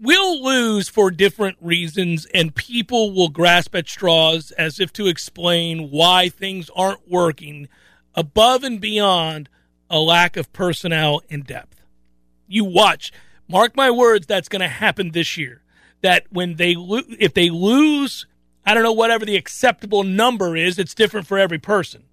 we'll 0.00 0.42
lose 0.42 0.88
for 0.88 1.10
different 1.10 1.56
reasons, 1.60 2.26
and 2.32 2.54
people 2.54 3.12
will 3.12 3.28
grasp 3.28 3.74
at 3.74 3.88
straws 3.88 4.50
as 4.52 4.80
if 4.80 4.92
to 4.94 5.06
explain 5.06 5.90
why 5.90 6.28
things 6.28 6.70
aren't 6.74 7.08
working 7.08 7.68
above 8.14 8.64
and 8.64 8.80
beyond 8.80 9.48
a 9.90 9.98
lack 9.98 10.36
of 10.36 10.52
personnel 10.52 11.22
and 11.30 11.46
depth. 11.46 11.80
You 12.46 12.64
watch, 12.64 13.12
mark 13.48 13.76
my 13.76 13.90
words, 13.90 14.26
that's 14.26 14.48
going 14.48 14.60
to 14.60 14.68
happen 14.68 15.10
this 15.10 15.36
year. 15.36 15.62
That 16.00 16.26
when 16.30 16.56
they 16.56 16.74
lo- 16.74 17.02
if 17.18 17.34
they 17.34 17.50
lose, 17.50 18.26
I 18.64 18.74
don't 18.74 18.82
know 18.82 18.92
whatever 18.92 19.24
the 19.24 19.36
acceptable 19.36 20.04
number 20.04 20.56
is, 20.56 20.78
it's 20.78 20.94
different 20.94 21.26
for 21.26 21.38
every 21.38 21.58
person. 21.58 22.04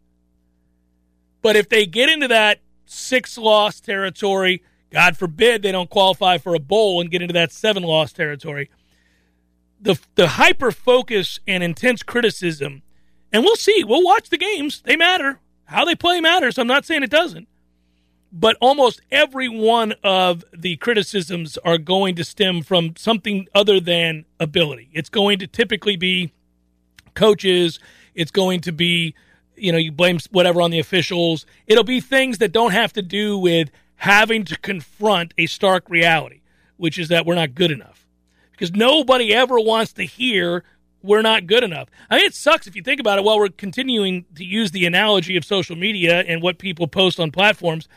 But 1.42 1.56
if 1.56 1.70
they 1.70 1.86
get 1.86 2.10
into 2.10 2.28
that 2.30 2.62
six 2.86 3.38
loss 3.38 3.80
territory, 3.80 4.64
God 4.96 5.18
forbid 5.18 5.62
they 5.62 5.74
don't 5.74 5.90
qualify 5.90 6.38
for 6.38 6.56
a 6.56 6.60
bowl 6.60 7.02
and 7.02 7.12
get 7.12 7.22
into 7.22 7.34
that 7.34 7.52
seven 7.52 7.84
loss 7.84 8.14
territory. 8.14 8.70
The 9.82 10.00
the 10.16 10.30
hyper 10.30 10.72
focus 10.72 11.38
and 11.46 11.62
intense 11.62 12.02
criticism, 12.02 12.82
and 13.34 13.44
we'll 13.44 13.58
see. 13.58 13.84
We'll 13.84 14.06
watch 14.06 14.30
the 14.30 14.38
games. 14.38 14.82
They 14.86 14.96
matter. 14.96 15.42
How 15.66 15.84
they 15.84 15.96
play 15.96 16.22
matters. 16.22 16.58
I'm 16.58 16.66
not 16.66 16.86
saying 16.86 17.04
it 17.04 17.10
doesn't. 17.10 17.50
But 18.32 18.56
almost 18.62 19.02
every 19.12 19.50
one 19.50 19.96
of 20.02 20.46
the 20.54 20.78
criticisms 20.78 21.58
are 21.58 21.78
going 21.78 22.16
to 22.16 22.24
stem 22.24 22.62
from 22.62 22.96
something 22.96 23.50
other 23.54 23.82
than 23.82 24.24
ability. 24.40 24.92
It's 24.94 25.10
going 25.10 25.40
to 25.40 25.48
typically 25.48 25.98
be 25.98 26.32
coaches. 27.16 27.82
It's 28.14 28.32
going 28.32 28.62
to 28.62 28.72
be, 28.72 29.14
you 29.58 29.74
know, 29.74 29.78
you 29.78 29.92
blame 29.92 30.20
whatever 30.32 30.62
on 30.62 30.72
the 30.72 30.80
officials. 30.80 31.46
It'll 31.68 31.84
be 31.84 32.00
things 32.00 32.38
that 32.38 32.54
don't 32.54 32.72
have 32.72 32.94
to 32.94 33.02
do 33.02 33.38
with 33.38 33.72
having 33.98 34.44
to 34.46 34.58
confront 34.58 35.34
a 35.38 35.46
stark 35.48 35.90
reality, 35.90 36.42
which 36.78 37.00
is 37.00 37.08
that 37.10 37.26
we're 37.26 37.36
not 37.36 37.56
good 37.56 37.72
enough. 37.72 38.06
Because 38.52 38.72
nobody 38.72 39.34
ever 39.34 39.60
wants 39.60 39.94
to 39.94 40.04
hear 40.04 40.64
we're 41.06 41.22
not 41.22 41.46
good 41.46 41.64
enough. 41.64 41.90
I 42.10 42.18
mean, 42.18 42.26
it 42.26 42.34
sucks 42.34 42.68
if 42.68 42.76
you 42.76 42.82
think 42.82 43.00
about 43.00 43.20
it. 43.20 43.24
While 43.24 43.38
we're 43.38 43.50
continuing 43.50 44.26
to 44.36 44.44
use 44.44 44.72
the 44.72 44.86
analogy 44.86 45.38
of 45.38 45.46
social 45.46 45.76
media 45.76 46.22
and 46.22 46.42
what 46.42 46.58
people 46.58 46.88
post 46.88 47.20
on 47.20 47.32
platforms, 47.32 47.88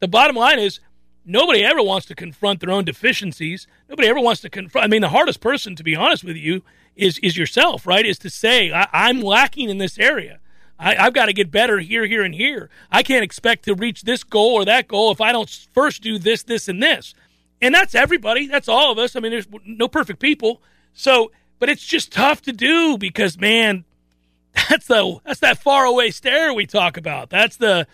the 0.00 0.08
bottom 0.08 0.36
line 0.36 0.58
is 0.58 0.80
nobody 1.24 1.64
ever 1.64 1.82
wants 1.82 2.06
to 2.06 2.14
confront 2.14 2.60
their 2.60 2.70
own 2.70 2.84
deficiencies. 2.84 3.66
Nobody 3.88 4.08
ever 4.08 4.20
wants 4.20 4.40
to 4.42 4.50
confront. 4.50 4.84
I 4.84 4.88
mean, 4.88 5.02
the 5.02 5.10
hardest 5.10 5.40
person, 5.40 5.76
to 5.76 5.84
be 5.84 5.94
honest 5.94 6.24
with 6.24 6.36
you, 6.36 6.62
is 6.96 7.18
is 7.18 7.36
yourself. 7.36 7.86
Right? 7.86 8.04
Is 8.04 8.18
to 8.20 8.30
say 8.30 8.72
I, 8.72 8.88
am 8.92 9.20
lacking 9.20 9.70
in 9.70 9.78
this 9.78 9.98
area. 9.98 10.40
I, 10.78 10.94
have 10.94 11.14
got 11.14 11.26
to 11.26 11.32
get 11.32 11.50
better 11.50 11.78
here, 11.78 12.06
here, 12.06 12.22
and 12.22 12.34
here. 12.34 12.68
I 12.90 13.02
can't 13.02 13.24
expect 13.24 13.64
to 13.64 13.74
reach 13.74 14.02
this 14.02 14.24
goal 14.24 14.54
or 14.54 14.64
that 14.66 14.88
goal 14.88 15.10
if 15.10 15.20
I 15.20 15.32
don't 15.32 15.48
first 15.72 16.02
do 16.02 16.18
this, 16.18 16.42
this, 16.42 16.68
and 16.68 16.82
this. 16.82 17.14
And 17.62 17.74
that's 17.74 17.94
everybody. 17.94 18.46
That's 18.46 18.68
all 18.68 18.92
of 18.92 18.98
us. 18.98 19.16
I 19.16 19.20
mean, 19.20 19.32
there's 19.32 19.48
no 19.64 19.88
perfect 19.88 20.20
people. 20.20 20.60
So, 20.92 21.32
but 21.58 21.68
it's 21.68 21.84
just 21.84 22.12
tough 22.12 22.42
to 22.42 22.52
do 22.52 22.98
because, 22.98 23.38
man, 23.38 23.84
that's 24.68 24.86
the 24.86 25.18
that's 25.24 25.40
that 25.40 25.58
far 25.58 25.84
away 25.84 26.10
stare 26.10 26.52
we 26.52 26.66
talk 26.66 26.96
about. 26.96 27.30
That's 27.30 27.56
the 27.56 27.86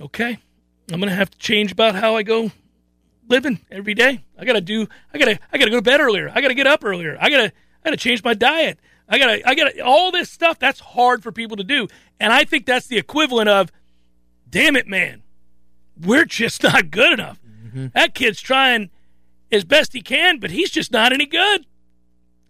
Okay. 0.00 0.38
I'm 0.92 1.00
to 1.00 1.10
have 1.10 1.30
to 1.30 1.38
change 1.38 1.72
about 1.72 1.94
how 1.94 2.16
I 2.16 2.22
go 2.22 2.50
living 3.28 3.60
every 3.70 3.94
day. 3.94 4.24
I 4.38 4.44
got 4.44 4.52
to 4.54 4.60
do 4.60 4.86
I 5.12 5.18
got 5.18 5.26
to 5.26 5.38
I 5.52 5.58
got 5.58 5.64
to 5.64 5.70
go 5.70 5.76
to 5.76 5.82
bed 5.82 6.00
earlier. 6.00 6.30
I 6.34 6.40
got 6.40 6.48
to 6.48 6.54
get 6.54 6.66
up 6.66 6.84
earlier. 6.84 7.16
I 7.20 7.30
got 7.30 7.36
to 7.38 7.52
I 7.84 7.90
got 7.90 7.90
to 7.90 7.96
change 7.96 8.22
my 8.22 8.34
diet. 8.34 8.78
I 9.08 9.18
got 9.18 9.26
to 9.26 9.48
I 9.48 9.54
got 9.54 9.72
to 9.72 9.80
all 9.80 10.10
this 10.10 10.30
stuff 10.30 10.58
that's 10.58 10.80
hard 10.80 11.22
for 11.22 11.32
people 11.32 11.56
to 11.56 11.64
do. 11.64 11.88
And 12.18 12.32
I 12.32 12.44
think 12.44 12.66
that's 12.66 12.86
the 12.86 12.98
equivalent 12.98 13.48
of 13.48 13.70
damn 14.48 14.76
it 14.76 14.88
man. 14.88 15.22
We're 16.00 16.24
just 16.24 16.62
not 16.62 16.90
good 16.90 17.12
enough. 17.12 17.40
Mm-hmm. 17.46 17.86
That 17.94 18.14
kid's 18.14 18.40
trying 18.40 18.90
as 19.52 19.64
best 19.64 19.92
he 19.92 20.00
can, 20.00 20.38
but 20.38 20.50
he's 20.50 20.70
just 20.70 20.92
not 20.92 21.12
any 21.12 21.26
good. 21.26 21.66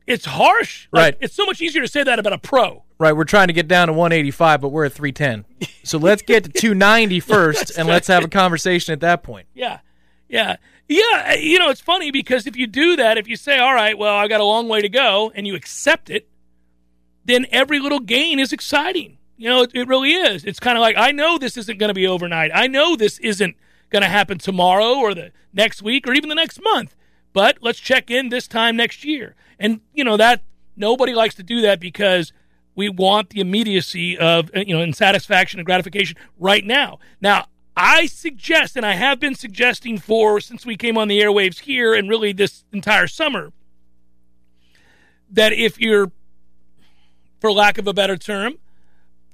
It's 0.07 0.27
harsh. 0.27 0.87
Like, 0.93 1.03
right. 1.03 1.17
It's 1.21 1.35
so 1.35 1.47
much 1.47 1.63
easier 1.63 1.83
to 1.83 1.89
say 1.89 2.05
that 2.05 2.19
about 2.19 2.35
a 2.35 2.39
pro. 2.39 2.85
Right. 2.99 3.13
We're 3.13 3.25
trying 3.25 3.47
to 3.49 3.53
get 3.53 3.69
down 3.69 3.89
to 3.89 3.95
185, 3.95 4.61
but 4.61 4.69
we're 4.69 4.85
at 4.85 4.93
310. 4.93 5.45
So 5.83 5.99
let's 5.99 6.23
get 6.23 6.45
to 6.45 6.51
290 6.51 7.21
first, 7.21 7.77
and 7.77 7.89
let's 7.89 8.07
have 8.09 8.25
a 8.25 8.29
conversation 8.29 8.93
at 8.93 9.01
that 9.01 9.23
point. 9.23 9.47
Yeah. 9.55 9.81
Yeah. 10.29 10.57
Yeah. 10.89 11.35
You 11.35 11.59
know, 11.59 11.71
it's 11.71 11.81
funny 11.81 12.11
because 12.11 12.47
if 12.47 12.57
you 12.57 12.67
do 12.67 12.97
that, 12.97 13.17
if 13.17 13.27
you 13.27 13.37
say, 13.37 13.59
all 13.59 13.75
right, 13.75 13.97
well, 13.97 14.15
I've 14.15 14.29
got 14.29 14.41
a 14.41 14.45
long 14.45 14.69
way 14.69 14.83
to 14.83 14.89
go, 14.89 15.33
and 15.35 15.47
you 15.47 15.55
accept 15.55 16.11
it, 16.11 16.29
then 17.25 17.47
every 17.51 17.79
little 17.79 18.01
gain 18.01 18.39
is 18.39 18.53
exciting. 18.53 19.19
You 19.37 19.49
know, 19.49 19.63
it, 19.63 19.73
it 19.75 19.89
really 19.89 20.13
is. 20.13 20.45
It's 20.45 20.61
kind 20.61 20.77
of 20.77 20.83
like, 20.83 20.97
I 20.97 21.11
know 21.11 21.39
this 21.39 21.57
isn't 21.57 21.79
going 21.79 21.89
to 21.89 21.95
be 21.95 22.07
overnight. 22.07 22.51
I 22.55 22.67
know 22.67 22.97
this 22.97 23.19
isn't 23.19 23.57
going 23.91 24.03
to 24.03 24.09
happen 24.09 24.39
tomorrow 24.39 24.95
or 24.95 25.15
the 25.15 25.33
next 25.53 25.83
week 25.83 26.07
or 26.07 26.13
even 26.13 26.29
the 26.29 26.35
next 26.35 26.63
month. 26.63 26.95
But 27.33 27.59
let's 27.61 27.81
check 27.81 28.11
in 28.11 28.29
this 28.29 28.47
time 28.47 28.77
next 28.77 29.05
year. 29.05 29.35
And, 29.59 29.81
you 29.93 30.05
know, 30.05 30.17
that 30.17 30.43
nobody 30.77 31.15
likes 31.15 31.35
to 31.37 31.43
do 31.43 31.61
that 31.63 31.81
because 31.81 32.33
we 32.77 32.89
want 32.89 33.31
the 33.31 33.41
immediacy 33.41 34.17
of, 34.19 34.51
uh, 34.55 34.61
you 34.61 34.77
know, 34.77 34.83
and 34.83 34.95
satisfaction 34.95 35.59
and 35.59 35.67
gratification 35.67 36.17
right 36.39 36.65
now. 36.65 36.99
Now, 37.21 37.47
I 37.77 38.07
suggest, 38.07 38.77
and 38.77 38.87
I 38.87 38.95
have 38.95 39.19
been 39.19 39.35
suggesting 39.35 39.99
for 39.99 40.41
since 40.41 40.65
we 40.65 40.77
came 40.77 40.97
on 40.97 41.09
the 41.09 41.21
airwaves 41.21 41.61
here 41.61 41.93
and 41.93 42.09
really 42.09 42.33
this 42.33 42.65
entire 42.73 43.09
summer, 43.09 43.53
that 45.31 45.53
if 45.53 45.81
you're, 45.81 46.13
for 47.45 47.53
lack 47.53 47.77
of 47.77 47.87
a 47.87 47.93
better 47.93 48.17
term, 48.17 48.55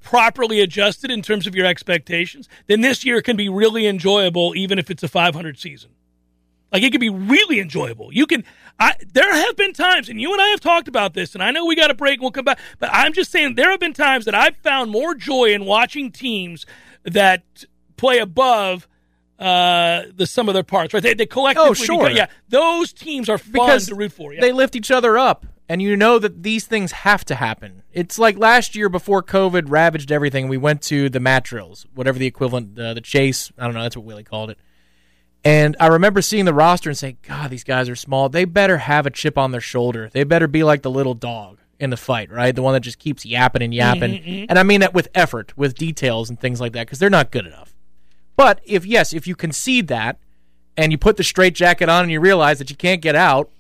properly 0.03 0.61
adjusted 0.61 1.13
in 1.13 1.23
terms 1.23 1.47
of 1.47 1.55
your 1.55 1.65
expectations, 1.65 2.49
then 2.67 2.81
this 2.81 3.05
year 3.05 3.23
can 3.23 3.37
be 3.37 3.49
really 3.49 3.87
enjoyable, 3.87 4.53
even 4.57 4.81
if 4.81 4.91
it's 4.91 5.05
a 5.05 5.09
500 5.09 5.57
season. 5.57 5.91
Like 6.73 6.83
it 6.83 6.91
could 6.91 7.01
be 7.01 7.09
really 7.09 7.61
enjoyable. 7.61 8.13
You 8.13 8.27
can. 8.27 8.43
I 8.81 8.97
there 9.13 9.33
have 9.33 9.55
been 9.55 9.73
times, 9.73 10.09
and 10.09 10.21
you 10.21 10.33
and 10.33 10.43
I 10.43 10.49
have 10.49 10.59
talked 10.59 10.89
about 10.89 11.15
this, 11.15 11.35
and 11.35 11.43
I 11.43 11.53
know 11.53 11.65
we 11.65 11.77
got 11.77 11.93
a 11.93 11.95
break. 11.95 12.15
and 12.15 12.23
We'll 12.23 12.33
come 12.33 12.47
back, 12.47 12.59
but 12.81 12.91
I'm 12.93 13.13
just 13.13 13.31
saying 13.31 13.55
there 13.55 13.71
have 13.71 13.79
been 13.79 13.93
times 13.93 14.25
that 14.25 14.35
I've 14.35 14.57
found 14.57 14.91
more 14.91 15.15
joy 15.15 15.53
in 15.55 15.65
watching 15.65 16.11
teams 16.11 16.67
that 17.05 17.45
play 17.97 18.19
above 18.19 18.89
uh, 19.39 20.03
the 20.17 20.27
sum 20.27 20.49
of 20.49 20.55
their 20.55 20.65
parts. 20.65 20.95
Right? 20.95 21.03
They, 21.03 21.15
they 21.15 21.27
collectively. 21.27 21.71
Oh, 21.71 21.75
sure. 21.75 22.11
yeah, 22.11 22.27
those 22.49 22.93
teams 22.93 23.29
are 23.29 23.39
fun 23.39 23.53
because 23.53 23.87
to 23.87 23.95
root 23.95 24.13
for. 24.13 24.35
Yeah. 24.35 24.41
They 24.41 24.51
lift 24.51 24.75
each 24.75 24.91
other 24.91 25.17
up, 25.17 25.47
and 25.71 25.81
you 25.81 25.97
know 25.97 26.19
that 26.19 26.43
these 26.43 26.67
things 26.67 26.93
have 26.93 27.25
to 27.27 27.35
happen. 27.35 27.83
It's 27.93 28.19
like 28.19 28.37
last 28.37 28.75
year 28.75 28.89
before 28.89 29.23
COVID 29.23 29.71
ravaged 29.71 30.13
everything. 30.13 30.49
We 30.49 30.59
went 30.59 30.83
to 30.83 31.09
the 31.09 31.21
mat 31.21 31.45
drills, 31.45 31.87
whatever 31.95 32.19
the 32.19 32.27
equivalent, 32.27 32.79
uh, 32.79 32.93
the 32.93 33.01
chase. 33.01 33.51
I 33.57 33.65
don't 33.65 33.75
know. 33.75 33.83
That's 33.83 33.97
what 33.97 34.05
Willie 34.05 34.25
called 34.25 34.51
it 34.51 34.59
and 35.45 35.77
I 35.81 35.87
remember 35.87 36.21
seeing 36.21 36.45
the 36.45 36.53
roster 36.53 36.91
and 36.91 36.99
saying, 36.99 37.19
God, 37.23 37.51
these 37.51 37.65
guys 37.65 37.89
are 37.89 37.97
small. 37.97 38.29
They 38.29 38.45
better 38.45 38.79
have 38.79 39.07
a 39.07 39.11
chip 39.11 39.39
on 39.39 39.53
their 39.53 39.61
shoulder. 39.61 40.11
They 40.13 40.25
better 40.25 40.47
be 40.47 40.63
like 40.63 40.83
the 40.83 40.91
little 40.91 41.15
dog 41.15 41.59
in 41.79 41.89
the 41.89 41.97
fight, 41.97 42.31
right? 42.31 42.55
The 42.55 42.63
one 42.63 42.75
that 42.75 42.81
just 42.81 42.99
keeps 42.99 43.25
yapping 43.25 43.63
and 43.63 43.73
yapping. 43.73 44.13
Mm-hmm, 44.13 44.31
mm-hmm. 44.31 44.47
And 44.51 44.59
I 44.59 44.63
mean 44.65 44.81
that 44.81 44.93
with 44.93 45.09
effort, 45.15 45.57
with 45.57 45.75
details 45.75 46.29
and 46.29 46.39
things 46.39 46.61
like 46.61 46.73
that, 46.75 46.87
because 46.87 46.99
they're 46.99 47.09
not 47.09 47.31
good 47.31 47.47
enough. 47.47 47.75
But 48.37 48.61
if, 48.65 48.85
yes, 48.85 49.15
if 49.15 49.27
you 49.27 49.35
concede 49.35 49.89
that 49.89 50.19
and 50.77 50.93
you 50.93 50.99
put 50.99 51.17
the 51.17 51.25
straight 51.25 51.55
jacket 51.55 51.89
on 51.89 52.03
and 52.03 52.13
you 52.13 52.21
realize 52.21 52.59
that 52.59 52.69
you 52.69 52.77
can't 52.77 53.01
get 53.01 53.17
out, 53.17 53.51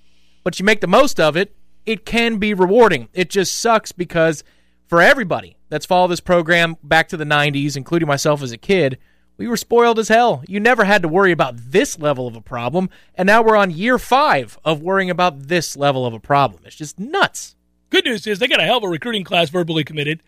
but 0.44 0.58
you 0.58 0.66
make 0.66 0.82
the 0.82 0.86
most 0.86 1.18
of 1.18 1.34
it, 1.34 1.54
it 1.86 2.04
can 2.04 2.38
be 2.38 2.54
rewarding. 2.54 3.08
It 3.12 3.30
just 3.30 3.58
sucks 3.58 3.92
because 3.92 4.44
for 4.86 5.00
everybody 5.00 5.56
that's 5.68 5.86
followed 5.86 6.08
this 6.08 6.20
program 6.20 6.76
back 6.82 7.08
to 7.08 7.16
the 7.16 7.24
90s, 7.24 7.76
including 7.76 8.08
myself 8.08 8.42
as 8.42 8.52
a 8.52 8.58
kid, 8.58 8.98
we 9.36 9.48
were 9.48 9.56
spoiled 9.56 9.98
as 9.98 10.08
hell. 10.08 10.42
You 10.46 10.60
never 10.60 10.84
had 10.84 11.00
to 11.02 11.08
worry 11.08 11.32
about 11.32 11.54
this 11.56 11.98
level 11.98 12.26
of 12.26 12.36
a 12.36 12.42
problem, 12.42 12.90
and 13.14 13.26
now 13.26 13.42
we're 13.42 13.56
on 13.56 13.70
year 13.70 13.98
five 13.98 14.58
of 14.64 14.82
worrying 14.82 15.08
about 15.08 15.48
this 15.48 15.76
level 15.76 16.04
of 16.04 16.12
a 16.12 16.20
problem. 16.20 16.62
It's 16.66 16.76
just 16.76 16.98
nuts. 16.98 17.56
Good 17.88 18.04
news 18.04 18.26
is 18.26 18.38
they 18.38 18.48
got 18.48 18.60
a 18.60 18.64
hell 18.64 18.78
of 18.78 18.84
a 18.84 18.88
recruiting 18.88 19.24
class 19.24 19.48
verbally 19.48 19.82
committed. 19.82 20.22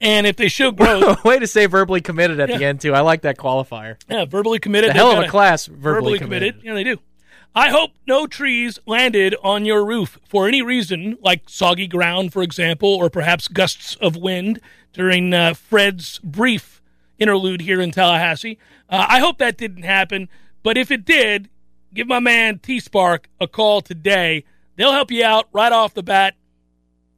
And 0.00 0.26
if 0.26 0.36
they 0.36 0.48
show 0.48 0.70
growth, 0.70 1.24
way 1.24 1.38
to 1.38 1.46
say 1.46 1.66
verbally 1.66 2.00
committed 2.00 2.38
at 2.38 2.50
yeah. 2.50 2.58
the 2.58 2.64
end 2.64 2.80
too. 2.80 2.94
I 2.94 3.00
like 3.00 3.22
that 3.22 3.36
qualifier. 3.36 3.96
Yeah, 4.08 4.26
verbally 4.26 4.58
committed. 4.58 4.90
The 4.90 4.94
hell 4.94 5.10
of 5.10 5.24
a 5.24 5.28
class, 5.28 5.66
verbally, 5.66 5.80
verbally 5.80 6.18
committed. 6.18 6.60
committed. 6.60 6.64
Yeah, 6.64 6.74
they 6.74 6.84
do. 6.84 7.00
I 7.56 7.70
hope 7.70 7.92
no 8.04 8.26
trees 8.26 8.80
landed 8.84 9.36
on 9.40 9.64
your 9.64 9.84
roof 9.84 10.18
for 10.28 10.48
any 10.48 10.60
reason, 10.60 11.16
like 11.22 11.42
soggy 11.46 11.86
ground, 11.86 12.32
for 12.32 12.42
example, 12.42 12.88
or 12.88 13.08
perhaps 13.08 13.46
gusts 13.46 13.94
of 14.00 14.16
wind 14.16 14.60
during 14.92 15.32
uh, 15.32 15.54
Fred's 15.54 16.18
brief 16.18 16.82
interlude 17.16 17.60
here 17.60 17.80
in 17.80 17.92
Tallahassee. 17.92 18.58
Uh, 18.90 19.06
I 19.08 19.20
hope 19.20 19.38
that 19.38 19.56
didn't 19.56 19.84
happen, 19.84 20.28
but 20.64 20.76
if 20.76 20.90
it 20.90 21.04
did, 21.04 21.48
give 21.94 22.08
my 22.08 22.18
man 22.18 22.58
T 22.58 22.80
Spark 22.80 23.28
a 23.40 23.46
call 23.46 23.80
today. 23.80 24.44
They'll 24.74 24.90
help 24.90 25.12
you 25.12 25.24
out 25.24 25.48
right 25.52 25.70
off 25.70 25.94
the 25.94 26.02
bat. 26.02 26.34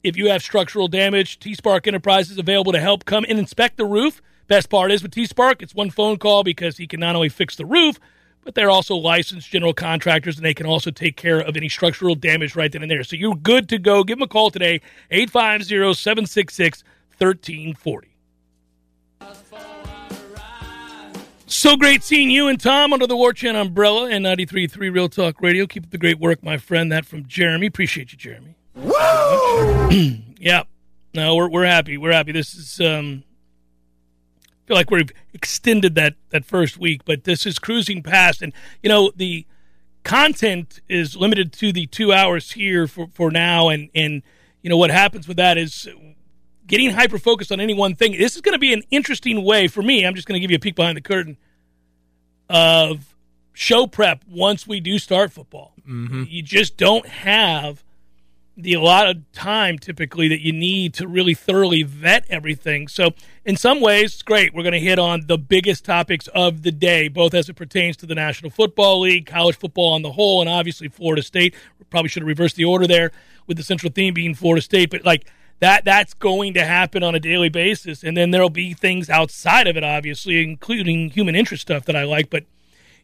If 0.03 0.15
you 0.15 0.29
have 0.29 0.43
structural 0.43 0.87
damage, 0.87 1.39
T 1.39 1.55
Spark 1.55 1.87
Enterprise 1.87 2.29
is 2.29 2.37
available 2.37 2.73
to 2.73 2.79
help 2.79 3.05
come 3.05 3.25
and 3.27 3.39
inspect 3.39 3.77
the 3.77 3.85
roof. 3.85 4.21
Best 4.47 4.69
part 4.69 4.91
is 4.91 5.01
with 5.01 5.13
T 5.13 5.25
Spark, 5.25 5.63
it's 5.63 5.73
one 5.73 5.89
phone 5.89 6.17
call 6.17 6.43
because 6.43 6.77
he 6.77 6.85
can 6.85 6.99
not 6.99 7.15
only 7.15 7.29
fix 7.29 7.55
the 7.55 7.65
roof, 7.65 7.99
but 8.47 8.55
they're 8.55 8.71
also 8.71 8.95
licensed 8.95 9.49
general 9.49 9.73
contractors 9.73 10.37
and 10.37 10.45
they 10.45 10.53
can 10.53 10.65
also 10.65 10.89
take 10.89 11.17
care 11.17 11.41
of 11.41 11.57
any 11.57 11.67
structural 11.67 12.15
damage 12.15 12.55
right 12.55 12.71
then 12.71 12.81
and 12.81 12.89
there. 12.89 13.03
So 13.03 13.17
you're 13.17 13.35
good 13.35 13.67
to 13.67 13.77
go. 13.77 14.05
Give 14.05 14.17
them 14.17 14.23
a 14.23 14.27
call 14.29 14.51
today, 14.51 14.79
850 15.11 15.93
766 15.93 16.85
1340. 17.17 18.07
So 21.45 21.75
great 21.75 22.03
seeing 22.03 22.31
you 22.31 22.47
and 22.47 22.57
Tom 22.57 22.93
under 22.93 23.05
the 23.05 23.17
War 23.17 23.33
Chant 23.33 23.57
umbrella 23.57 24.09
and 24.09 24.25
93.3 24.25 24.77
Real 24.93 25.09
Talk 25.09 25.41
Radio. 25.41 25.67
Keep 25.67 25.83
up 25.83 25.89
the 25.89 25.97
great 25.97 26.17
work, 26.17 26.41
my 26.41 26.57
friend. 26.57 26.89
That 26.89 27.05
from 27.05 27.25
Jeremy. 27.25 27.67
Appreciate 27.67 28.13
you, 28.13 28.17
Jeremy. 28.17 28.55
Woo! 28.75 29.89
yeah. 30.39 30.63
No, 31.13 31.35
we're, 31.35 31.49
we're 31.49 31.65
happy. 31.65 31.97
We're 31.97 32.13
happy. 32.13 32.31
This 32.31 32.55
is, 32.55 32.79
um, 32.79 33.25
feel 34.67 34.75
like 34.75 34.91
we've 34.91 35.11
extended 35.33 35.95
that, 35.95 36.15
that 36.29 36.45
first 36.45 36.77
week, 36.77 37.05
but 37.05 37.23
this 37.23 37.45
is 37.45 37.57
cruising 37.57 38.03
past. 38.03 38.41
And, 38.41 38.51
you 38.83 38.89
know, 38.89 39.11
the 39.15 39.45
content 40.03 40.81
is 40.89 41.15
limited 41.15 41.53
to 41.53 41.71
the 41.71 41.87
two 41.87 42.11
hours 42.11 42.51
here 42.51 42.85
for, 42.85 43.07
for 43.13 43.31
now. 43.31 43.69
And, 43.69 43.89
and, 43.95 44.21
you 44.61 44.69
know, 44.69 44.77
what 44.77 44.91
happens 44.91 45.27
with 45.27 45.37
that 45.37 45.57
is 45.57 45.87
getting 46.67 46.91
hyper 46.91 47.17
focused 47.17 47.51
on 47.51 47.61
any 47.61 47.73
one 47.73 47.95
thing. 47.95 48.17
This 48.17 48.35
is 48.35 48.41
going 48.41 48.53
to 48.53 48.59
be 48.59 48.73
an 48.73 48.83
interesting 48.91 49.43
way 49.43 49.69
for 49.69 49.81
me. 49.81 50.05
I'm 50.05 50.15
just 50.15 50.27
going 50.27 50.39
to 50.39 50.41
give 50.41 50.51
you 50.51 50.57
a 50.57 50.59
peek 50.59 50.75
behind 50.75 50.97
the 50.97 51.01
curtain 51.01 51.37
of 52.49 53.15
show 53.53 53.87
prep 53.87 54.23
once 54.27 54.67
we 54.67 54.81
do 54.81 54.99
start 54.99 55.31
football. 55.31 55.73
Mm-hmm. 55.87 56.25
You 56.27 56.41
just 56.41 56.75
don't 56.75 57.07
have 57.07 57.83
the 58.57 58.73
a 58.73 58.81
lot 58.81 59.07
of 59.07 59.31
time 59.33 59.77
typically 59.77 60.27
that 60.27 60.41
you 60.41 60.51
need 60.51 60.95
to 60.95 61.07
really 61.07 61.35
thoroughly 61.35 61.83
vet 61.83 62.25
everything. 62.27 62.87
So 62.87 63.11
in 63.45 63.55
some 63.55 63.79
ways, 63.79 64.13
it's 64.13 64.23
great. 64.23 64.53
We're 64.53 64.63
going 64.63 64.73
to 64.73 64.79
hit 64.79 64.97
on 64.97 65.27
the 65.27 65.37
biggest 65.37 65.85
topics 65.85 66.27
of 66.29 66.63
the 66.63 66.71
day, 66.71 67.07
both 67.07 67.35
as 67.35 67.49
it 67.49 67.53
pertains 67.53 67.95
to 67.97 68.07
the 68.07 68.15
National 68.15 68.49
Football 68.49 69.01
League, 69.01 69.27
college 69.27 69.55
football 69.55 69.93
on 69.93 70.01
the 70.01 70.11
whole, 70.11 70.41
and 70.41 70.49
obviously 70.49 70.87
Florida 70.87 71.21
State. 71.21 71.53
We 71.77 71.85
probably 71.85 72.09
should 72.09 72.23
have 72.23 72.27
reversed 72.27 72.55
the 72.55 72.65
order 72.65 72.87
there 72.87 73.11
with 73.45 73.57
the 73.57 73.63
central 73.63 73.91
theme 73.91 74.15
being 74.15 74.33
Florida 74.33 74.61
State, 74.61 74.89
but 74.89 75.05
like 75.05 75.29
that 75.59 75.85
that's 75.85 76.13
going 76.15 76.53
to 76.55 76.65
happen 76.65 77.03
on 77.03 77.15
a 77.15 77.19
daily 77.19 77.49
basis 77.49 78.03
and 78.03 78.15
then 78.15 78.31
there'll 78.31 78.49
be 78.49 78.73
things 78.73 79.09
outside 79.09 79.67
of 79.67 79.75
it 79.75 79.83
obviously 79.83 80.43
including 80.43 81.09
human 81.09 81.35
interest 81.35 81.63
stuff 81.63 81.85
that 81.85 81.95
i 81.95 82.03
like 82.03 82.29
but 82.29 82.43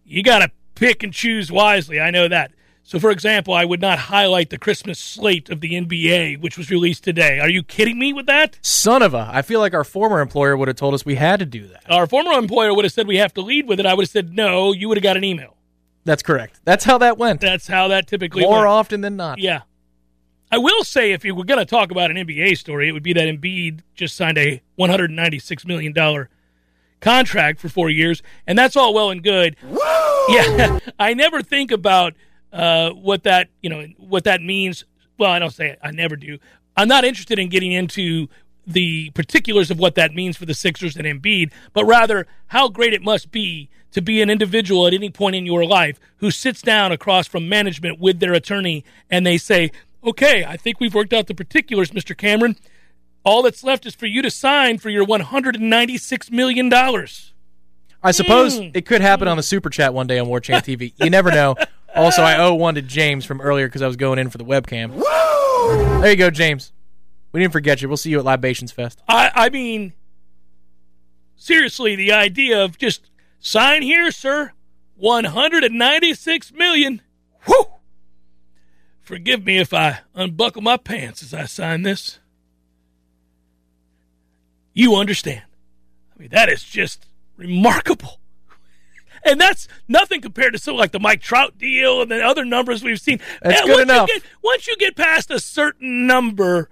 you 0.05 0.21
got 0.21 0.39
to 0.39 0.51
pick 0.75 1.01
and 1.01 1.13
choose 1.13 1.51
wisely 1.51 1.99
i 1.99 2.11
know 2.11 2.27
that 2.27 2.51
so 2.83 2.99
for 2.99 3.09
example 3.11 3.53
i 3.53 3.65
would 3.65 3.81
not 3.81 3.97
highlight 3.97 4.49
the 4.49 4.57
christmas 4.57 4.99
slate 4.99 5.49
of 5.49 5.61
the 5.61 5.71
nba 5.71 6.39
which 6.39 6.57
was 6.57 6.69
released 6.69 7.03
today. 7.03 7.39
Are 7.39 7.49
you 7.49 7.63
kidding 7.63 7.97
me 7.97 8.13
with 8.13 8.25
that? 8.27 8.59
Son 8.61 9.01
of 9.01 9.13
a 9.13 9.29
i 9.31 9.41
feel 9.41 9.59
like 9.59 9.73
our 9.73 9.83
former 9.83 10.19
employer 10.19 10.55
would 10.55 10.67
have 10.67 10.77
told 10.77 10.93
us 10.93 11.05
we 11.05 11.15
had 11.15 11.39
to 11.39 11.45
do 11.45 11.67
that. 11.67 11.83
Our 11.89 12.07
former 12.07 12.33
employer 12.33 12.73
would 12.73 12.85
have 12.85 12.91
said 12.93 13.07
we 13.07 13.17
have 13.17 13.33
to 13.35 13.41
lead 13.41 13.67
with 13.67 13.79
it. 13.79 13.85
I 13.85 13.93
would 13.93 14.03
have 14.03 14.11
said 14.11 14.33
no 14.33 14.71
you 14.71 14.87
would 14.89 14.97
have 14.97 15.03
got 15.03 15.17
an 15.17 15.23
email. 15.23 15.55
That's 16.05 16.23
correct. 16.23 16.59
That's 16.65 16.83
how 16.83 16.97
that 16.97 17.17
went. 17.17 17.41
That's 17.41 17.67
how 17.67 17.87
that 17.87 18.07
typically 18.07 18.43
more 18.43 18.59
went. 18.59 18.67
often 18.67 19.01
than 19.01 19.15
not. 19.15 19.39
Yeah. 19.39 19.61
I 20.51 20.57
will 20.59 20.83
say, 20.83 21.13
if 21.13 21.25
you 21.25 21.33
were 21.33 21.45
going 21.45 21.59
to 21.59 21.65
talk 21.65 21.89
about 21.89 22.11
an 22.11 22.17
NBA 22.17 22.57
story, 22.59 22.87
it 22.87 22.91
would 22.91 23.01
be 23.01 23.13
that 23.13 23.23
Embiid 23.23 23.79
just 23.95 24.15
signed 24.15 24.37
a 24.37 24.61
$196 24.77 25.65
million 25.65 26.27
contract 27.01 27.59
for 27.59 27.69
four 27.69 27.89
years, 27.89 28.21
and 28.45 28.55
that's 28.55 28.75
all 28.75 28.93
well 28.93 29.09
and 29.09 29.23
good. 29.23 29.55
Woo! 29.63 29.79
Yeah, 30.29 30.77
I 30.99 31.15
never 31.15 31.41
think 31.41 31.71
about 31.71 32.13
uh, 32.53 32.91
what 32.91 33.23
that 33.23 33.49
you 33.61 33.69
know 33.69 33.85
what 33.97 34.23
that 34.25 34.41
means. 34.41 34.85
Well, 35.17 35.31
I 35.31 35.39
don't 35.39 35.51
say 35.51 35.71
it. 35.71 35.79
I 35.81 35.91
never 35.91 36.15
do. 36.15 36.37
I'm 36.77 36.87
not 36.87 37.03
interested 37.03 37.39
in 37.39 37.49
getting 37.49 37.71
into 37.71 38.27
the 38.65 39.09
particulars 39.11 39.69
of 39.69 39.79
what 39.79 39.95
that 39.95 40.13
means 40.13 40.37
for 40.37 40.45
the 40.45 40.53
Sixers 40.53 40.95
and 40.95 41.05
Embiid, 41.05 41.51
but 41.73 41.85
rather 41.85 42.27
how 42.47 42.69
great 42.69 42.93
it 42.93 43.01
must 43.01 43.31
be 43.31 43.69
to 43.91 44.01
be 44.01 44.21
an 44.21 44.29
individual 44.29 44.87
at 44.87 44.93
any 44.93 45.09
point 45.09 45.35
in 45.35 45.45
your 45.45 45.65
life 45.65 45.99
who 46.17 46.31
sits 46.31 46.61
down 46.61 46.91
across 46.91 47.27
from 47.27 47.49
management 47.49 47.99
with 47.99 48.19
their 48.19 48.33
attorney 48.33 48.83
and 49.09 49.25
they 49.25 49.37
say, 49.37 49.71
"Okay, 50.03 50.45
I 50.45 50.57
think 50.57 50.79
we've 50.79 50.95
worked 50.95 51.13
out 51.13 51.27
the 51.27 51.35
particulars, 51.35 51.91
Mr. 51.91 52.17
Cameron. 52.17 52.55
All 53.25 53.41
that's 53.41 53.63
left 53.63 53.85
is 53.85 53.95
for 53.95 54.05
you 54.05 54.21
to 54.21 54.31
sign 54.31 54.77
for 54.77 54.89
your 54.89 55.03
196 55.03 56.31
million 56.31 56.69
dollars." 56.69 57.33
I 58.05 58.11
suppose 58.11 58.59
mm. 58.59 58.71
it 58.75 58.85
could 58.85 59.01
happen 59.01 59.29
on 59.29 59.37
the 59.37 59.43
super 59.43 59.69
chat 59.69 59.93
one 59.93 60.07
day 60.07 60.19
on 60.19 60.27
War 60.27 60.41
Chant 60.41 60.65
TV. 60.65 60.93
You 60.97 61.09
never 61.09 61.31
know. 61.31 61.55
Also, 61.95 62.21
I 62.23 62.37
owe 62.37 62.53
one 62.55 62.75
to 62.75 62.81
James 62.81 63.23
from 63.23 63.39
earlier 63.39 63.67
because 63.67 63.81
I 63.81 63.87
was 63.87 63.95
going 63.95 64.19
in 64.19 64.29
for 64.29 64.37
the 64.37 64.45
webcam. 64.45 64.91
Woo! 64.93 66.01
There 66.01 66.09
you 66.11 66.17
go, 66.17 66.29
James. 66.29 66.71
We 67.31 67.39
didn't 67.39 67.53
forget 67.53 67.81
you. 67.81 67.87
We'll 67.87 67.97
see 67.97 68.09
you 68.09 68.19
at 68.19 68.25
Libations 68.25 68.71
Fest. 68.71 69.01
I, 69.07 69.31
I 69.33 69.49
mean, 69.49 69.93
seriously, 71.35 71.95
the 71.95 72.11
idea 72.11 72.63
of 72.63 72.77
just 72.77 73.09
sign 73.39 73.81
here, 73.81 74.11
sir, 74.11 74.53
one 74.95 75.25
hundred 75.25 75.63
and 75.63 75.77
ninety-six 75.77 76.51
million. 76.51 77.01
Whew! 77.45 77.65
Forgive 79.01 79.45
me 79.45 79.57
if 79.57 79.73
I 79.73 79.99
unbuckle 80.15 80.61
my 80.61 80.77
pants 80.77 81.21
as 81.21 81.33
I 81.33 81.45
sign 81.45 81.81
this. 81.81 82.19
You 84.73 84.95
understand? 84.95 85.43
I 86.15 86.19
mean, 86.19 86.29
that 86.29 86.49
is 86.49 86.63
just 86.63 87.05
remarkable. 87.37 88.19
And 89.33 89.41
that's 89.41 89.67
nothing 89.87 90.21
compared 90.21 90.53
to 90.53 90.59
something 90.59 90.77
like 90.77 90.91
the 90.91 90.99
Mike 90.99 91.19
Trout 91.19 91.57
deal 91.57 92.03
and 92.03 92.11
the 92.11 92.23
other 92.23 92.45
numbers 92.45 92.83
we've 92.83 93.01
seen. 93.01 93.19
That's 93.41 93.61
and 93.61 93.67
good 93.67 93.79
enough. 93.81 94.07
You 94.07 94.19
get, 94.19 94.29
once 94.43 94.67
you 94.67 94.77
get 94.77 94.95
past 94.95 95.31
a 95.31 95.39
certain 95.39 96.05
number, 96.05 96.69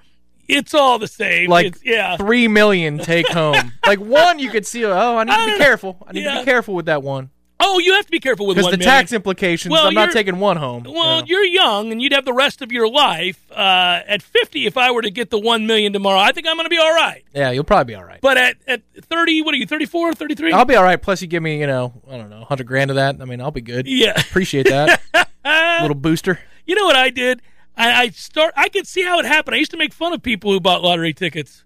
it's 0.47 0.75
all 0.75 0.99
the 0.99 1.07
same. 1.07 1.49
Like 1.49 1.65
it's, 1.65 1.83
yeah, 1.83 2.17
three 2.17 2.47
million 2.47 2.99
take 2.99 3.27
home. 3.29 3.73
like 3.87 3.97
one, 3.97 4.37
you 4.37 4.51
could 4.51 4.67
see. 4.67 4.85
Oh, 4.85 5.17
I 5.17 5.23
need 5.23 5.31
I 5.31 5.45
to 5.47 5.51
be 5.53 5.57
careful. 5.57 5.97
I 6.05 6.11
need 6.11 6.23
yeah. 6.23 6.35
to 6.35 6.39
be 6.41 6.45
careful 6.45 6.75
with 6.75 6.85
that 6.85 7.01
one. 7.01 7.31
Oh, 7.63 7.79
you 7.79 7.93
have 7.93 8.05
to 8.05 8.11
be 8.11 8.19
careful 8.19 8.47
with 8.47 8.57
because 8.57 8.71
the 8.71 8.77
million. 8.77 8.93
tax 8.93 9.13
implications. 9.13 9.71
Well, 9.71 9.87
I'm 9.87 9.93
not 9.93 10.11
taking 10.11 10.39
one 10.39 10.57
home. 10.57 10.83
Well, 10.83 11.23
you 11.25 11.37
you're 11.37 11.45
young, 11.45 11.91
and 11.91 12.01
you'd 12.01 12.13
have 12.13 12.25
the 12.25 12.33
rest 12.33 12.61
of 12.61 12.71
your 12.71 12.87
life. 12.87 13.51
Uh, 13.51 14.01
at 14.07 14.21
50, 14.21 14.65
if 14.65 14.77
I 14.77 14.91
were 14.91 15.01
to 15.01 15.11
get 15.11 15.29
the 15.29 15.39
one 15.39 15.67
million 15.67 15.93
tomorrow, 15.93 16.19
I 16.19 16.31
think 16.31 16.47
I'm 16.47 16.55
going 16.55 16.65
to 16.65 16.69
be 16.69 16.77
all 16.77 16.93
right. 16.93 17.23
Yeah, 17.33 17.51
you'll 17.51 17.63
probably 17.63 17.93
be 17.93 17.95
all 17.95 18.03
right. 18.03 18.19
But 18.21 18.37
at, 18.37 18.57
at 18.67 18.81
30, 19.01 19.41
what 19.43 19.53
are 19.53 19.57
you? 19.57 19.65
34, 19.65 20.13
33? 20.13 20.51
I'll 20.51 20.65
be 20.65 20.75
all 20.75 20.83
right. 20.83 21.01
Plus, 21.01 21.21
you 21.21 21.27
give 21.27 21.43
me, 21.43 21.59
you 21.59 21.67
know, 21.67 21.93
I 22.09 22.17
don't 22.17 22.29
know, 22.29 22.39
100 22.39 22.65
grand 22.65 22.89
of 22.89 22.95
that. 22.95 23.21
I 23.21 23.25
mean, 23.25 23.41
I'll 23.41 23.51
be 23.51 23.61
good. 23.61 23.87
Yeah, 23.87 24.19
appreciate 24.19 24.67
that. 24.67 25.01
Little 25.81 25.95
booster. 25.95 26.39
You 26.65 26.75
know 26.75 26.85
what 26.85 26.95
I 26.95 27.09
did? 27.09 27.41
I, 27.75 28.03
I 28.03 28.09
start. 28.09 28.53
I 28.55 28.69
could 28.69 28.87
see 28.87 29.03
how 29.03 29.19
it 29.19 29.25
happened. 29.25 29.55
I 29.55 29.59
used 29.59 29.71
to 29.71 29.77
make 29.77 29.93
fun 29.93 30.13
of 30.13 30.21
people 30.21 30.51
who 30.51 30.59
bought 30.59 30.83
lottery 30.83 31.13
tickets. 31.13 31.63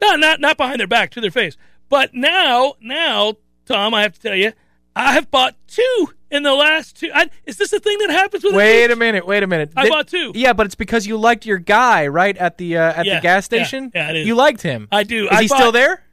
No, 0.00 0.14
not 0.14 0.40
not 0.40 0.56
behind 0.56 0.80
their 0.80 0.86
back, 0.86 1.10
to 1.12 1.20
their 1.20 1.30
face. 1.30 1.56
But 1.88 2.14
now, 2.14 2.74
now, 2.80 3.34
Tom, 3.66 3.94
I 3.94 4.02
have 4.02 4.14
to 4.14 4.20
tell 4.20 4.36
you 4.36 4.52
I 4.96 5.12
have 5.12 5.30
bought 5.30 5.54
two 5.66 6.08
in 6.30 6.42
the 6.42 6.54
last 6.54 6.96
two. 6.96 7.10
I, 7.14 7.30
is 7.46 7.56
this 7.56 7.72
a 7.72 7.80
thing 7.80 7.98
that 7.98 8.10
happens 8.10 8.44
with? 8.44 8.54
Wait 8.54 8.90
a 8.90 8.96
minute. 8.96 9.26
Wait 9.26 9.42
a 9.42 9.46
minute. 9.46 9.72
I 9.76 9.88
bought 9.88 10.08
two. 10.08 10.32
Yeah, 10.34 10.52
but 10.52 10.66
it's 10.66 10.74
because 10.74 11.06
you 11.06 11.16
liked 11.16 11.46
your 11.46 11.58
guy, 11.58 12.06
right 12.06 12.36
at 12.36 12.58
the 12.58 12.76
uh, 12.76 12.92
at 12.92 13.06
yeah, 13.06 13.16
the 13.16 13.20
gas 13.20 13.44
station. 13.44 13.92
Yeah, 13.94 14.06
yeah, 14.06 14.10
it 14.10 14.16
is. 14.16 14.26
You 14.26 14.34
liked 14.34 14.62
him. 14.62 14.88
I 14.90 15.04
do. 15.04 15.26
Is 15.26 15.30
I 15.30 15.42
he 15.42 15.48
bought, 15.48 15.56
still 15.56 15.72
there? 15.72 16.04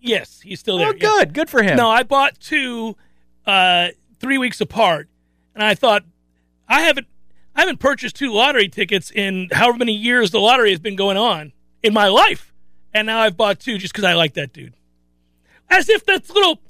Yes, 0.00 0.40
he's 0.40 0.60
still 0.60 0.78
there. 0.78 0.88
Oh, 0.88 0.92
good. 0.92 1.32
Good 1.32 1.50
for 1.50 1.62
him. 1.62 1.76
No, 1.76 1.90
I 1.90 2.02
bought 2.02 2.38
two, 2.38 2.96
uh, 3.46 3.88
three 4.20 4.38
weeks 4.38 4.60
apart, 4.60 5.08
and 5.54 5.64
I 5.64 5.74
thought 5.74 6.04
I 6.68 6.82
haven't 6.82 7.06
I 7.54 7.60
haven't 7.60 7.80
purchased 7.80 8.16
two 8.16 8.32
lottery 8.32 8.68
tickets 8.68 9.10
in 9.10 9.48
however 9.52 9.78
many 9.78 9.94
years 9.94 10.30
the 10.30 10.40
lottery 10.40 10.70
has 10.70 10.78
been 10.78 10.96
going 10.96 11.16
on 11.16 11.52
in 11.82 11.94
my 11.94 12.08
life, 12.08 12.52
and 12.92 13.06
now 13.06 13.20
I've 13.20 13.36
bought 13.36 13.60
two 13.60 13.78
just 13.78 13.94
because 13.94 14.04
I 14.04 14.12
like 14.12 14.34
that 14.34 14.52
dude. 14.52 14.74
As 15.68 15.88
if 15.88 16.04
that's 16.04 16.30
little 16.30 16.60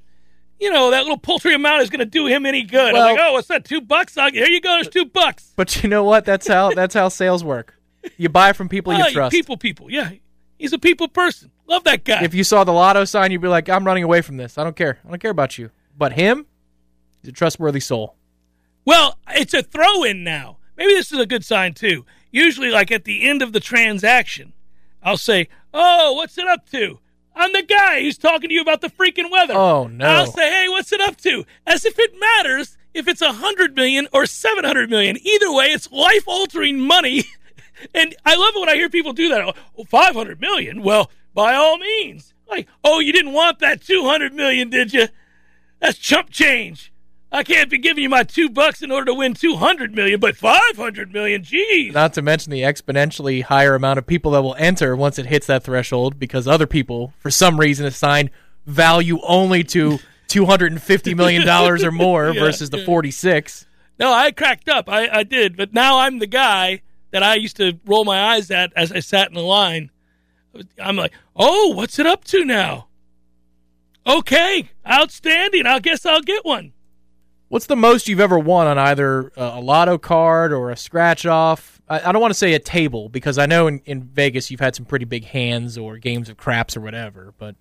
you 0.60 0.70
know, 0.70 0.90
that 0.90 1.02
little 1.02 1.18
poultry 1.18 1.54
amount 1.54 1.82
is 1.82 1.90
going 1.90 2.00
to 2.00 2.06
do 2.06 2.26
him 2.26 2.46
any 2.46 2.62
good. 2.62 2.92
Well, 2.92 3.08
I'm 3.08 3.14
like, 3.14 3.24
oh, 3.24 3.32
what's 3.32 3.48
that? 3.48 3.64
Two 3.64 3.80
bucks? 3.80 4.16
I'll, 4.16 4.30
here 4.30 4.46
you 4.46 4.60
go. 4.60 4.70
There's 4.70 4.88
two 4.88 5.04
bucks. 5.04 5.52
But 5.56 5.82
you 5.82 5.88
know 5.88 6.04
what? 6.04 6.24
That's 6.24 6.46
how 6.46 6.72
that's 6.72 6.94
how 6.94 7.08
sales 7.08 7.44
work. 7.44 7.74
You 8.16 8.28
buy 8.28 8.52
from 8.52 8.68
people 8.68 8.92
ah, 8.92 9.06
you 9.06 9.12
trust. 9.12 9.32
People, 9.32 9.56
people. 9.56 9.90
Yeah, 9.90 10.10
he's 10.58 10.72
a 10.72 10.78
people 10.78 11.08
person. 11.08 11.50
Love 11.66 11.84
that 11.84 12.04
guy. 12.04 12.22
If 12.22 12.34
you 12.34 12.44
saw 12.44 12.64
the 12.64 12.72
lotto 12.72 13.04
sign, 13.04 13.32
you'd 13.32 13.40
be 13.42 13.48
like, 13.48 13.68
I'm 13.68 13.84
running 13.84 14.04
away 14.04 14.22
from 14.22 14.36
this. 14.36 14.56
I 14.56 14.64
don't 14.64 14.76
care. 14.76 14.98
I 15.04 15.08
don't 15.08 15.20
care 15.20 15.32
about 15.32 15.58
you. 15.58 15.70
But 15.98 16.12
him, 16.12 16.46
he's 17.20 17.30
a 17.30 17.32
trustworthy 17.32 17.80
soul. 17.80 18.14
Well, 18.84 19.18
it's 19.30 19.54
a 19.54 19.62
throw 19.62 20.04
in 20.04 20.22
now. 20.22 20.58
Maybe 20.76 20.92
this 20.92 21.10
is 21.10 21.18
a 21.18 21.26
good 21.26 21.44
sign 21.44 21.74
too. 21.74 22.06
Usually, 22.30 22.70
like 22.70 22.92
at 22.92 23.04
the 23.04 23.28
end 23.28 23.42
of 23.42 23.52
the 23.52 23.60
transaction, 23.60 24.52
I'll 25.02 25.16
say, 25.16 25.48
"Oh, 25.74 26.12
what's 26.12 26.38
it 26.38 26.46
up 26.46 26.68
to?" 26.70 27.00
I'm 27.36 27.52
the 27.52 27.62
guy 27.62 28.00
who's 28.00 28.16
talking 28.16 28.48
to 28.48 28.54
you 28.54 28.62
about 28.62 28.80
the 28.80 28.88
freaking 28.88 29.30
weather. 29.30 29.54
Oh 29.54 29.86
no! 29.86 30.06
I'll 30.06 30.26
say, 30.26 30.50
hey, 30.50 30.68
what's 30.68 30.92
it 30.92 31.00
up 31.02 31.18
to? 31.18 31.44
As 31.66 31.84
if 31.84 31.98
it 31.98 32.18
matters 32.18 32.76
if 32.94 33.06
it's 33.06 33.20
a 33.20 33.32
hundred 33.32 33.76
million 33.76 34.08
or 34.12 34.24
seven 34.26 34.64
hundred 34.64 34.88
million. 34.90 35.18
Either 35.18 35.52
way, 35.52 35.66
it's 35.66 35.92
life 35.92 36.24
altering 36.26 36.80
money. 36.80 37.24
and 37.94 38.16
I 38.24 38.36
love 38.36 38.54
it 38.56 38.60
when 38.60 38.70
I 38.70 38.74
hear 38.74 38.88
people 38.88 39.12
do 39.12 39.28
that. 39.28 39.54
Oh, 39.78 39.84
five 39.84 40.14
hundred 40.14 40.40
million. 40.40 40.82
Well, 40.82 41.10
by 41.34 41.54
all 41.54 41.78
means. 41.78 42.32
Like, 42.48 42.68
oh, 42.82 43.00
you 43.00 43.12
didn't 43.12 43.34
want 43.34 43.58
that 43.58 43.82
two 43.82 44.04
hundred 44.04 44.32
million, 44.32 44.70
did 44.70 44.94
you? 44.94 45.08
That's 45.80 45.98
chump 45.98 46.30
change. 46.30 46.90
I 47.36 47.44
can't 47.44 47.68
be 47.68 47.76
giving 47.76 48.02
you 48.02 48.08
my 48.08 48.22
two 48.22 48.48
bucks 48.48 48.80
in 48.80 48.90
order 48.90 49.12
to 49.12 49.14
win 49.14 49.34
200 49.34 49.94
million, 49.94 50.18
but 50.18 50.38
500 50.38 51.12
million, 51.12 51.42
geez. 51.44 51.92
Not 51.92 52.14
to 52.14 52.22
mention 52.22 52.50
the 52.50 52.62
exponentially 52.62 53.42
higher 53.42 53.74
amount 53.74 53.98
of 53.98 54.06
people 54.06 54.30
that 54.30 54.40
will 54.40 54.54
enter 54.54 54.96
once 54.96 55.18
it 55.18 55.26
hits 55.26 55.46
that 55.48 55.62
threshold 55.62 56.18
because 56.18 56.48
other 56.48 56.66
people, 56.66 57.12
for 57.18 57.30
some 57.30 57.60
reason, 57.60 57.84
assign 57.84 58.30
value 58.64 59.20
only 59.22 59.62
to 59.64 59.98
$250 60.28 61.14
million 61.14 61.46
or 61.46 61.92
more 61.92 62.30
yeah, 62.32 62.40
versus 62.40 62.70
the 62.70 62.78
yeah. 62.78 62.86
46. 62.86 63.66
No, 63.98 64.10
I 64.10 64.30
cracked 64.30 64.70
up. 64.70 64.88
I, 64.88 65.06
I 65.08 65.22
did. 65.22 65.58
But 65.58 65.74
now 65.74 65.98
I'm 65.98 66.20
the 66.20 66.26
guy 66.26 66.80
that 67.10 67.22
I 67.22 67.34
used 67.34 67.58
to 67.58 67.78
roll 67.84 68.06
my 68.06 68.32
eyes 68.32 68.50
at 68.50 68.72
as 68.74 68.90
I 68.90 69.00
sat 69.00 69.28
in 69.28 69.34
the 69.34 69.42
line. 69.42 69.90
I'm 70.82 70.96
like, 70.96 71.12
oh, 71.36 71.74
what's 71.74 71.98
it 71.98 72.06
up 72.06 72.24
to 72.24 72.46
now? 72.46 72.88
Okay, 74.06 74.70
outstanding. 74.88 75.66
I 75.66 75.80
guess 75.80 76.06
I'll 76.06 76.22
get 76.22 76.42
one. 76.42 76.72
What's 77.48 77.66
the 77.66 77.76
most 77.76 78.08
you've 78.08 78.20
ever 78.20 78.38
won 78.38 78.66
on 78.66 78.78
either 78.78 79.30
uh, 79.36 79.52
a 79.54 79.60
lotto 79.60 79.98
card 79.98 80.52
or 80.52 80.70
a 80.70 80.76
scratch 80.76 81.26
off? 81.26 81.80
I, 81.88 82.08
I 82.08 82.12
don't 82.12 82.20
want 82.20 82.32
to 82.32 82.38
say 82.38 82.54
a 82.54 82.58
table 82.58 83.08
because 83.08 83.38
I 83.38 83.46
know 83.46 83.68
in, 83.68 83.80
in 83.84 84.02
Vegas 84.02 84.50
you've 84.50 84.60
had 84.60 84.74
some 84.74 84.84
pretty 84.84 85.04
big 85.04 85.24
hands 85.24 85.78
or 85.78 85.96
games 85.98 86.28
of 86.28 86.36
craps 86.36 86.76
or 86.76 86.80
whatever, 86.80 87.34
but 87.38 87.54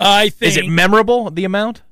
I 0.00 0.30
think 0.30 0.50
is 0.50 0.56
it 0.56 0.66
memorable 0.66 1.30
the 1.30 1.44
amount? 1.44 1.82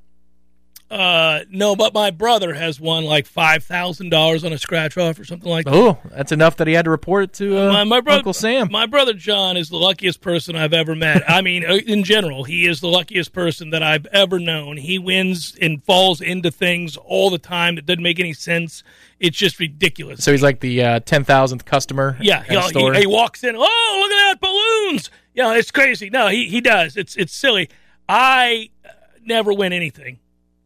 Uh, 0.89 1.39
no, 1.49 1.75
but 1.75 1.95
my 1.95 2.11
brother 2.11 2.53
has 2.53 2.79
won 2.79 3.03
like 3.05 3.25
five 3.25 3.63
thousand 3.63 4.09
dollars 4.09 4.43
on 4.43 4.53
a 4.53 4.57
scratch 4.57 4.95
off 4.97 5.19
or 5.19 5.25
something 5.25 5.49
like 5.49 5.65
that. 5.65 5.73
Oh, 5.73 5.97
that's 6.11 6.31
enough 6.31 6.57
that 6.57 6.67
he 6.67 6.73
had 6.73 6.85
to 6.85 6.91
report 6.91 7.23
it 7.23 7.33
to 7.33 7.57
uh, 7.57 7.83
my, 7.85 8.01
my 8.01 8.13
Uncle 8.13 8.33
Sam. 8.33 8.69
My 8.71 8.85
brother 8.85 9.13
John 9.13 9.57
is 9.57 9.69
the 9.69 9.77
luckiest 9.77 10.21
person 10.21 10.55
I've 10.55 10.73
ever 10.73 10.93
met. 10.93 11.27
I 11.27 11.41
mean, 11.41 11.65
uh, 11.65 11.77
in 11.87 12.03
general, 12.03 12.43
he 12.43 12.67
is 12.67 12.81
the 12.81 12.87
luckiest 12.87 13.33
person 13.33 13.71
that 13.71 13.81
I've 13.81 14.05
ever 14.07 14.37
known. 14.39 14.77
He 14.77 14.99
wins 14.99 15.57
and 15.59 15.83
falls 15.83 16.21
into 16.21 16.51
things 16.51 16.97
all 16.97 17.31
the 17.31 17.39
time 17.39 17.75
that 17.75 17.87
doesn't 17.87 18.03
make 18.03 18.19
any 18.19 18.33
sense. 18.33 18.83
It's 19.19 19.37
just 19.37 19.59
ridiculous. 19.59 20.23
So 20.23 20.31
he's 20.31 20.43
like 20.43 20.59
the 20.59 20.83
uh, 20.83 20.99
ten 20.99 21.23
thousandth 21.23 21.65
customer. 21.65 22.15
Yeah, 22.21 22.43
he, 22.43 22.59
he, 22.59 22.99
he 22.99 23.07
walks 23.07 23.43
in. 23.43 23.55
Oh, 23.55 23.99
look 24.01 24.11
at 24.11 24.33
that 24.33 24.39
balloons! 24.39 25.09
Yeah, 25.33 25.55
it's 25.55 25.71
crazy. 25.71 26.11
No, 26.11 26.27
he 26.27 26.45
he 26.47 26.61
does. 26.61 26.95
It's 26.95 27.15
it's 27.15 27.35
silly. 27.35 27.69
I 28.07 28.69
uh, 28.85 28.89
never 29.23 29.51
win 29.51 29.73
anything 29.73 30.19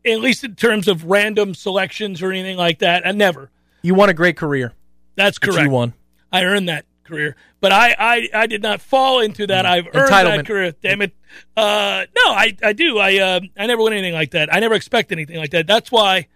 at 0.10 0.20
least 0.22 0.44
in 0.44 0.56
terms 0.56 0.88
of 0.88 1.06
random 1.06 1.54
selections 1.54 2.22
or 2.22 2.32
anything 2.32 2.58
like 2.58 2.80
that. 2.80 3.06
I 3.08 3.12
never. 3.12 3.50
You 3.82 3.94
won 3.96 4.10
a 4.10 4.14
great 4.14 4.38
career. 4.38 4.74
That's 5.16 5.38
correct. 5.38 5.64
You 5.64 5.70
won. 5.70 5.94
I 6.32 6.44
earned 6.44 6.70
that 6.70 6.86
career, 7.04 7.36
but 7.60 7.72
I 7.72 7.96
I, 7.98 8.30
I 8.34 8.48
did 8.48 8.62
not 8.62 8.82
fall 8.82 9.20
into 9.20 9.48
that. 9.48 9.66
Mm. 9.66 9.70
I've 9.70 9.88
earned 9.96 10.10
that 10.12 10.46
career. 10.46 10.74
Damn 10.82 11.02
it. 11.02 11.14
Uh, 11.56 12.06
no, 12.16 12.32
I 12.32 12.56
I 12.64 12.74
do. 12.74 12.98
I 13.00 13.18
uh, 13.18 13.40
I 13.58 13.68
never 13.68 13.82
win 13.84 13.94
anything 13.94 14.14
like 14.14 14.32
that. 14.32 14.54
I 14.54 14.60
never 14.60 14.76
expect 14.76 15.12
anything 15.12 15.38
like 15.38 15.52
that. 15.52 15.68
That's 15.68 15.92
why 15.92 16.28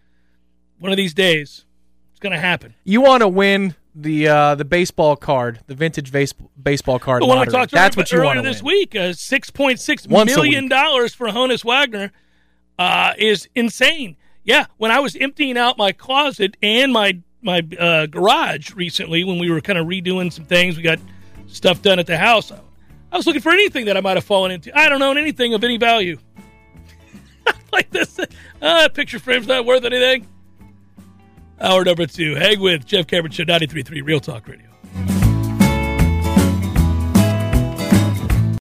one 0.79 0.91
of 0.91 0.97
these 0.97 1.13
days 1.13 1.65
it's 2.11 2.19
going 2.19 2.33
to 2.33 2.39
happen. 2.39 2.73
You 2.83 3.01
want 3.01 3.21
to 3.21 3.27
win 3.27 3.75
the 3.95 4.27
uh, 4.27 4.55
the 4.55 4.65
baseball 4.65 5.15
card, 5.15 5.59
the 5.67 5.75
vintage 5.75 6.11
base- 6.11 6.33
baseball 6.61 6.99
card. 6.99 7.21
The 7.21 7.27
one 7.27 7.37
I 7.37 7.45
talked 7.45 7.71
That's 7.71 7.95
what 7.95 8.11
you 8.11 8.19
earlier 8.19 8.41
this 8.41 8.63
win. 8.63 8.75
week. 8.75 8.95
Uh, 8.95 9.13
Six 9.13 9.49
point 9.49 9.79
six 9.79 10.07
million 10.07 10.67
dollars 10.67 11.13
for 11.13 11.27
Honus 11.27 11.63
Wagner 11.63 12.11
uh, 12.79 13.13
is 13.17 13.47
insane. 13.55 14.15
Yeah, 14.43 14.65
when 14.77 14.91
I 14.91 14.99
was 14.99 15.15
emptying 15.15 15.57
out 15.57 15.77
my 15.77 15.91
closet 15.91 16.57
and 16.61 16.91
my 16.91 17.19
my 17.41 17.61
uh, 17.77 18.05
garage 18.05 18.73
recently, 18.73 19.23
when 19.23 19.37
we 19.37 19.49
were 19.51 19.61
kind 19.61 19.77
of 19.77 19.87
redoing 19.87 20.31
some 20.31 20.45
things, 20.45 20.77
we 20.77 20.83
got 20.83 20.99
stuff 21.47 21.81
done 21.81 21.99
at 21.99 22.07
the 22.07 22.17
house. 22.17 22.51
I 22.51 23.17
was 23.17 23.27
looking 23.27 23.41
for 23.41 23.51
anything 23.51 23.85
that 23.85 23.97
I 23.97 24.01
might 24.01 24.17
have 24.17 24.23
fallen 24.23 24.51
into. 24.51 24.77
I 24.77 24.89
don't 24.89 25.01
own 25.01 25.17
anything 25.17 25.53
of 25.53 25.63
any 25.63 25.77
value. 25.77 26.17
like 27.73 27.89
this, 27.91 28.19
uh, 28.61 28.89
picture 28.89 29.19
frame's 29.19 29.47
not 29.47 29.65
worth 29.65 29.83
anything. 29.83 30.27
Hour 31.59 31.83
number 31.85 32.05
two. 32.05 32.35
Hang 32.35 32.59
with 32.59 32.85
Jeff 32.85 33.07
Cameron 33.07 33.31
Show, 33.31 33.43
93.3 33.43 34.03
Real 34.03 34.19
Talk 34.19 34.47
Radio. 34.47 34.72